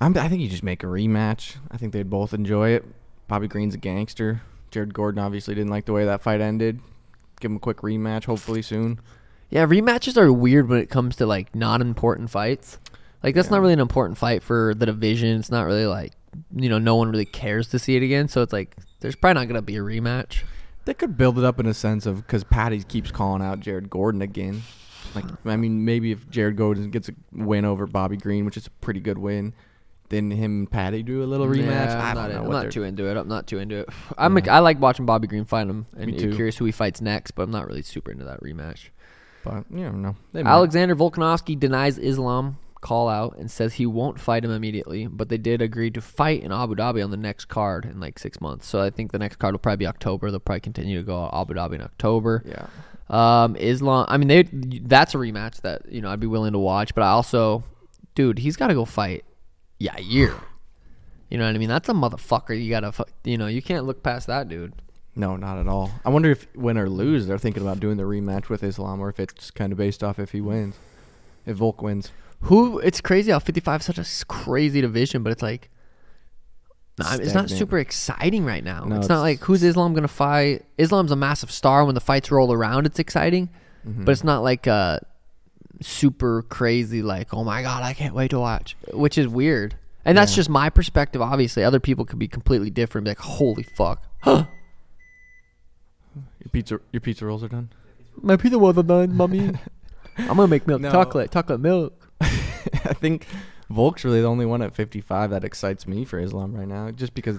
I'm, 0.00 0.16
I 0.16 0.28
think 0.28 0.40
you 0.40 0.48
just 0.48 0.62
make 0.62 0.82
a 0.82 0.86
rematch. 0.86 1.56
I 1.70 1.76
think 1.76 1.92
they'd 1.92 2.08
both 2.08 2.32
enjoy 2.32 2.70
it. 2.70 2.84
Bobby 3.28 3.48
Green's 3.48 3.74
a 3.74 3.78
gangster. 3.78 4.42
Jared 4.70 4.94
Gordon 4.94 5.18
obviously 5.20 5.54
didn't 5.54 5.70
like 5.70 5.84
the 5.84 5.92
way 5.92 6.04
that 6.04 6.22
fight 6.22 6.40
ended. 6.40 6.80
Give 7.40 7.50
him 7.50 7.56
a 7.56 7.60
quick 7.60 7.78
rematch, 7.78 8.24
hopefully 8.24 8.62
soon. 8.62 9.00
Yeah, 9.50 9.66
rematches 9.66 10.16
are 10.16 10.32
weird 10.32 10.68
when 10.68 10.80
it 10.80 10.90
comes 10.90 11.16
to 11.16 11.26
like 11.26 11.54
not 11.54 11.80
important 11.80 12.30
fights. 12.30 12.78
Like 13.22 13.34
that's 13.34 13.48
Yeah. 13.48 13.56
not 13.56 13.60
really 13.62 13.72
an 13.74 13.80
important 13.80 14.16
fight 14.16 14.42
for 14.42 14.74
the 14.74 14.86
division. 14.86 15.38
It's 15.38 15.50
not 15.50 15.66
really 15.66 15.86
like 15.86 16.12
you 16.54 16.68
know 16.68 16.78
no 16.78 16.94
one 16.94 17.10
really 17.10 17.24
cares 17.24 17.68
to 17.68 17.78
see 17.78 17.96
it 17.96 18.02
again. 18.02 18.28
So 18.28 18.42
it's 18.42 18.52
like 18.52 18.76
there's 19.00 19.16
probably 19.16 19.40
not 19.40 19.48
gonna 19.48 19.62
be 19.62 19.76
a 19.76 19.80
rematch. 19.80 20.44
They 20.84 20.94
could 20.94 21.16
build 21.16 21.38
it 21.38 21.44
up 21.44 21.58
in 21.60 21.66
a 21.66 21.74
sense 21.74 22.06
of 22.06 22.18
because 22.18 22.44
Paddy 22.44 22.82
keeps 22.82 23.10
calling 23.10 23.42
out 23.42 23.60
Jared 23.60 23.90
Gordon 23.90 24.22
again. 24.22 24.62
Like, 25.14 25.24
I 25.44 25.56
mean, 25.56 25.84
maybe 25.84 26.12
if 26.12 26.30
Jared 26.30 26.56
Gordon 26.56 26.90
gets 26.90 27.08
a 27.08 27.12
win 27.32 27.64
over 27.64 27.86
Bobby 27.86 28.16
Green, 28.16 28.44
which 28.44 28.56
is 28.56 28.68
a 28.68 28.70
pretty 28.70 29.00
good 29.00 29.18
win, 29.18 29.52
then 30.10 30.30
him 30.30 30.58
and 30.58 30.70
Paddy 30.70 31.02
do 31.02 31.22
a 31.22 31.26
little 31.26 31.46
rematch. 31.46 31.86
Yeah, 31.86 32.02
I 32.02 32.10
I'm 32.10 32.14
don't 32.16 32.24
not, 32.24 32.30
know 32.34 32.44
I'm 32.44 32.64
not 32.64 32.72
too 32.72 32.82
into 32.82 33.08
it. 33.08 33.16
I'm 33.16 33.28
not 33.28 33.46
too 33.46 33.58
into 33.58 33.80
it. 33.80 33.88
I'm 34.18 34.36
Yeah. 34.36 34.56
I 34.56 34.58
like 34.58 34.78
watching 34.80 35.06
Bobby 35.06 35.26
Green 35.26 35.44
fight 35.44 35.68
him, 35.68 35.86
and 35.96 36.14
curious 36.16 36.58
who 36.58 36.66
he 36.66 36.72
fights 36.72 37.00
next. 37.00 37.30
But 37.32 37.44
I'm 37.44 37.50
not 37.50 37.66
really 37.66 37.82
super 37.82 38.10
into 38.10 38.24
that 38.24 38.40
rematch. 38.42 38.90
But 39.44 39.64
you 39.70 39.78
never 39.78 39.96
know. 39.96 40.16
Alexander 40.34 40.94
Volkanovski 40.94 41.58
denies 41.58 41.96
Islam 41.96 42.58
call 42.80 43.08
out 43.08 43.36
and 43.36 43.50
says 43.50 43.74
he 43.74 43.86
won't 43.86 44.18
fight 44.18 44.44
him 44.44 44.50
immediately, 44.50 45.06
but 45.06 45.28
they 45.28 45.38
did 45.38 45.62
agree 45.62 45.90
to 45.90 46.00
fight 46.00 46.42
in 46.42 46.50
Abu 46.50 46.74
Dhabi 46.74 47.04
on 47.04 47.10
the 47.10 47.16
next 47.16 47.46
card 47.46 47.84
in 47.84 48.00
like 48.00 48.18
six 48.18 48.40
months. 48.40 48.66
So 48.66 48.80
I 48.80 48.90
think 48.90 49.12
the 49.12 49.18
next 49.18 49.36
card 49.36 49.54
will 49.54 49.58
probably 49.58 49.78
be 49.78 49.86
October. 49.86 50.30
They'll 50.30 50.40
probably 50.40 50.60
continue 50.60 50.98
to 50.98 51.04
go 51.04 51.30
Abu 51.32 51.54
Dhabi 51.54 51.74
in 51.76 51.82
October. 51.82 52.42
Yeah. 52.46 52.66
Um, 53.08 53.56
Islam. 53.56 54.06
I 54.08 54.16
mean, 54.18 54.28
they 54.28 54.42
that's 54.82 55.14
a 55.14 55.18
rematch 55.18 55.60
that 55.62 55.90
you 55.90 56.00
know 56.00 56.10
I'd 56.10 56.20
be 56.20 56.26
willing 56.26 56.52
to 56.52 56.58
watch. 56.58 56.94
But 56.94 57.02
I 57.02 57.08
also, 57.08 57.64
dude, 58.14 58.38
he's 58.38 58.56
got 58.56 58.68
to 58.68 58.74
go 58.74 58.84
fight 58.84 59.24
Yair. 59.80 60.40
You 61.30 61.38
know 61.38 61.46
what 61.46 61.54
I 61.54 61.58
mean? 61.58 61.68
That's 61.68 61.88
a 61.88 61.92
motherfucker. 61.92 62.60
You 62.60 62.70
gotta, 62.70 62.92
you 63.24 63.38
know, 63.38 63.46
you 63.46 63.62
can't 63.62 63.84
look 63.86 64.02
past 64.02 64.26
that 64.26 64.48
dude. 64.48 64.74
No, 65.16 65.36
not 65.36 65.58
at 65.58 65.66
all. 65.68 65.90
I 66.04 66.08
wonder 66.10 66.30
if 66.30 66.46
win 66.56 66.78
or 66.78 66.88
lose, 66.88 67.26
they're 67.26 67.38
thinking 67.38 67.62
about 67.62 67.80
doing 67.80 67.96
the 67.96 68.04
rematch 68.04 68.48
with 68.48 68.62
Islam, 68.62 69.00
or 69.00 69.08
if 69.08 69.18
it's 69.20 69.50
kind 69.50 69.72
of 69.72 69.78
based 69.78 70.02
off 70.02 70.18
if 70.18 70.32
he 70.32 70.40
wins, 70.40 70.76
if 71.46 71.56
Volk 71.56 71.82
wins. 71.82 72.10
Who? 72.42 72.78
It's 72.78 73.00
crazy 73.00 73.30
how 73.32 73.38
55 73.38 73.80
is 73.80 73.86
such 73.86 73.98
a 73.98 74.26
crazy 74.26 74.80
division, 74.80 75.22
but 75.22 75.30
it's 75.32 75.42
like, 75.42 75.68
nah, 76.98 77.14
it's 77.16 77.34
not 77.34 77.50
super 77.50 77.78
exciting 77.78 78.44
right 78.44 78.64
now. 78.64 78.84
No, 78.84 78.96
it's 78.96 79.08
not 79.08 79.20
like 79.20 79.40
who's 79.40 79.62
Islam 79.62 79.94
gonna 79.94 80.08
fight. 80.08 80.64
Islam's 80.78 81.12
a 81.12 81.16
massive 81.16 81.50
star. 81.50 81.84
When 81.84 81.94
the 81.94 82.00
fights 82.00 82.30
roll 82.30 82.52
around, 82.52 82.86
it's 82.86 82.98
exciting, 82.98 83.50
Mm-hmm. 83.86 84.04
but 84.04 84.12
it's 84.12 84.24
not 84.24 84.42
like 84.42 84.66
uh 84.66 84.98
super 85.80 86.42
crazy. 86.42 87.02
Like, 87.02 87.32
oh 87.34 87.44
my 87.44 87.62
god, 87.62 87.82
I 87.82 87.92
can't 87.94 88.14
wait 88.14 88.30
to 88.30 88.38
watch. 88.40 88.76
Which 88.92 89.16
is 89.18 89.28
weird, 89.28 89.76
and 90.04 90.16
that's 90.18 90.32
Yeah. 90.32 90.36
just 90.36 90.50
my 90.50 90.70
perspective. 90.70 91.20
Obviously, 91.22 91.64
other 91.64 91.80
people 91.80 92.04
could 92.04 92.18
be 92.18 92.28
completely 92.28 92.70
different. 92.70 93.04
Be 93.04 93.10
like, 93.10 93.18
holy 93.20 93.62
fuck, 93.62 94.02
huh 94.20 94.44
Your 96.14 96.50
pizza, 96.52 96.80
your 96.92 97.00
pizza 97.00 97.24
rolls 97.26 97.42
are 97.44 97.48
done. 97.48 97.70
my 98.20 98.36
pizza 98.36 98.58
wasn't 98.58 98.88
done, 98.88 99.14
mommy. 99.16 99.50
I'm 100.18 100.26
gonna 100.36 100.48
make 100.48 100.66
milk 100.66 100.80
No. 100.80 100.90
chocolate, 100.90 101.30
chocolate 101.30 101.60
milk. 101.60 102.08
I 102.20 102.26
think 102.94 103.26
Volk's 103.70 104.04
really 104.04 104.20
the 104.20 104.26
only 104.26 104.44
one 104.46 104.60
at 104.62 104.74
55 104.74 105.30
that 105.30 105.44
excites 105.44 105.86
me 105.86 106.04
for 106.04 106.18
Islam 106.18 106.54
right 106.54 106.66
now, 106.68 106.90
just 106.90 107.14
because. 107.14 107.38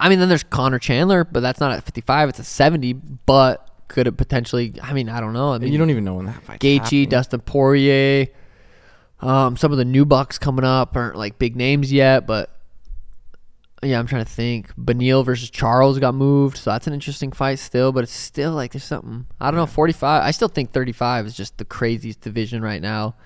I 0.00 0.08
mean, 0.08 0.18
then 0.18 0.28
there's 0.28 0.42
Conor 0.42 0.78
Chandler, 0.78 1.24
but 1.24 1.40
that's 1.40 1.60
not 1.60 1.72
at 1.72 1.84
55. 1.84 2.30
It's 2.30 2.38
a 2.38 2.44
70. 2.44 2.94
But 2.94 3.69
could 3.90 4.06
it 4.06 4.16
potentially? 4.16 4.74
I 4.82 4.94
mean, 4.94 5.08
I 5.08 5.20
don't 5.20 5.34
know. 5.34 5.52
I 5.52 5.58
mean, 5.58 5.72
you 5.72 5.78
don't 5.78 5.90
even 5.90 6.04
know 6.04 6.14
when 6.14 6.26
that 6.26 6.42
fight. 6.42 6.60
Gaethje, 6.60 7.08
Dustin 7.08 7.40
Poirier, 7.40 8.28
um, 9.20 9.56
some 9.56 9.72
of 9.72 9.78
the 9.78 9.84
new 9.84 10.06
bucks 10.06 10.38
coming 10.38 10.64
up 10.64 10.96
aren't 10.96 11.16
like 11.16 11.38
big 11.38 11.56
names 11.56 11.92
yet, 11.92 12.26
but 12.26 12.56
yeah, 13.82 13.98
I'm 13.98 14.06
trying 14.06 14.24
to 14.24 14.30
think. 14.30 14.74
Beneil 14.76 15.24
versus 15.24 15.50
Charles 15.50 15.98
got 15.98 16.14
moved, 16.14 16.56
so 16.58 16.70
that's 16.70 16.86
an 16.86 16.92
interesting 16.92 17.32
fight 17.32 17.58
still. 17.58 17.92
But 17.92 18.04
it's 18.04 18.12
still 18.12 18.52
like 18.52 18.72
there's 18.72 18.84
something. 18.84 19.26
I 19.40 19.50
don't 19.50 19.58
know. 19.58 19.66
45. 19.66 20.22
I 20.22 20.30
still 20.30 20.48
think 20.48 20.72
35 20.72 21.26
is 21.26 21.36
just 21.36 21.58
the 21.58 21.64
craziest 21.64 22.20
division 22.20 22.62
right 22.62 22.80
now. 22.80 23.16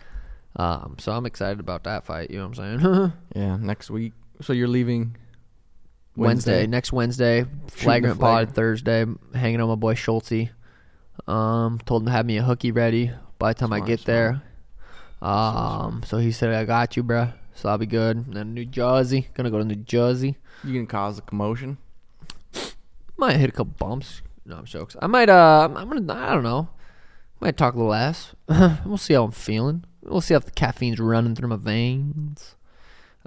Um, 0.57 0.97
so 0.99 1.13
I'm 1.13 1.27
excited 1.27 1.61
about 1.61 1.85
that 1.85 2.05
fight. 2.05 2.31
You 2.31 2.39
know 2.39 2.49
what 2.49 2.59
I'm 2.59 2.81
saying? 2.81 3.13
Yeah, 3.37 3.57
next 3.57 3.91
week. 3.91 4.13
So 4.41 4.53
you're 4.53 4.69
leaving 4.69 5.17
Wednesday, 6.17 6.67
next 6.67 6.93
Wednesday, 6.93 7.45
flagrant 7.69 8.19
flag. 8.19 8.47
pod 8.47 8.55
Thursday. 8.55 9.05
Hanging 9.35 9.61
on 9.61 9.69
my 9.69 9.75
boy 9.75 9.95
Schulz. 9.95 10.33
Um, 11.27 11.81
told 11.85 12.03
him 12.03 12.07
to 12.07 12.13
have 12.13 12.27
me 12.27 12.39
a 12.39 12.43
hookie 12.43 12.75
ready 12.75 13.11
by 13.39 13.53
the 13.53 13.59
time 13.59 13.73
I 13.73 13.79
Smart, 13.79 13.89
get 13.89 14.05
there. 14.05 14.43
Um, 15.23 16.03
so 16.05 16.19
he 16.19 16.33
said 16.33 16.51
I 16.51 16.65
got 16.65 16.97
you, 16.97 17.05
bruh. 17.05 17.33
So 17.55 17.69
I'll 17.69 17.79
be 17.79 17.87
good. 17.87 18.17
And 18.17 18.35
then 18.35 18.55
New 18.55 18.65
Jersey, 18.65 19.29
gonna 19.35 19.51
go 19.51 19.59
to 19.59 19.65
New 19.65 19.77
Jersey. 19.77 20.37
You 20.63 20.73
can 20.75 20.87
cause 20.87 21.19
a 21.19 21.23
commotion. 21.23 21.79
Might 23.17 23.37
hit 23.37 23.49
a 23.49 23.53
couple 23.53 23.75
bumps. 23.79 24.23
No, 24.45 24.57
I'm 24.57 24.65
jokes. 24.67 24.97
I 25.01 25.07
might. 25.07 25.29
Uh, 25.29 25.69
I'm 25.75 25.89
gonna. 25.89 26.13
I 26.13 26.35
don't 26.35 26.43
know. 26.43 26.69
Might 27.41 27.57
talk 27.57 27.75
a 27.75 27.77
little 27.77 27.95
ass. 27.95 28.35
we'll 28.85 28.99
see 28.99 29.15
how 29.15 29.25
I'm 29.25 29.33
feeling. 29.33 29.85
We'll 30.03 30.21
see 30.21 30.35
if 30.35 30.45
the 30.45 30.51
caffeine's 30.51 31.01
running 31.01 31.35
through 31.35 31.49
my 31.49 31.57
veins. 31.57 32.57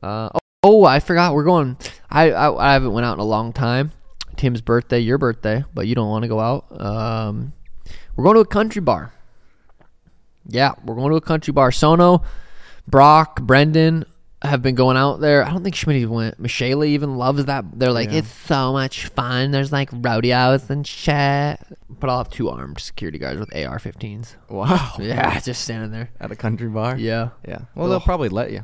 Uh, 0.02 0.30
oh, 0.34 0.39
oh, 0.63 0.86
I 0.86 1.00
forgot. 1.00 1.34
We're 1.34 1.43
going. 1.43 1.78
I, 2.10 2.32
I 2.32 2.70
I 2.70 2.74
haven't 2.74 2.93
went 2.93 3.06
out 3.06 3.13
in 3.13 3.20
a 3.20 3.26
long 3.26 3.54
time. 3.54 3.91
Tim's 4.36 4.62
birthday, 4.62 5.00
your 5.00 5.17
birthday, 5.17 5.63
but 5.74 5.88
you 5.88 5.96
don't 5.96 6.10
want 6.10 6.22
to 6.24 6.28
go 6.28 6.39
out. 6.39 6.65
Um, 6.80 7.54
we're 8.15 8.24
going 8.24 8.36
to 8.36 8.41
a 8.41 8.46
country 8.46 8.82
bar. 8.82 9.12
Yeah, 10.48 10.74
we're 10.86 10.96
going 10.96 11.10
to 11.12 11.17
a 11.17 11.22
country 11.22 11.52
bar. 11.52 11.72
Sono, 11.72 12.22
Brock, 12.88 13.41
Brendan 13.41 14.06
have 14.43 14.62
been 14.62 14.76
going 14.76 14.96
out 14.96 15.20
there. 15.20 15.43
I 15.43 15.50
don't 15.50 15.63
think 15.63 15.76
Schmidt 15.76 16.08
went. 16.08 16.39
Michelle 16.39 16.84
even 16.86 17.17
loves 17.17 17.46
that. 17.46 17.65
They're 17.74 17.91
like, 17.91 18.12
Yeah. 18.12 18.20
it's 18.20 18.32
so 18.32 18.72
much 18.72 19.08
fun. 19.08 19.50
There's 19.52 19.72
like 19.72 19.89
rodeos 19.91 20.70
and 20.70 20.86
shit. 20.86 21.60
But 21.89 22.10
I'll 22.10 22.20
have 22.20 22.30
two 22.30 22.48
armed 22.50 22.80
security 22.80 23.17
guards 23.17 23.39
with 23.39 23.54
AR-15s. 23.56 24.36
Wow. 24.50 24.93
Yeah, 25.00 25.39
just 25.39 25.63
standing 25.63 25.91
there. 25.91 26.12
At 26.20 26.32
a 26.32 26.36
country 26.36 26.70
bar. 26.70 26.98
Yeah. 26.98 27.30
Yeah. 27.48 27.62
Well, 27.76 27.89
they'll 27.89 28.00
probably 28.00 28.30
let 28.30 28.52
you. 28.52 28.63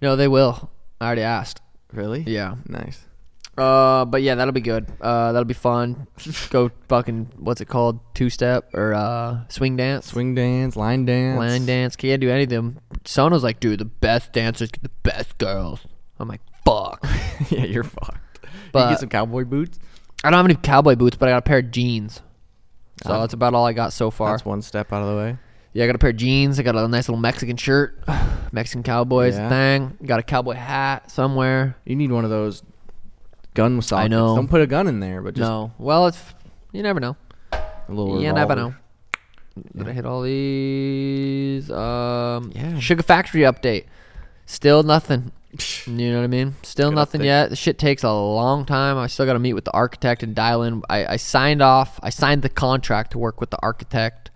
No, 0.00 0.16
they 0.16 0.26
will. 0.28 0.70
I 1.00 1.06
already 1.06 1.22
asked. 1.22 1.60
Really? 1.94 2.20
Yeah. 2.26 2.56
Nice. 2.68 3.00
Uh, 3.56 4.04
but 4.04 4.20
yeah, 4.22 4.34
that'll 4.34 4.52
be 4.52 4.60
good. 4.60 4.90
Uh, 5.00 5.30
that'll 5.32 5.44
be 5.44 5.54
fun. 5.54 6.08
Go 6.50 6.70
fucking 6.88 7.30
what's 7.36 7.60
it 7.60 7.66
called? 7.68 8.00
Two 8.14 8.28
step 8.28 8.74
or 8.74 8.94
uh 8.94 9.46
swing 9.48 9.76
dance, 9.76 10.06
Swing 10.06 10.34
dance, 10.34 10.74
line 10.76 11.04
dance. 11.06 11.38
line 11.38 11.64
dance. 11.64 11.94
Can't 11.94 12.20
do 12.20 12.30
any 12.30 12.42
of 12.42 12.48
them. 12.48 12.80
Sono's 13.04 13.44
like, 13.44 13.60
dude, 13.60 13.78
the 13.78 13.84
best 13.84 14.32
dancers 14.32 14.70
get 14.72 14.82
the 14.82 14.90
best 15.04 15.38
girls. 15.38 15.80
I'm 16.18 16.26
like, 16.28 16.40
fuck. 16.64 17.06
yeah, 17.50 17.64
you're 17.64 17.84
fucked. 17.84 18.40
But 18.72 18.84
you 18.86 18.90
get 18.94 19.00
some 19.00 19.08
cowboy 19.08 19.44
boots. 19.44 19.78
I 20.24 20.30
don't 20.30 20.38
have 20.38 20.46
any 20.46 20.56
cowboy 20.56 20.96
boots, 20.96 21.16
but 21.16 21.28
I 21.28 21.32
got 21.32 21.38
a 21.38 21.42
pair 21.42 21.58
of 21.58 21.70
jeans. 21.70 22.22
So 23.04 23.12
Ah. 23.12 23.20
that's 23.20 23.34
about 23.34 23.54
all 23.54 23.66
I 23.66 23.72
got 23.72 23.92
so 23.92 24.10
far. 24.10 24.30
That's 24.32 24.44
one 24.44 24.62
step 24.62 24.92
out 24.92 25.02
of 25.02 25.08
the 25.08 25.16
way. 25.16 25.38
Yeah, 25.74 25.84
I 25.84 25.86
got 25.88 25.96
a 25.96 25.98
pair 25.98 26.10
of 26.10 26.16
jeans. 26.16 26.58
I 26.58 26.62
got 26.62 26.76
a 26.76 26.86
nice 26.88 27.08
little 27.08 27.20
Mexican 27.20 27.56
shirt, 27.56 27.98
Mexican 28.52 28.82
Cowboys 28.84 29.34
Yeah. 29.36 29.48
thing. 29.48 29.98
Got 30.06 30.20
a 30.20 30.22
cowboy 30.22 30.54
hat 30.54 31.10
somewhere. 31.10 31.76
You 31.84 31.96
need 31.96 32.10
one 32.12 32.24
of 32.24 32.30
those 32.30 32.62
gun 33.54 33.82
sockets. 33.82 34.10
know. 34.10 34.34
Don't 34.36 34.48
put 34.48 34.60
a 34.60 34.66
gun 34.66 34.86
in 34.86 35.00
there, 35.00 35.20
but 35.20 35.34
just 35.34 35.48
no, 35.50 35.72
well, 35.78 36.06
it's 36.06 36.22
you 36.72 36.82
never 36.82 37.00
know. 37.00 37.16
a 37.52 37.60
little. 37.88 38.22
You 38.22 38.32
never 38.32 38.54
know. 38.54 38.74
Did 39.76 39.88
I 39.88 39.92
hit 39.92 40.06
all 40.06 40.22
these? 40.22 41.70
Um, 41.70 42.50
Yeah. 42.54 42.78
Sugar 42.80 43.02
Factory 43.02 43.42
update. 43.42 43.84
Still 44.46 44.82
nothing. 44.82 45.30
You 45.86 46.10
know 46.10 46.18
what 46.18 46.24
I 46.24 46.28
mean? 46.28 46.56
Still 46.62 46.90
Good 46.90 46.96
nothing 46.96 47.20
update. 47.20 47.24
yet. 47.26 47.50
The 47.50 47.56
shit 47.56 47.78
takes 47.78 48.02
a 48.02 48.10
long 48.12 48.64
time. 48.64 48.98
I 48.98 49.06
still 49.06 49.24
got 49.26 49.34
to 49.34 49.38
meet 49.38 49.52
with 49.52 49.64
the 49.64 49.70
architect 49.72 50.24
and 50.24 50.34
dial 50.34 50.62
in. 50.64 50.82
I, 50.90 51.06
I 51.06 51.16
signed 51.16 51.62
off. 51.62 52.00
I 52.02 52.10
signed 52.10 52.42
the 52.42 52.48
contract 52.48 53.12
to 53.12 53.18
work 53.18 53.40
with 53.40 53.50
the 53.50 53.58
architect. 53.62 54.30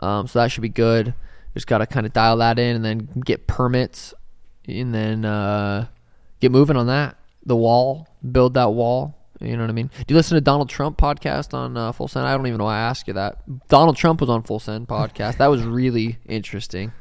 Um, 0.00 0.26
so 0.26 0.38
that 0.38 0.50
should 0.50 0.62
be 0.62 0.68
good. 0.68 1.14
Just 1.54 1.66
got 1.66 1.78
to 1.78 1.86
kind 1.86 2.06
of 2.06 2.12
dial 2.12 2.36
that 2.38 2.58
in 2.58 2.76
and 2.76 2.84
then 2.84 3.08
get 3.24 3.46
permits 3.46 4.14
and 4.66 4.94
then 4.94 5.24
uh, 5.24 5.86
get 6.40 6.52
moving 6.52 6.76
on 6.76 6.86
that. 6.86 7.16
The 7.44 7.56
wall, 7.56 8.06
build 8.30 8.54
that 8.54 8.72
wall. 8.72 9.14
You 9.40 9.56
know 9.56 9.62
what 9.62 9.70
I 9.70 9.72
mean? 9.72 9.86
Do 10.06 10.12
you 10.12 10.16
listen 10.16 10.34
to 10.34 10.40
Donald 10.40 10.68
Trump 10.68 10.98
podcast 10.98 11.54
on 11.54 11.76
uh, 11.76 11.92
Full 11.92 12.08
Send? 12.08 12.26
I 12.26 12.36
don't 12.36 12.46
even 12.46 12.58
know 12.58 12.64
why 12.64 12.76
I 12.76 12.80
asked 12.80 13.06
you 13.06 13.14
that. 13.14 13.38
Donald 13.68 13.96
Trump 13.96 14.20
was 14.20 14.28
on 14.28 14.42
Full 14.42 14.58
Send 14.58 14.88
podcast. 14.88 15.38
that 15.38 15.46
was 15.46 15.62
really 15.62 16.18
interesting. 16.26 16.92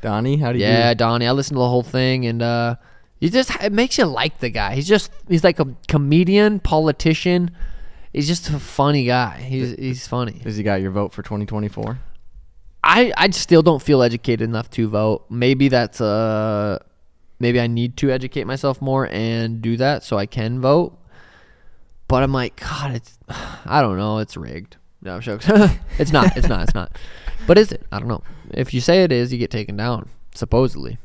Donnie, 0.00 0.36
how 0.36 0.52
do 0.52 0.58
you? 0.58 0.64
Yeah, 0.64 0.94
Donnie. 0.94 1.26
I 1.26 1.32
listened 1.32 1.56
to 1.56 1.60
the 1.60 1.68
whole 1.68 1.82
thing, 1.82 2.26
and 2.26 2.40
uh, 2.42 2.76
you 3.18 3.30
just 3.30 3.50
it 3.62 3.72
makes 3.72 3.98
you 3.98 4.04
like 4.04 4.38
the 4.38 4.50
guy. 4.50 4.74
He's 4.74 4.86
just 4.86 5.10
he's 5.28 5.42
like 5.42 5.58
a 5.58 5.74
comedian, 5.88 6.60
politician. 6.60 7.50
He's 8.12 8.28
just 8.28 8.48
a 8.50 8.60
funny 8.60 9.06
guy. 9.06 9.38
He's 9.40 9.74
he's 9.74 10.06
funny. 10.06 10.40
Has 10.44 10.56
he 10.56 10.62
got 10.62 10.80
your 10.80 10.90
vote 10.92 11.12
for 11.12 11.22
2024? 11.22 11.98
I 12.84 13.12
I 13.16 13.30
still 13.30 13.62
don't 13.62 13.82
feel 13.82 14.02
educated 14.02 14.48
enough 14.48 14.70
to 14.72 14.88
vote. 14.88 15.26
Maybe 15.30 15.68
that's 15.68 16.00
uh 16.00 16.78
maybe 17.38 17.60
I 17.60 17.66
need 17.66 17.96
to 17.98 18.10
educate 18.10 18.44
myself 18.46 18.80
more 18.80 19.06
and 19.10 19.60
do 19.62 19.76
that 19.76 20.02
so 20.04 20.16
I 20.18 20.26
can 20.26 20.60
vote. 20.60 20.98
But 22.08 22.22
I'm 22.22 22.32
like, 22.32 22.56
God, 22.56 22.94
it's 22.94 23.18
I 23.66 23.80
don't 23.82 23.96
know. 23.98 24.18
It's 24.18 24.36
rigged. 24.36 24.76
No, 25.02 25.14
I'm 25.16 25.20
it's 25.98 26.12
not. 26.12 26.36
It's 26.36 26.48
not. 26.48 26.62
It's 26.62 26.74
not. 26.74 26.96
But 27.46 27.56
is 27.56 27.70
it? 27.72 27.86
I 27.92 27.98
don't 28.00 28.08
know. 28.08 28.22
If 28.50 28.74
you 28.74 28.80
say 28.80 29.04
it 29.04 29.12
is, 29.12 29.32
you 29.32 29.38
get 29.38 29.50
taken 29.50 29.76
down 29.76 30.10
supposedly 30.34 30.98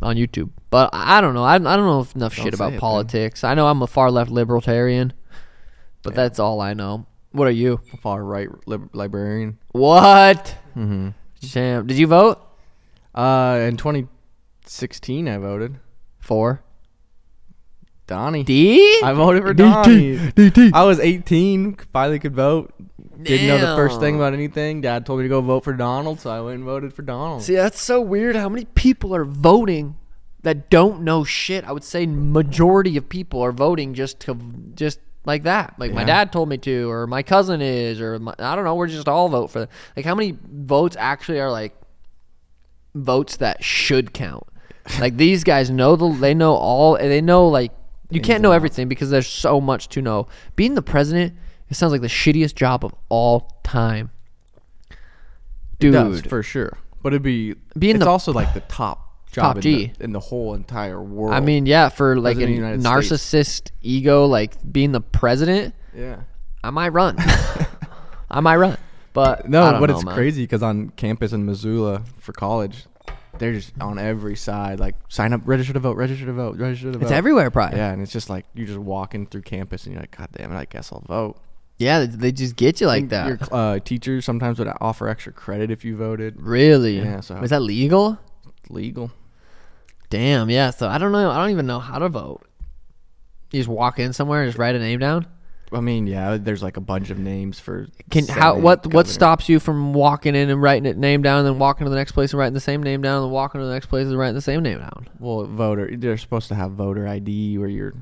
on 0.00 0.16
YouTube. 0.16 0.50
But 0.70 0.90
I 0.92 1.20
don't 1.20 1.34
know. 1.34 1.42
I, 1.44 1.56
I 1.56 1.58
don't 1.58 1.84
know 1.84 2.06
enough 2.14 2.36
Don't 2.36 2.44
shit 2.44 2.54
about 2.54 2.72
it, 2.74 2.80
politics. 2.80 3.42
I 3.44 3.52
know 3.54 3.66
I'm 3.66 3.82
a 3.82 3.86
far 3.88 4.10
left 4.10 4.30
libertarian, 4.30 5.12
but 6.02 6.12
Yeah. 6.12 6.16
that's 6.22 6.38
all 6.38 6.60
I 6.62 6.72
know. 6.74 7.06
What 7.32 7.48
are 7.48 7.50
you? 7.50 7.80
Far 8.00 8.24
right 8.24 8.48
lib- 8.66 8.88
librarian. 8.94 9.58
What? 9.72 10.56
Mm-hmm. 10.78 11.08
Sham. 11.42 11.86
Did 11.86 11.98
you 11.98 12.06
vote? 12.06 12.40
Uh, 13.14 13.66
in 13.68 13.76
2016, 13.76 15.28
I 15.28 15.38
voted 15.38 15.80
For 16.18 16.62
Donnie. 18.06 18.44
D? 18.44 19.00
I 19.02 19.12
voted 19.12 19.42
for. 19.42 19.54
Donnie. 19.54 20.16
DT. 20.16 20.72
I 20.72 20.84
was 20.84 21.00
18, 21.00 21.76
finally 21.92 22.18
could 22.18 22.34
vote. 22.34 22.72
Didn't 23.20 23.48
know 23.48 23.58
the 23.58 23.76
first 23.76 23.98
thing 23.98 24.14
about 24.14 24.32
anything. 24.32 24.80
Dad 24.80 25.04
told 25.04 25.18
me 25.18 25.24
to 25.24 25.28
go 25.28 25.40
vote 25.40 25.64
for 25.64 25.72
Donald, 25.72 26.20
so 26.20 26.30
I 26.30 26.40
went 26.40 26.56
and 26.56 26.64
voted 26.64 26.94
for 26.94 27.02
Donald. 27.02 27.42
See, 27.42 27.56
that's 27.56 27.80
so 27.80 28.00
weird. 28.00 28.36
How 28.36 28.48
many 28.48 28.64
people 28.64 29.14
are 29.14 29.24
voting 29.24 29.96
that 30.42 30.70
don't 30.70 31.02
know 31.02 31.24
shit? 31.24 31.64
I 31.64 31.72
would 31.72 31.82
say 31.82 32.06
majority 32.06 32.96
of 32.96 33.08
people 33.08 33.42
are 33.42 33.50
voting 33.50 33.94
just 33.94 34.20
to 34.20 34.38
just 34.76 35.00
like 35.24 35.42
that. 35.44 35.74
Like 35.78 35.92
my 35.92 36.04
dad 36.04 36.32
told 36.32 36.48
me 36.48 36.58
to, 36.58 36.90
or 36.90 37.06
my 37.06 37.22
cousin 37.22 37.60
is, 37.60 38.00
or 38.00 38.18
my, 38.18 38.34
I 38.38 38.56
don't 38.56 38.64
know. 38.64 38.74
We're 38.74 38.86
just 38.86 39.08
all 39.08 39.28
vote 39.28 39.48
for. 39.48 39.60
Them. 39.60 39.68
Like 39.96 40.06
how 40.06 40.14
many 40.14 40.36
votes 40.50 40.96
actually 40.98 41.40
are 41.40 41.50
like 41.50 41.74
votes 42.94 43.36
that 43.36 43.62
should 43.62 44.12
count? 44.12 44.44
like 45.00 45.16
these 45.16 45.44
guys 45.44 45.70
know 45.70 45.96
the 45.96 46.10
they 46.10 46.32
know 46.34 46.54
all 46.54 46.96
they 46.96 47.20
know 47.20 47.46
like 47.46 47.72
you 48.10 48.22
can't 48.22 48.40
know 48.40 48.52
everything 48.52 48.88
because 48.88 49.10
there's 49.10 49.26
so 49.26 49.60
much 49.60 49.88
to 49.90 50.00
know. 50.02 50.28
Being 50.56 50.74
the 50.74 50.82
president, 50.82 51.34
it 51.68 51.74
sounds 51.74 51.92
like 51.92 52.00
the 52.00 52.06
shittiest 52.08 52.54
job 52.54 52.84
of 52.84 52.94
all 53.10 53.60
time. 53.64 54.10
Dude, 55.78 55.92
does, 55.92 56.22
for 56.22 56.42
sure. 56.42 56.78
But 57.02 57.12
it'd 57.12 57.22
be 57.22 57.54
Being 57.78 57.96
it's 57.96 58.04
the- 58.04 58.10
also 58.10 58.32
like 58.32 58.54
the 58.54 58.60
top 58.60 59.07
job 59.32 59.42
Top 59.44 59.56
in, 59.56 59.62
G. 59.62 59.92
The, 59.98 60.04
in 60.04 60.12
the 60.12 60.20
whole 60.20 60.54
entire 60.54 61.02
world. 61.02 61.34
I 61.34 61.40
mean, 61.40 61.66
yeah, 61.66 61.88
for 61.88 62.16
like 62.18 62.36
a 62.36 62.40
President 62.40 62.64
of 62.74 62.82
the 62.82 62.88
United 62.88 63.08
narcissist 63.12 63.70
ego, 63.82 64.26
like 64.26 64.54
being 64.72 64.92
the 64.92 65.00
president, 65.00 65.74
yeah. 65.94 66.20
I 66.64 66.70
might 66.70 66.88
run. 66.90 67.16
I 68.30 68.40
might 68.40 68.56
run, 68.56 68.76
but 69.12 69.44
I 69.44 69.48
No, 69.48 69.70
don't 69.70 69.80
but 69.80 69.90
know, 69.90 69.96
it's 69.96 70.04
man. 70.04 70.14
crazy 70.14 70.42
because 70.42 70.62
on 70.62 70.90
campus 70.90 71.32
in 71.32 71.46
Missoula 71.46 72.02
for 72.18 72.32
college, 72.32 72.84
they're 73.38 73.52
just 73.54 73.72
on 73.80 73.98
every 73.98 74.36
side, 74.36 74.80
like 74.80 74.96
sign 75.08 75.32
up, 75.32 75.42
register 75.44 75.72
to 75.72 75.78
vote, 75.80 75.96
register 75.96 76.26
to 76.26 76.32
vote, 76.32 76.56
register 76.58 76.92
to 76.92 76.98
vote. 76.98 77.04
It's 77.04 77.12
everywhere, 77.12 77.50
probably. 77.50 77.78
Yeah, 77.78 77.92
and 77.92 78.02
it's 78.02 78.12
just 78.12 78.28
like 78.28 78.44
you're 78.54 78.66
just 78.66 78.78
walking 78.78 79.26
through 79.26 79.42
campus 79.42 79.84
and 79.84 79.92
you're 79.94 80.02
like, 80.02 80.16
God 80.16 80.28
damn 80.32 80.52
it, 80.52 80.56
I 80.56 80.64
guess 80.66 80.92
I'll 80.92 81.04
vote. 81.06 81.38
Yeah, 81.78 82.00
they, 82.00 82.06
they 82.06 82.32
just 82.32 82.56
get 82.56 82.80
you 82.80 82.88
like 82.88 83.08
that. 83.10 83.28
Your 83.28 83.38
uh, 83.52 83.78
teachers 83.78 84.24
sometimes 84.24 84.58
would 84.58 84.68
offer 84.80 85.06
extra 85.08 85.32
credit 85.32 85.70
if 85.70 85.84
you 85.84 85.96
voted. 85.96 86.34
really? 86.42 86.98
Yeah, 86.98 87.20
so- 87.20 87.36
is 87.36 87.50
that 87.50 87.62
legal? 87.62 88.18
Legal. 88.70 89.10
Damn. 90.10 90.50
Yeah. 90.50 90.70
So 90.70 90.88
I 90.88 90.98
don't 90.98 91.12
know. 91.12 91.30
I 91.30 91.38
don't 91.38 91.50
even 91.50 91.66
know 91.66 91.80
how 91.80 91.98
to 91.98 92.08
vote. 92.08 92.42
You 93.50 93.60
just 93.60 93.68
walk 93.68 93.98
in 93.98 94.12
somewhere 94.12 94.42
and 94.42 94.48
just 94.48 94.58
write 94.58 94.74
a 94.74 94.78
name 94.78 94.98
down. 94.98 95.26
I 95.72 95.80
mean, 95.80 96.06
yeah, 96.06 96.38
there's 96.38 96.62
like 96.62 96.76
a 96.76 96.80
bunch 96.80 97.10
of 97.10 97.18
names 97.18 97.60
for. 97.60 97.88
Can 98.10 98.26
how 98.26 98.58
what 98.58 98.86
what 98.92 99.06
stops 99.06 99.48
you 99.48 99.60
from 99.60 99.92
walking 99.92 100.34
in 100.34 100.50
and 100.50 100.62
writing 100.62 100.86
it 100.86 100.96
name 100.96 101.22
down, 101.22 101.38
and 101.38 101.46
then 101.46 101.58
walking 101.58 101.84
to 101.84 101.90
the 101.90 101.96
next 101.96 102.12
place 102.12 102.32
and 102.32 102.38
writing 102.38 102.54
the 102.54 102.60
same 102.60 102.82
name 102.82 103.02
down, 103.02 103.16
and 103.16 103.26
then 103.26 103.30
walking 103.30 103.60
to 103.60 103.66
the 103.66 103.72
next 103.72 103.86
place 103.86 104.06
and 104.06 104.18
writing 104.18 104.34
the 104.34 104.40
same 104.40 104.62
name 104.62 104.78
down? 104.78 105.08
Well, 105.18 105.44
voter. 105.44 105.90
They're 105.94 106.16
supposed 106.16 106.48
to 106.48 106.54
have 106.54 106.72
voter 106.72 107.06
ID 107.06 107.58
where 107.58 107.68
you're. 107.68 107.94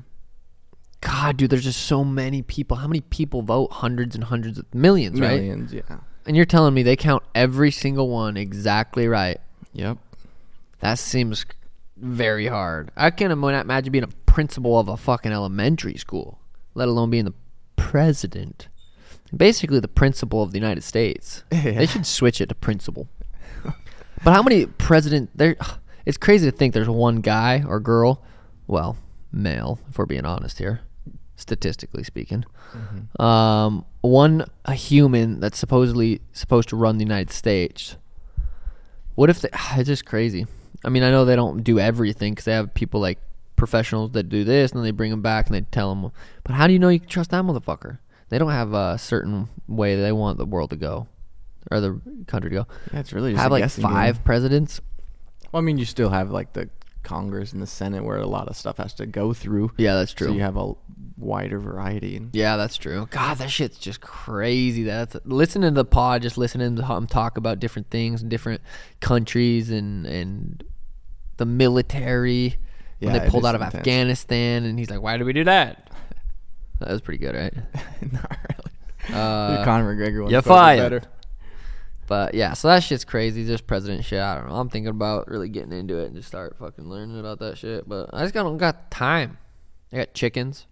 God, 1.01 1.37
dude, 1.37 1.49
there's 1.49 1.63
just 1.63 1.83
so 1.83 2.03
many 2.03 2.41
people. 2.41 2.77
How 2.77 2.87
many 2.87 3.01
people 3.01 3.41
vote? 3.41 3.71
Hundreds 3.71 4.15
and 4.15 4.23
hundreds 4.23 4.57
of 4.57 4.73
millions, 4.73 5.19
right? 5.19 5.41
Millions, 5.41 5.73
yeah. 5.73 5.99
And 6.25 6.35
you're 6.35 6.45
telling 6.45 6.73
me 6.73 6.83
they 6.83 6.95
count 6.95 7.23
every 7.35 7.71
single 7.71 8.09
one 8.09 8.37
exactly 8.37 9.07
right. 9.07 9.39
Yep. 9.73 9.97
That 10.79 10.99
seems 10.99 11.45
very 11.95 12.47
hard. 12.47 12.91
I 12.95 13.09
can't 13.09 13.31
imagine 13.31 13.91
being 13.91 14.03
a 14.03 14.07
principal 14.25 14.77
of 14.79 14.87
a 14.87 14.97
fucking 14.97 15.31
elementary 15.31 15.97
school, 15.97 16.39
let 16.75 16.87
alone 16.87 17.09
being 17.09 17.25
the 17.25 17.33
president. 17.75 18.67
Basically, 19.35 19.79
the 19.79 19.87
principal 19.87 20.43
of 20.43 20.51
the 20.51 20.59
United 20.59 20.83
States. 20.83 21.43
Yeah. 21.51 21.71
They 21.79 21.85
should 21.85 22.05
switch 22.05 22.39
it 22.39 22.49
to 22.49 22.55
principal. 22.55 23.07
but 24.23 24.33
how 24.33 24.43
many 24.43 24.65
president 24.65 25.31
there? 25.35 25.55
It's 26.05 26.17
crazy 26.17 26.49
to 26.49 26.55
think 26.55 26.73
there's 26.73 26.87
one 26.87 27.17
guy 27.17 27.65
or 27.67 27.81
girl, 27.81 28.23
well, 28.65 28.95
male, 29.29 29.77
if 29.89 29.97
we're 29.97 30.05
being 30.05 30.23
honest 30.23 30.57
here, 30.57 30.79
statistically 31.35 32.03
speaking, 32.05 32.45
um, 33.19 33.83
one 33.99 34.45
a 34.63 34.73
human 34.73 35.41
that's 35.41 35.57
supposedly 35.57 36.21
supposed 36.31 36.69
to 36.69 36.77
run 36.77 36.97
the 36.97 37.03
United 37.03 37.31
States. 37.31 37.97
What 39.15 39.29
if 39.29 39.41
they, 39.41 39.49
it's 39.75 39.87
just 39.87 40.05
crazy? 40.05 40.47
I 40.87 40.89
mean, 40.89 41.03
I 41.03 41.11
know 41.11 41.25
they 41.25 41.35
don't 41.35 41.63
do 41.65 41.79
everything 41.79 42.31
because 42.31 42.45
they 42.45 42.53
have 42.53 42.73
people 42.73 43.01
like 43.01 43.19
professionals 43.57 44.11
that 44.11 44.29
do 44.29 44.45
this, 44.45 44.71
and 44.71 44.79
then 44.79 44.85
they 44.85 44.91
bring 44.91 45.11
them 45.11 45.21
back 45.21 45.47
and 45.47 45.55
they 45.55 45.61
tell 45.69 45.93
them. 45.93 46.11
But 46.45 46.55
how 46.55 46.65
do 46.65 46.71
you 46.71 46.79
know 46.79 46.87
you 46.87 47.01
can 47.01 47.09
trust 47.09 47.31
that 47.31 47.43
motherfucker? 47.43 47.97
They 48.29 48.37
don't 48.37 48.51
have 48.51 48.73
a 48.73 48.97
certain 48.97 49.49
way 49.67 49.97
they 49.97 50.13
want 50.13 50.37
the 50.37 50.45
world 50.45 50.69
to 50.69 50.77
go, 50.77 51.07
or 51.69 51.81
the 51.81 51.99
country 52.25 52.49
to 52.51 52.55
go. 52.55 52.67
Yeah, 52.93 53.01
it's 53.01 53.11
really 53.11 53.33
just 53.33 53.41
Have 53.41 53.51
like 53.51 53.63
guessing 53.63 53.83
game. 53.83 53.91
five 53.91 54.23
presidents. 54.23 54.79
Well, 55.51 55.61
I 55.61 55.65
mean, 55.65 55.77
you 55.77 55.83
still 55.83 56.09
have 56.09 56.31
like 56.31 56.53
the 56.53 56.69
Congress 57.03 57.51
and 57.51 57.61
the 57.61 57.67
Senate 57.67 58.05
where 58.05 58.17
a 58.17 58.25
lot 58.25 58.47
of 58.47 58.55
stuff 58.55 58.77
has 58.77 58.93
to 58.93 59.05
go 59.05 59.33
through. 59.33 59.71
Yeah, 59.77 59.95
that's 59.95 60.13
true. 60.13 60.27
So 60.27 60.33
you 60.33 60.41
have 60.41 60.55
a 60.55 60.73
wider 61.17 61.59
variety. 61.59 62.21
Yeah, 62.31 62.55
that's 62.57 62.77
true. 62.77 63.07
God, 63.11 63.39
that 63.39 63.49
shit's 63.49 63.77
just 63.77 63.99
crazy. 64.01 64.83
That's 64.83 65.17
listening 65.25 65.71
to 65.71 65.75
the 65.75 65.85
pod, 65.85 66.21
just 66.21 66.37
listening 66.37 66.77
to 66.77 66.85
him 66.85 67.07
talk 67.07 67.37
about 67.37 67.59
different 67.59 67.89
things 67.89 68.21
and 68.21 68.29
different 68.31 68.61
countries 68.99 69.69
and 69.69 70.05
and 70.05 70.63
the 71.37 71.45
military 71.45 72.57
when 72.99 73.13
Yeah, 73.13 73.19
they 73.19 73.29
pulled 73.29 73.45
out 73.45 73.55
of 73.55 73.61
intense. 73.61 73.81
Afghanistan, 73.81 74.63
and 74.65 74.77
he's 74.77 74.89
like, 74.89 75.01
"Why 75.01 75.17
did 75.17 75.23
we 75.23 75.33
do 75.33 75.43
that?" 75.45 75.89
That 76.79 76.89
was 76.89 77.01
pretty 77.01 77.19
good, 77.19 77.35
right? 77.35 77.53
Not 78.11 78.37
really. 78.49 79.17
Uh, 79.19 79.63
Conor 79.63 79.95
McGregor 79.95 80.23
one 80.23 80.31
spoke 80.41 80.45
better. 80.77 81.01
But 82.07 82.33
yeah, 82.33 82.53
so 82.53 82.69
that 82.69 82.83
shit's 82.83 83.03
crazy. 83.03 83.45
Just 83.45 83.67
president 83.67 84.05
shit. 84.05 84.21
I 84.21 84.35
don't 84.35 84.47
know. 84.47 84.55
I'm 84.55 84.69
thinking 84.69 84.89
about 84.89 85.27
really 85.27 85.49
getting 85.49 85.73
into 85.73 85.97
it 85.97 86.05
and 86.05 86.15
just 86.15 86.27
start 86.27 86.57
fucking 86.57 86.89
learning 86.89 87.19
about 87.19 87.39
that 87.39 87.57
shit. 87.57 87.87
But 87.87 88.09
I 88.13 88.21
just 88.23 88.33
got, 88.33 88.43
don't 88.43 88.57
got 88.57 88.89
time. 88.89 89.37
I 89.91 89.97
got 89.97 90.13
chickens. 90.13 90.67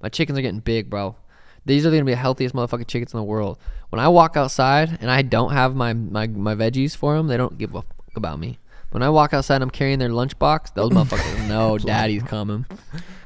My 0.00 0.08
chickens 0.08 0.38
are 0.38 0.42
getting 0.42 0.60
big, 0.60 0.90
bro. 0.90 1.16
These 1.64 1.86
are 1.86 1.90
gonna 1.90 2.04
be 2.04 2.12
the 2.12 2.16
healthiest 2.16 2.54
motherfucking 2.56 2.88
chickens 2.88 3.14
in 3.14 3.18
the 3.18 3.24
world. 3.24 3.58
When 3.90 4.00
I 4.00 4.08
walk 4.08 4.36
outside 4.36 4.98
and 5.00 5.08
I 5.08 5.22
don't 5.22 5.52
have 5.52 5.76
my 5.76 5.92
my, 5.92 6.26
my 6.26 6.56
veggies 6.56 6.96
for 6.96 7.16
them, 7.16 7.28
they 7.28 7.36
don't 7.36 7.56
give 7.56 7.74
a 7.76 7.82
fuck 7.82 8.16
about 8.16 8.40
me. 8.40 8.58
When 8.92 9.02
I 9.02 9.08
walk 9.10 9.32
outside, 9.34 9.62
I'm 9.62 9.70
carrying 9.70 9.98
their 9.98 10.10
lunchbox. 10.10 10.74
Those 10.74 10.90
motherfuckers 10.92 11.48
know 11.48 11.78
daddy's 11.78 12.22
coming. 12.22 12.66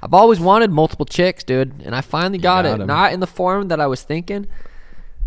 I've 0.03 0.15
always 0.15 0.41
wanted 0.41 0.71
multiple 0.71 1.07
chicks, 1.07 1.43
dude, 1.45 1.83
and 1.85 1.95
I 1.95 2.01
finally 2.01 2.39
got, 2.39 2.63
got 2.65 2.79
it. 2.79 2.81
'em. 2.81 2.87
Not 2.87 3.13
in 3.13 3.21
the 3.21 3.27
form 3.27 3.69
that 3.69 3.81
I 3.81 3.87
was 3.87 4.03
thinking, 4.03 4.47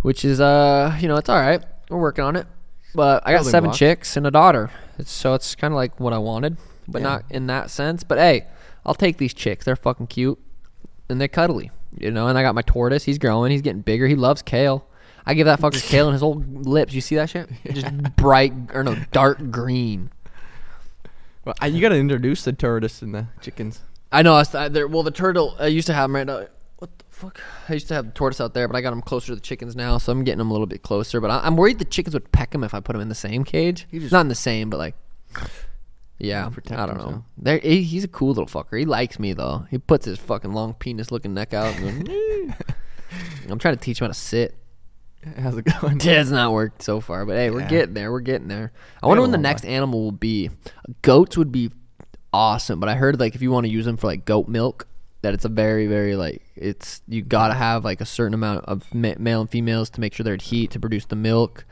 which 0.02 0.24
is 0.26 0.40
uh, 0.40 0.98
you 1.02 1.08
know, 1.08 1.18
it's 1.18 1.30
all 1.30 1.40
right. 1.40 1.64
We're 1.90 2.00
working 2.00 2.24
on 2.24 2.36
it. 2.36 2.48
But 2.96 3.22
I 3.26 3.32
got 3.32 3.40
Building 3.40 3.52
seven 3.52 3.68
blocks. 3.68 3.78
chicks 3.78 4.18
and 4.18 4.26
a 4.26 4.32
daughter. 4.32 4.72
It's, 4.98 5.12
so 5.12 5.34
it's 5.36 5.54
kind 5.56 5.72
of 5.74 5.76
like 5.76 6.00
what 6.00 6.12
I 6.14 6.18
wanted, 6.18 6.58
but 6.88 7.02
not 7.04 7.24
in 7.30 7.46
that 7.48 7.70
sense. 7.70 8.04
But 8.04 8.18
hey, 8.18 8.48
I'll 8.86 8.96
take 8.96 9.18
these 9.18 9.34
chicks. 9.34 9.66
They're 9.66 9.76
fucking 9.76 10.08
cute 10.08 10.40
and 11.10 11.20
they're 11.22 11.28
cuddly, 11.28 11.70
you 11.98 12.10
know. 12.12 12.28
And 12.28 12.38
I 12.38 12.42
got 12.42 12.56
my 12.56 12.62
tortoise. 12.64 13.04
He's 13.04 13.18
growing. 13.20 13.52
He's 13.52 13.62
getting 13.62 13.82
bigger. 13.82 14.08
He 14.08 14.16
loves 14.16 14.42
kale. 14.42 14.86
I 15.26 15.36
give 15.36 15.46
that 15.46 15.60
fucker 15.60 15.84
kale 15.88 16.08
and 16.08 16.14
his 16.14 16.24
old 16.24 16.66
lips. 16.66 16.94
You 16.94 17.02
see 17.02 17.16
that 17.16 17.30
shit? 17.30 17.50
Just 17.72 18.16
bright 18.16 18.54
or 18.74 18.84
no 18.84 18.96
dark 19.12 19.52
green. 19.52 20.10
Well, 21.50 21.56
I, 21.62 21.66
you 21.68 21.82
got 21.82 21.90
to 21.90 21.96
introduce 21.96 22.44
the 22.44 22.54
tortoise 22.54 23.02
and 23.02 23.16
the 23.16 23.26
chickens. 23.42 23.82
I 24.12 24.22
know. 24.22 24.36
I, 24.36 24.40
was- 24.40 24.54
I, 24.54 24.70
there, 24.70 24.88
well, 24.88 25.02
the 25.02 25.10
turtle. 25.10 25.56
I 25.60 25.66
used 25.66 25.88
to 25.88 25.94
have 25.96 26.04
them 26.04 26.16
right 26.16 26.28
now. 26.28 26.46
What 26.78 26.96
the 27.00 27.06
fuck? 27.10 27.42
I 27.68 27.74
used 27.74 27.88
to 27.88 27.96
have 27.96 28.06
the 28.06 28.12
tortoise 28.12 28.40
out 28.40 28.54
there, 28.54 28.68
but 28.68 28.76
I 28.78 28.82
got 28.82 28.92
them 28.92 29.02
closer 29.02 29.28
to 29.30 29.36
the 29.36 29.42
chickens 29.42 29.76
now, 29.76 29.98
so 29.98 30.12
I'm 30.12 30.24
getting 30.24 30.38
them 30.38 30.52
a 30.52 30.54
little 30.54 30.68
bit 30.68 30.84
closer. 30.84 31.20
But 31.20 31.32
I, 31.32 31.40
I'm 31.40 31.58
worried 31.58 31.80
the 31.80 31.86
chickens 31.86 32.14
would 32.14 32.32
peck 32.32 32.52
them 32.52 32.64
if 32.64 32.76
I 32.76 32.82
put 32.82 32.94
them 32.94 33.02
in 33.02 33.10
the 33.10 33.16
same 33.16 33.44
cage. 33.44 33.88
Not 33.92 34.22
in 34.22 34.28
the 34.28 34.36
same, 34.36 34.70
but 34.70 34.78
like. 34.78 34.94
Yeah, 36.20 36.48
I 36.48 36.86
don't 36.86 36.98
know. 36.98 37.04
himself. 37.04 37.24
There, 37.38 37.58
he, 37.60 37.82
he's 37.82 38.04
a 38.04 38.08
cool 38.10 38.28
little 38.28 38.46
fucker. 38.46 38.78
He 38.78 38.86
likes 38.86 39.18
me 39.18 39.34
though. 39.34 39.66
He 39.72 39.80
puts 39.80 40.06
his 40.06 40.20
fucking 40.20 40.54
long 40.54 40.74
penis-looking 40.76 41.34
neck 41.34 41.54
out. 41.56 41.74
And 41.78 42.06
goes, 42.06 42.52
I'm 43.50 43.58
trying 43.58 43.76
to 43.76 43.82
teach 43.82 44.02
him 44.02 44.06
how 44.06 44.10
to 44.10 44.14
sit. 44.14 44.56
How's 45.40 45.58
it 45.58 45.66
going? 45.82 45.98
It 46.02 46.04
has 46.04 46.32
not 46.32 46.52
worked 46.54 46.82
so 46.82 47.02
far, 47.02 47.26
but 47.26 47.36
hey, 47.36 47.50
we're 47.50 47.62
Yeah. 47.62 47.68
getting 47.70 47.94
there. 47.94 48.12
We're 48.12 48.20
getting 48.22 48.48
there. 48.48 48.72
I 49.04 49.08
wonder 49.08 49.22
when 49.22 49.32
the 49.32 49.38
next 49.38 49.66
animal 49.66 50.02
will 50.04 50.12
be. 50.12 50.50
Goats 51.02 51.38
would 51.38 51.52
be 51.52 51.72
awesome, 52.32 52.80
but 52.80 52.88
I 52.90 52.96
heard 52.96 53.20
like 53.20 53.36
if 53.36 53.42
you 53.42 53.52
want 53.52 53.66
to 53.66 53.72
use 53.72 53.86
them 53.86 53.98
for 53.98 54.08
like 54.08 54.24
goat 54.26 54.48
milk, 54.48 54.88
that 55.22 55.34
it's 55.34 55.44
a 55.44 55.50
very 55.50 55.88
very 55.88 56.16
like 56.16 56.42
it's 56.56 57.02
you 57.08 57.22
gotta 57.22 57.54
have 57.54 57.84
like 57.84 58.00
a 58.00 58.06
certain 58.06 58.34
amount 58.34 58.64
of 58.66 58.86
ma- 58.96 59.16
male 59.20 59.42
and 59.42 59.50
females 59.50 59.90
to 59.92 60.00
make 60.00 60.14
sure 60.14 60.24
they're 60.24 60.36
at 60.36 60.44
heat 60.44 60.72
to 60.72 60.80
produce 60.80 61.06
the 61.06 61.18
milk. 61.18 61.66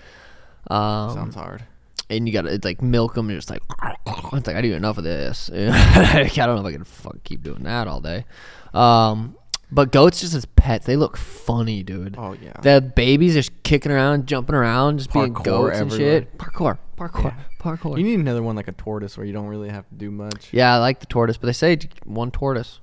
Um, 0.70 1.14
Sounds 1.14 1.36
hard. 1.36 1.64
and 2.10 2.28
you 2.28 2.34
gotta 2.34 2.50
it's 2.54 2.66
like 2.66 2.82
milk 2.82 3.14
them. 3.14 3.30
You're 3.30 3.38
just 3.38 3.50
like 3.50 3.62
it's 4.34 4.48
like 4.48 4.58
I 4.58 4.62
do 4.62 4.74
enough 4.74 4.98
of 4.98 5.06
this. 5.06 5.50
I 5.50 6.28
don't 6.36 6.62
know 6.62 6.68
if 6.68 7.06
I 7.06 7.10
can 7.12 7.22
keep 7.24 7.43
doing 7.43 7.64
that 7.64 7.88
all 7.88 8.02
day. 8.02 8.26
Um, 8.74 9.36
but 9.72 9.91
goats 9.91 10.22
just 10.22 10.34
as 10.34 10.45
pets, 10.45 10.86
they 10.86 10.95
look 10.95 11.18
funny, 11.18 11.84
dude. 11.84 12.15
Oh 12.18 12.34
yeah. 12.41 12.53
The 12.61 12.82
babies 12.82 13.36
are 13.36 13.39
just 13.39 13.63
kicking 13.63 13.91
around, 13.91 14.28
jumping 14.28 14.55
around, 14.55 14.99
just 14.99 15.11
being 15.13 15.34
Parkour 15.34 15.43
goats 15.43 15.78
and 15.80 15.91
everywhere. 15.91 16.20
shit. 16.22 16.38
Parkour, 16.38 16.78
parkour, 16.97 17.24
Yeah. 17.26 17.43
parkour. 17.59 17.97
you 17.97 18.03
need 18.03 18.20
another 18.20 18.41
one 18.43 18.55
like 18.55 18.68
a 18.68 18.72
tortoise 18.74 19.18
where 19.18 19.26
you 19.26 19.34
don't 19.34 19.47
really 19.47 19.70
have 19.70 19.88
to 19.89 19.95
do 19.95 20.09
much. 20.11 20.49
yeah, 20.53 20.76
I 20.76 20.78
like 20.78 20.99
the 20.99 21.05
tortoise, 21.05 21.38
but 21.38 21.47
they 21.47 21.53
say 21.53 21.76
j- 21.76 21.89
one 22.05 22.32
tortoise. 22.32 22.80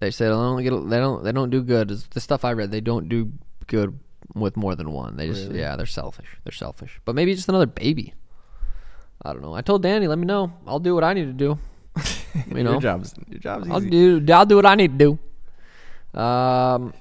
They 0.00 0.10
say 0.10 0.24
they 0.24 0.30
don't 0.32 0.62
get, 0.62 0.70
they 0.90 0.98
don't, 0.98 1.22
they 1.22 1.30
don't 1.32 1.50
do 1.50 1.62
good. 1.62 1.90
Is 1.92 2.06
the 2.08 2.20
stuff 2.20 2.44
I 2.44 2.52
read, 2.52 2.70
they 2.72 2.80
don't 2.80 3.08
do 3.08 3.32
good 3.68 3.98
with 4.34 4.56
more 4.56 4.74
than 4.74 4.90
one. 4.92 5.16
They 5.16 5.28
just, 5.28 5.46
Really? 5.48 5.60
yeah, 5.60 5.76
they're 5.76 5.86
selfish. 5.86 6.26
They're 6.44 6.52
selfish. 6.52 7.00
But 7.04 7.14
maybe 7.14 7.34
just 7.34 7.48
another 7.48 7.66
baby. 7.66 8.14
I 9.24 9.32
don't 9.32 9.42
know. 9.42 9.54
I 9.54 9.60
told 9.62 9.82
Danny, 9.82 10.08
let 10.08 10.18
me 10.18 10.26
know. 10.26 10.52
I'll 10.66 10.80
do 10.80 10.94
what 10.96 11.04
I 11.04 11.12
need 11.12 11.26
to 11.26 11.32
do. 11.32 11.58
You 12.48 12.64
know, 12.64 12.72
your 12.72 12.80
job's 12.80 13.14
your 13.28 13.38
job's 13.40 13.68
I'll 13.68 13.78
easy. 13.82 13.90
do 14.20 14.32
I'll 14.32 14.46
do 14.46 14.56
what 14.56 14.64
I 14.64 14.74
need 14.74 14.98
to 14.98 15.04
do. 15.04 15.18
Um, 16.14 16.92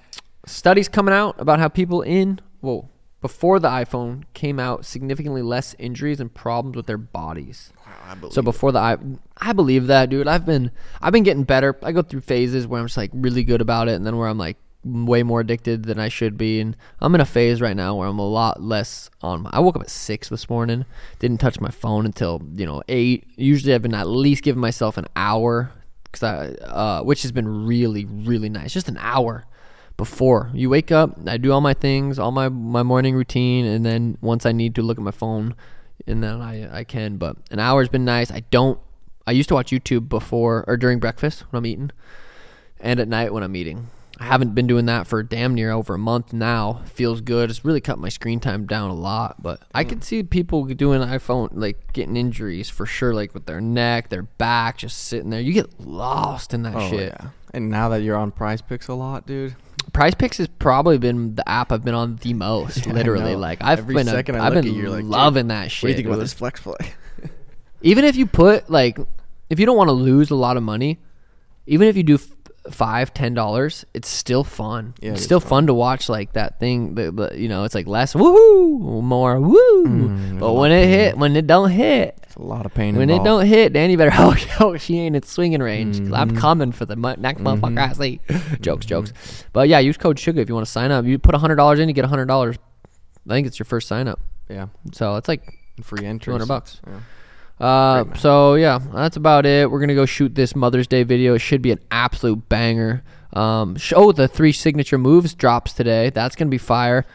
studies 0.46 0.88
coming 0.88 1.14
out 1.14 1.36
about 1.40 1.60
how 1.60 1.68
people 1.68 2.02
in 2.02 2.40
whoa 2.62 2.90
before 3.22 3.60
the 3.60 3.68
iPhone 3.68 4.24
came 4.34 4.60
out 4.60 4.84
significantly 4.84 5.44
less 5.44 5.76
injuries 5.78 6.20
and 6.20 6.34
problems 6.34 6.76
with 6.76 6.88
their 6.88 6.98
bodies. 6.98 7.72
Wow, 7.86 7.94
I 8.10 8.16
believe 8.16 8.34
So 8.34 8.42
before 8.42 8.72
the 8.72 8.80
i 8.80 8.98
I 9.38 9.54
believe 9.54 9.88
that, 9.88 10.10
dude. 10.10 10.28
I've 10.28 10.46
been 10.46 10.72
I've 11.02 11.14
been 11.14 11.24
getting 11.24 11.44
better. 11.44 11.78
I 11.84 11.92
go 11.92 12.02
through 12.02 12.22
phases 12.22 12.68
where 12.68 12.80
I'm 12.80 12.88
just 12.88 12.98
like 12.98 13.12
really 13.14 13.44
good 13.44 13.62
about 13.62 13.88
it, 13.88 13.94
and 13.94 14.06
then 14.06 14.18
where 14.18 14.28
I'm 14.28 14.38
like 14.38 14.58
way 14.84 15.22
more 15.22 15.42
addicted 15.42 15.84
than 15.84 16.00
I 16.00 16.10
should 16.10 16.38
be. 16.38 16.60
And 16.60 16.76
I'm 17.00 17.14
in 17.14 17.22
a 17.22 17.26
phase 17.26 17.62
right 17.62 17.76
now 17.76 17.96
where 17.96 18.08
I'm 18.08 18.20
a 18.20 18.28
lot 18.28 18.62
less 18.62 19.10
on. 19.22 19.44
My, 19.44 19.52
I 19.54 19.60
woke 19.60 19.76
up 19.76 19.84
at 19.84 19.90
six 19.92 20.30
this 20.30 20.50
morning. 20.50 20.86
Didn't 21.20 21.40
touch 21.40 21.60
my 21.60 21.70
phone 21.70 22.06
until 22.06 22.42
you 22.56 22.66
know 22.66 22.82
eight. 22.88 23.28
Usually 23.36 23.74
I've 23.74 23.84
been 23.84 23.94
at 23.94 24.08
least 24.08 24.44
giving 24.44 24.62
myself 24.62 24.98
an 24.98 25.06
hour, 25.16 25.72
cause 26.12 26.24
I, 26.24 26.48
uh, 26.66 27.04
which 27.04 27.22
has 27.24 27.32
been 27.32 27.66
really 27.66 28.06
really 28.06 28.50
nice. 28.50 28.74
Just 28.74 28.88
an 28.88 28.98
hour 29.00 29.46
before 30.02 30.50
you 30.54 30.68
wake 30.68 30.92
up 30.92 31.16
i 31.28 31.38
do 31.38 31.52
all 31.52 31.62
my 31.62 31.76
things 31.76 32.18
all 32.18 32.32
my 32.32 32.50
my 32.50 32.82
morning 32.82 33.14
routine 33.14 33.66
and 33.66 33.86
then 33.86 34.18
once 34.20 34.48
i 34.48 34.52
need 34.52 34.74
to 34.74 34.82
look 34.82 34.98
at 34.98 35.04
my 35.04 35.12
phone 35.12 35.54
and 36.08 36.24
then 36.24 36.42
i 36.42 36.80
i 36.80 36.84
can 36.84 37.18
but 37.18 37.38
an 37.52 37.60
hour's 37.60 37.88
been 37.88 38.04
nice 38.04 38.32
i 38.32 38.40
don't 38.50 38.80
i 39.28 39.32
used 39.32 39.48
to 39.48 39.54
watch 39.54 39.70
youtube 39.70 40.10
before 40.10 40.64
or 40.68 40.76
during 40.76 40.98
breakfast 40.98 41.42
when 41.52 41.60
i'm 41.60 41.66
eating 41.68 41.92
and 42.80 43.00
at 43.00 43.08
night 43.08 43.32
when 43.32 43.44
i'm 43.44 43.56
eating 43.56 43.90
i 44.22 44.26
haven't 44.26 44.54
been 44.56 44.68
doing 44.68 44.86
that 44.86 45.08
for 45.08 45.22
damn 45.24 45.54
near 45.56 45.72
over 45.72 45.96
a 45.96 45.98
month 45.98 46.32
now 46.32 46.82
feels 46.86 47.22
good 47.22 47.50
it's 47.50 47.66
really 47.66 47.82
cut 47.82 47.98
my 47.98 48.10
screen 48.10 48.40
time 48.40 48.66
down 48.66 48.90
a 48.90 48.94
lot 48.94 49.42
but 49.42 49.60
i 49.74 49.84
can 49.84 50.02
see 50.02 50.22
people 50.24 50.64
doing 50.66 51.02
iphone 51.02 51.50
like 51.52 51.92
getting 51.94 52.16
injuries 52.16 52.70
for 52.70 52.86
sure 52.86 53.14
like 53.14 53.34
with 53.34 53.46
their 53.46 53.60
neck 53.60 54.10
their 54.10 54.24
back 54.24 54.78
just 54.78 54.98
sitting 55.08 55.30
there 55.30 55.42
you 55.42 55.52
get 55.54 55.68
lost 55.80 56.54
in 56.54 56.62
that 56.64 56.76
Oh 56.76 56.90
shit 56.90 57.16
yeah. 57.20 57.30
And 57.54 57.70
now 57.70 57.90
that 57.90 58.02
you're 58.02 58.16
on 58.16 58.32
Prize 58.32 58.62
Picks 58.62 58.88
a 58.88 58.94
lot, 58.94 59.28
dude. 59.28 59.56
Prize 59.92 60.16
Picks 60.16 60.38
has 60.38 60.48
probably 60.48 60.98
been 60.98 61.36
the 61.36 61.48
app 61.50 61.72
I've 61.72 61.84
been 61.84 61.94
on 61.96 62.16
the 62.16 62.34
most. 62.48 62.86
Yeah, 62.86 62.94
literally, 62.94 63.36
like 63.36 63.62
I've 63.62 63.80
Every 63.80 63.96
been, 63.96 64.08
a, 64.08 64.14
I 64.14 64.20
I've 64.20 64.54
look 64.54 64.64
been 64.64 64.72
at 64.72 64.74
you, 64.74 64.90
like, 64.90 65.04
loving 65.04 65.48
that 65.48 65.70
shit. 65.70 65.84
what 65.84 65.88
do 65.88 65.92
you 65.92 65.96
think 65.98 66.08
about 66.08 66.20
this 66.20 66.34
flex 66.34 66.62
play? 66.62 66.78
Even 67.82 68.06
if 68.06 68.16
you 68.16 68.26
put 68.26 68.70
like, 68.70 68.98
if 69.50 69.60
you 69.60 69.66
don't 69.66 69.76
want 69.76 69.90
to 69.90 69.94
lose 69.94 70.32
a 70.32 70.36
lot 70.36 70.56
of 70.56 70.64
money, 70.64 71.00
even 71.68 71.88
if 71.88 71.98
you 71.98 72.04
do 72.04 72.18
five, 72.70 73.14
ten 73.14 73.34
dollars, 73.34 73.86
it's 73.94 74.08
still 74.10 74.44
fun. 74.44 74.94
Yeah, 75.02 75.10
it 75.10 75.14
it's 75.14 75.24
still 75.24 75.40
fun. 75.40 75.50
fun 75.50 75.68
to 75.68 75.74
watch 75.74 76.10
like 76.10 76.34
that 76.34 76.60
thing. 76.60 76.96
The, 76.96 77.12
the 77.12 77.40
you 77.40 77.48
know, 77.48 77.64
it's 77.64 77.74
like 77.74 77.88
less 77.88 78.14
woohoo, 78.14 79.02
more 79.02 79.40
woo. 79.40 79.86
Mm, 79.86 80.40
but 80.40 80.54
when 80.54 80.72
it 80.72 80.88
hit, 80.88 81.18
when 81.18 81.36
it 81.36 81.48
don't 81.48 81.72
hit, 81.72 82.20
It's 82.24 82.36
a 82.36 82.42
lot 82.42 82.66
of 82.66 82.74
pain 82.74 82.96
when 82.96 83.10
it 83.10 83.24
don't 83.24 83.46
hit, 83.46 83.74
Danny 83.74 83.96
better 83.96 84.12
oh, 84.60 84.78
she 84.78 85.00
ain't 85.00 85.16
in 85.16 85.24
swinging 85.24 85.62
range. 85.62 86.00
'cause 86.00 86.14
I'm 86.14 86.36
coming 86.36 86.72
for 86.72 86.86
the 86.86 86.96
next 86.96 87.42
mm-hmm. 87.42 87.48
motherfucker 87.48 87.90
I 87.90 87.94
see. 87.94 88.20
jokes, 88.62 88.86
jokes. 88.86 89.12
Mm-hmm. 89.12 89.50
But 89.54 89.70
yeah, 89.70 89.80
use 89.80 89.98
code 89.98 90.20
sugar 90.20 90.42
if 90.42 90.50
you 90.50 90.56
want 90.56 90.66
to 90.66 90.72
sign 90.72 90.92
up. 90.92 91.06
You 91.06 91.18
put 91.18 91.36
a 91.36 91.40
hundred 91.40 91.56
dollars 91.56 91.80
in, 91.80 91.88
you 91.88 91.94
get 91.94 92.06
a 92.06 92.10
hundred 92.10 92.28
dollars. 92.28 92.58
I 93.28 93.34
think 93.34 93.48
it's 93.48 93.60
your 93.60 93.66
first 93.66 93.88
sign 93.88 94.08
up. 94.08 94.20
Yeah. 94.50 94.68
So 94.94 95.16
it's 95.16 95.28
like 95.28 95.58
Free 95.84 96.06
entry. 96.06 96.32
200 96.32 96.48
bucks. 96.48 96.82
Yeah. 96.86 97.00
Uh, 97.62 98.06
so 98.16 98.56
yeah, 98.56 98.80
that's 98.94 99.18
about 99.18 99.46
it. 99.46 99.70
We're 99.70 99.80
gonna 99.80 99.94
go 99.96 100.06
shoot 100.06 100.34
this 100.36 100.56
Mother's 100.56 100.88
Day 100.88 101.04
video. 101.04 101.36
It 101.36 101.40
should 101.40 101.62
be 101.62 101.72
an 101.72 101.80
absolute 101.92 102.50
banger. 102.50 103.04
Um, 103.34 103.76
sh- 103.78 103.94
oh, 103.96 104.12
the 104.12 104.28
three 104.28 104.52
signature 104.52 104.98
moves 104.98 105.34
drops 105.36 105.72
today. 105.74 106.10
That's 106.10 106.36
gonna 106.36 106.50
be 106.50 106.58
fire. 106.58 107.06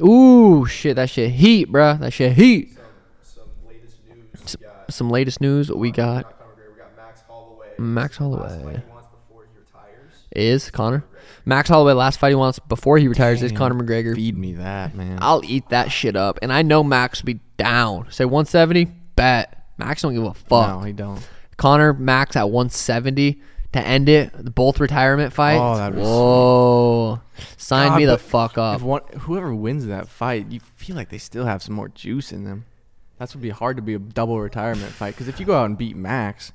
Ooh, 0.00 0.64
shit, 0.66 0.96
that 0.96 1.10
shit 1.10 1.32
heat, 1.32 1.70
bruh. 1.70 1.98
That 2.00 2.12
shit 2.12 2.32
heat. 2.32 2.76
some 3.22 3.44
latest 3.66 3.96
news. 4.08 4.42
S- 4.44 4.56
We 4.60 4.64
got 4.66 4.92
Some 4.94 5.10
latest 5.10 5.40
news. 5.40 5.68
What 5.70 5.78
we 5.78 5.90
got 5.90 6.24
not 6.24 6.38
Conor 6.38 6.52
McGregor, 6.56 6.72
we 6.72 6.78
got 6.78 6.96
Max 6.96 7.22
Holloway. 7.26 7.68
Max 7.78 8.16
Holloway 8.16 8.42
fight 8.48 8.60
he 8.84 8.90
wants 8.92 9.08
before 9.26 9.44
he 9.44 9.58
retires. 9.58 10.12
is 10.32 10.70
Conor. 10.70 11.04
Max 11.44 11.68
Holloway 11.68 11.92
last 11.94 12.18
fight 12.20 12.28
he 12.30 12.34
wants 12.36 12.58
before 12.60 12.98
he 12.98 13.08
retires 13.08 13.42
is 13.42 13.50
Damn. 13.50 13.58
Conor 13.58 13.82
McGregor. 13.82 14.14
Feed 14.14 14.36
me 14.38 14.52
that, 14.54 14.94
man. 14.94 15.18
I'll 15.20 15.42
eat 15.44 15.68
that 15.70 15.90
shit 15.92 16.16
up, 16.16 16.38
and 16.42 16.52
I 16.52 16.62
know 16.62 16.82
Max 16.84 17.22
will 17.22 17.26
be 17.26 17.40
down. 17.56 18.06
Say 18.10 18.24
170, 18.24 18.84
bet. 19.16 19.63
Max 19.78 20.02
don't 20.02 20.14
give 20.14 20.24
a 20.24 20.34
fuck. 20.34 20.68
No, 20.68 20.80
he 20.82 20.92
don't. 20.92 21.26
Conor 21.56 21.92
Max 21.92 22.36
at 22.36 22.50
170 22.50 23.40
to 23.72 23.80
end 23.86 24.08
it. 24.08 24.54
Both 24.54 24.80
retirement 24.80 25.32
fights. 25.32 25.60
Oh, 25.60 25.76
that'd 25.76 25.96
be 25.96 26.02
Whoa! 26.02 27.20
Sign 27.56 27.88
God, 27.90 27.96
me 27.98 28.04
the 28.06 28.12
but 28.12 28.20
fuck 28.20 28.58
up. 28.58 28.76
If 28.76 28.82
one, 28.82 29.02
whoever 29.20 29.54
wins 29.54 29.86
that 29.86 30.08
fight, 30.08 30.50
you 30.50 30.60
feel 30.76 30.94
like 30.96 31.08
they 31.10 31.18
still 31.18 31.44
have 31.46 31.62
some 31.62 31.74
more 31.74 31.88
juice 31.88 32.32
in 32.32 32.44
them. 32.44 32.66
That's 33.18 33.34
would 33.34 33.42
be 33.42 33.50
hard 33.50 33.76
to 33.76 33.82
be 33.82 33.94
a 33.94 33.98
double 33.98 34.40
retirement 34.40 34.90
fight 34.92 35.14
because 35.14 35.28
if 35.28 35.38
you 35.40 35.46
go 35.46 35.56
out 35.56 35.66
and 35.66 35.78
beat 35.78 35.96
Max, 35.96 36.52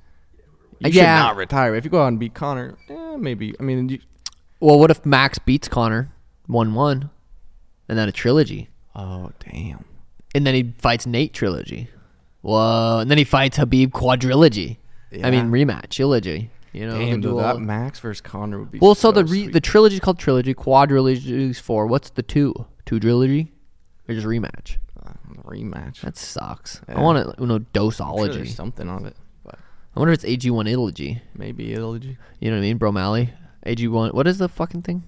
you 0.80 0.92
Yeah. 0.92 1.18
should 1.18 1.24
not 1.28 1.36
retire. 1.38 1.76
If 1.76 1.84
you 1.86 1.90
go 1.90 2.02
out 2.04 2.08
and 2.10 2.20
beat 2.20 2.34
Conor, 2.34 2.78
eh, 2.90 3.16
maybe. 3.18 3.56
I 3.60 3.64
mean, 3.64 3.90
you, 3.90 4.00
Well, 4.60 4.78
what 4.80 4.92
if 4.92 5.06
Max 5.06 5.40
beats 5.40 5.68
Conor 5.70 6.12
1 6.48 6.74
1 6.74 7.10
and 7.88 7.98
then 7.98 8.08
a 8.10 8.12
trilogy? 8.12 8.70
oh 8.96 9.32
damn. 9.40 9.86
And 10.36 10.46
then 10.46 10.54
he 10.54 10.74
fights 10.78 11.06
Nate 11.08 11.34
trilogy. 11.34 11.90
Whoa. 12.42 13.00
And 13.00 13.12
then 13.12 13.18
he 13.18 13.24
fights 13.24 13.58
Khabib 13.58 13.90
quadrilogy. 13.90 14.78
I 15.24 15.32
mean, 15.32 15.50
rematch, 15.50 15.90
trilogy. 15.90 16.52
You 16.72 16.88
know, 16.88 17.00
Damn, 17.00 17.22
dude, 17.22 17.40
that 17.40 17.60
Max 17.60 18.00
versus 18.00 18.22
Conor 18.22 18.60
would 18.60 18.72
be. 18.72 18.78
Well, 18.80 18.94
so, 18.94 19.12
the 19.12 19.26
re- 19.26 19.48
the 19.48 19.60
trilogy 19.60 19.96
is 19.96 20.02
called 20.02 20.20
trilogy. 20.20 20.54
Quadrilogy 20.54 21.50
is 21.50 21.60
four. 21.60 21.88
What's 21.88 22.12
the 22.12 22.22
two? 22.22 22.54
Two 22.86 23.00
trilogy, 23.00 23.52
or 24.08 24.14
just 24.14 24.28
rematch? 24.28 24.78
Uh, 25.04 25.14
rematch. 25.46 26.02
That 26.02 26.16
sucks. 26.16 26.82
I 26.88 27.02
want 27.02 27.26
to 27.26 27.42
I'm 27.42 27.50
sure 27.50 27.60
dosology. 27.74 28.34
there's 28.36 28.56
something 28.56 28.88
on 28.88 29.08
it, 29.08 29.16
but 29.44 29.56
I 29.96 30.00
wonder 30.00 30.14
if 30.14 30.24
it's 30.24 30.26
AG 30.26 30.50
one 30.52 30.68
ilogy. 30.68 31.22
maybe 31.34 31.74
it'll. 31.74 31.98
You 31.98 32.16
know 32.42 32.52
what 32.52 32.58
I 32.58 32.62
mean? 32.62 32.78
Bromalley. 32.78 33.32
AG 33.66 33.88
one. 33.88 34.12
What 34.12 34.28
is 34.28 34.38
the 34.38 34.48
fucking 34.48 34.84
thing? 34.84 35.04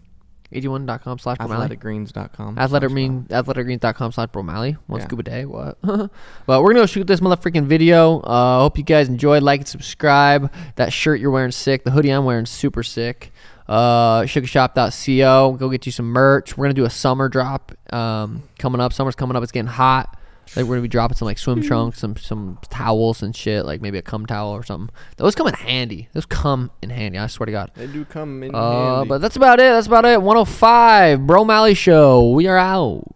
AG1.com 0.53 1.19
slash 1.19 1.37
Bromalley. 1.37 1.69
Athleticgreens.com. 1.77 2.93
Mean 2.93 3.23
athleticgreens.com 3.29 4.11
slash 4.11 4.27
Bromalley. 4.29 4.77
One 4.87 4.99
Yeah. 4.99 5.07
scoop 5.07 5.19
a 5.19 5.23
day. 5.23 5.45
What? 5.45 5.77
but 5.81 6.09
we're 6.61 6.69
gonna 6.73 6.81
go 6.81 6.85
shoot 6.85 7.07
this 7.07 7.19
motherfucking 7.19 7.65
video. 7.65 8.19
Uh 8.19 8.59
hope 8.59 8.77
you 8.77 8.83
guys 8.83 9.07
enjoyed. 9.07 9.43
Like 9.43 9.61
and 9.61 9.67
subscribe. 9.67 10.51
That 10.75 10.91
shirt 10.93 11.19
you're 11.19 11.31
wearing 11.31 11.51
sick. 11.51 11.83
The 11.83 11.91
hoodie 11.91 12.09
I'm 12.09 12.25
wearing 12.25 12.45
super 12.45 12.83
sick. 12.83 13.31
Uh 13.67 14.21
sugashop.co. 14.23 15.53
Go 15.57 15.69
get 15.69 15.85
you 15.85 15.91
some 15.91 16.07
merch. 16.07 16.57
We're 16.57 16.65
gonna 16.65 16.73
do 16.73 16.85
a 16.85 16.89
summer 16.89 17.29
drop 17.29 17.71
um 17.93 18.43
coming 18.59 18.81
up. 18.81 18.93
Summer's 18.93 19.15
coming 19.15 19.35
up, 19.35 19.43
it's 19.43 19.51
getting 19.51 19.67
hot. 19.67 20.17
Like 20.55 20.65
we're 20.65 20.75
gonna 20.75 20.81
be 20.81 20.87
dropping 20.89 21.15
some 21.17 21.27
like 21.27 21.37
swim 21.37 21.61
trunks, 21.61 21.99
some 21.99 22.17
some 22.17 22.59
towels 22.69 23.23
and 23.23 23.33
shit, 23.35 23.65
like 23.65 23.79
maybe 23.81 23.97
a 23.97 24.01
cum 24.01 24.25
towel 24.25 24.51
or 24.51 24.63
something. 24.63 24.93
Those 25.17 25.33
come 25.33 25.47
in 25.47 25.53
handy. 25.53 26.09
Those 26.13 26.25
come 26.25 26.71
in 26.81 26.89
handy. 26.89 27.17
I 27.17 27.27
swear 27.27 27.45
to 27.45 27.51
God. 27.53 27.71
They 27.75 27.87
do 27.87 28.03
come 28.03 28.43
in 28.43 28.53
Uh, 28.53 28.95
handy. 28.97 29.09
but 29.09 29.21
that's 29.21 29.37
about 29.37 29.59
it. 29.61 29.71
That's 29.71 29.87
about 29.87 30.03
it. 30.05 30.21
105 30.21 31.25
Bro 31.25 31.45
Malley 31.45 31.73
Show. 31.73 32.29
We 32.31 32.47
are 32.47 32.57
out. 32.57 33.15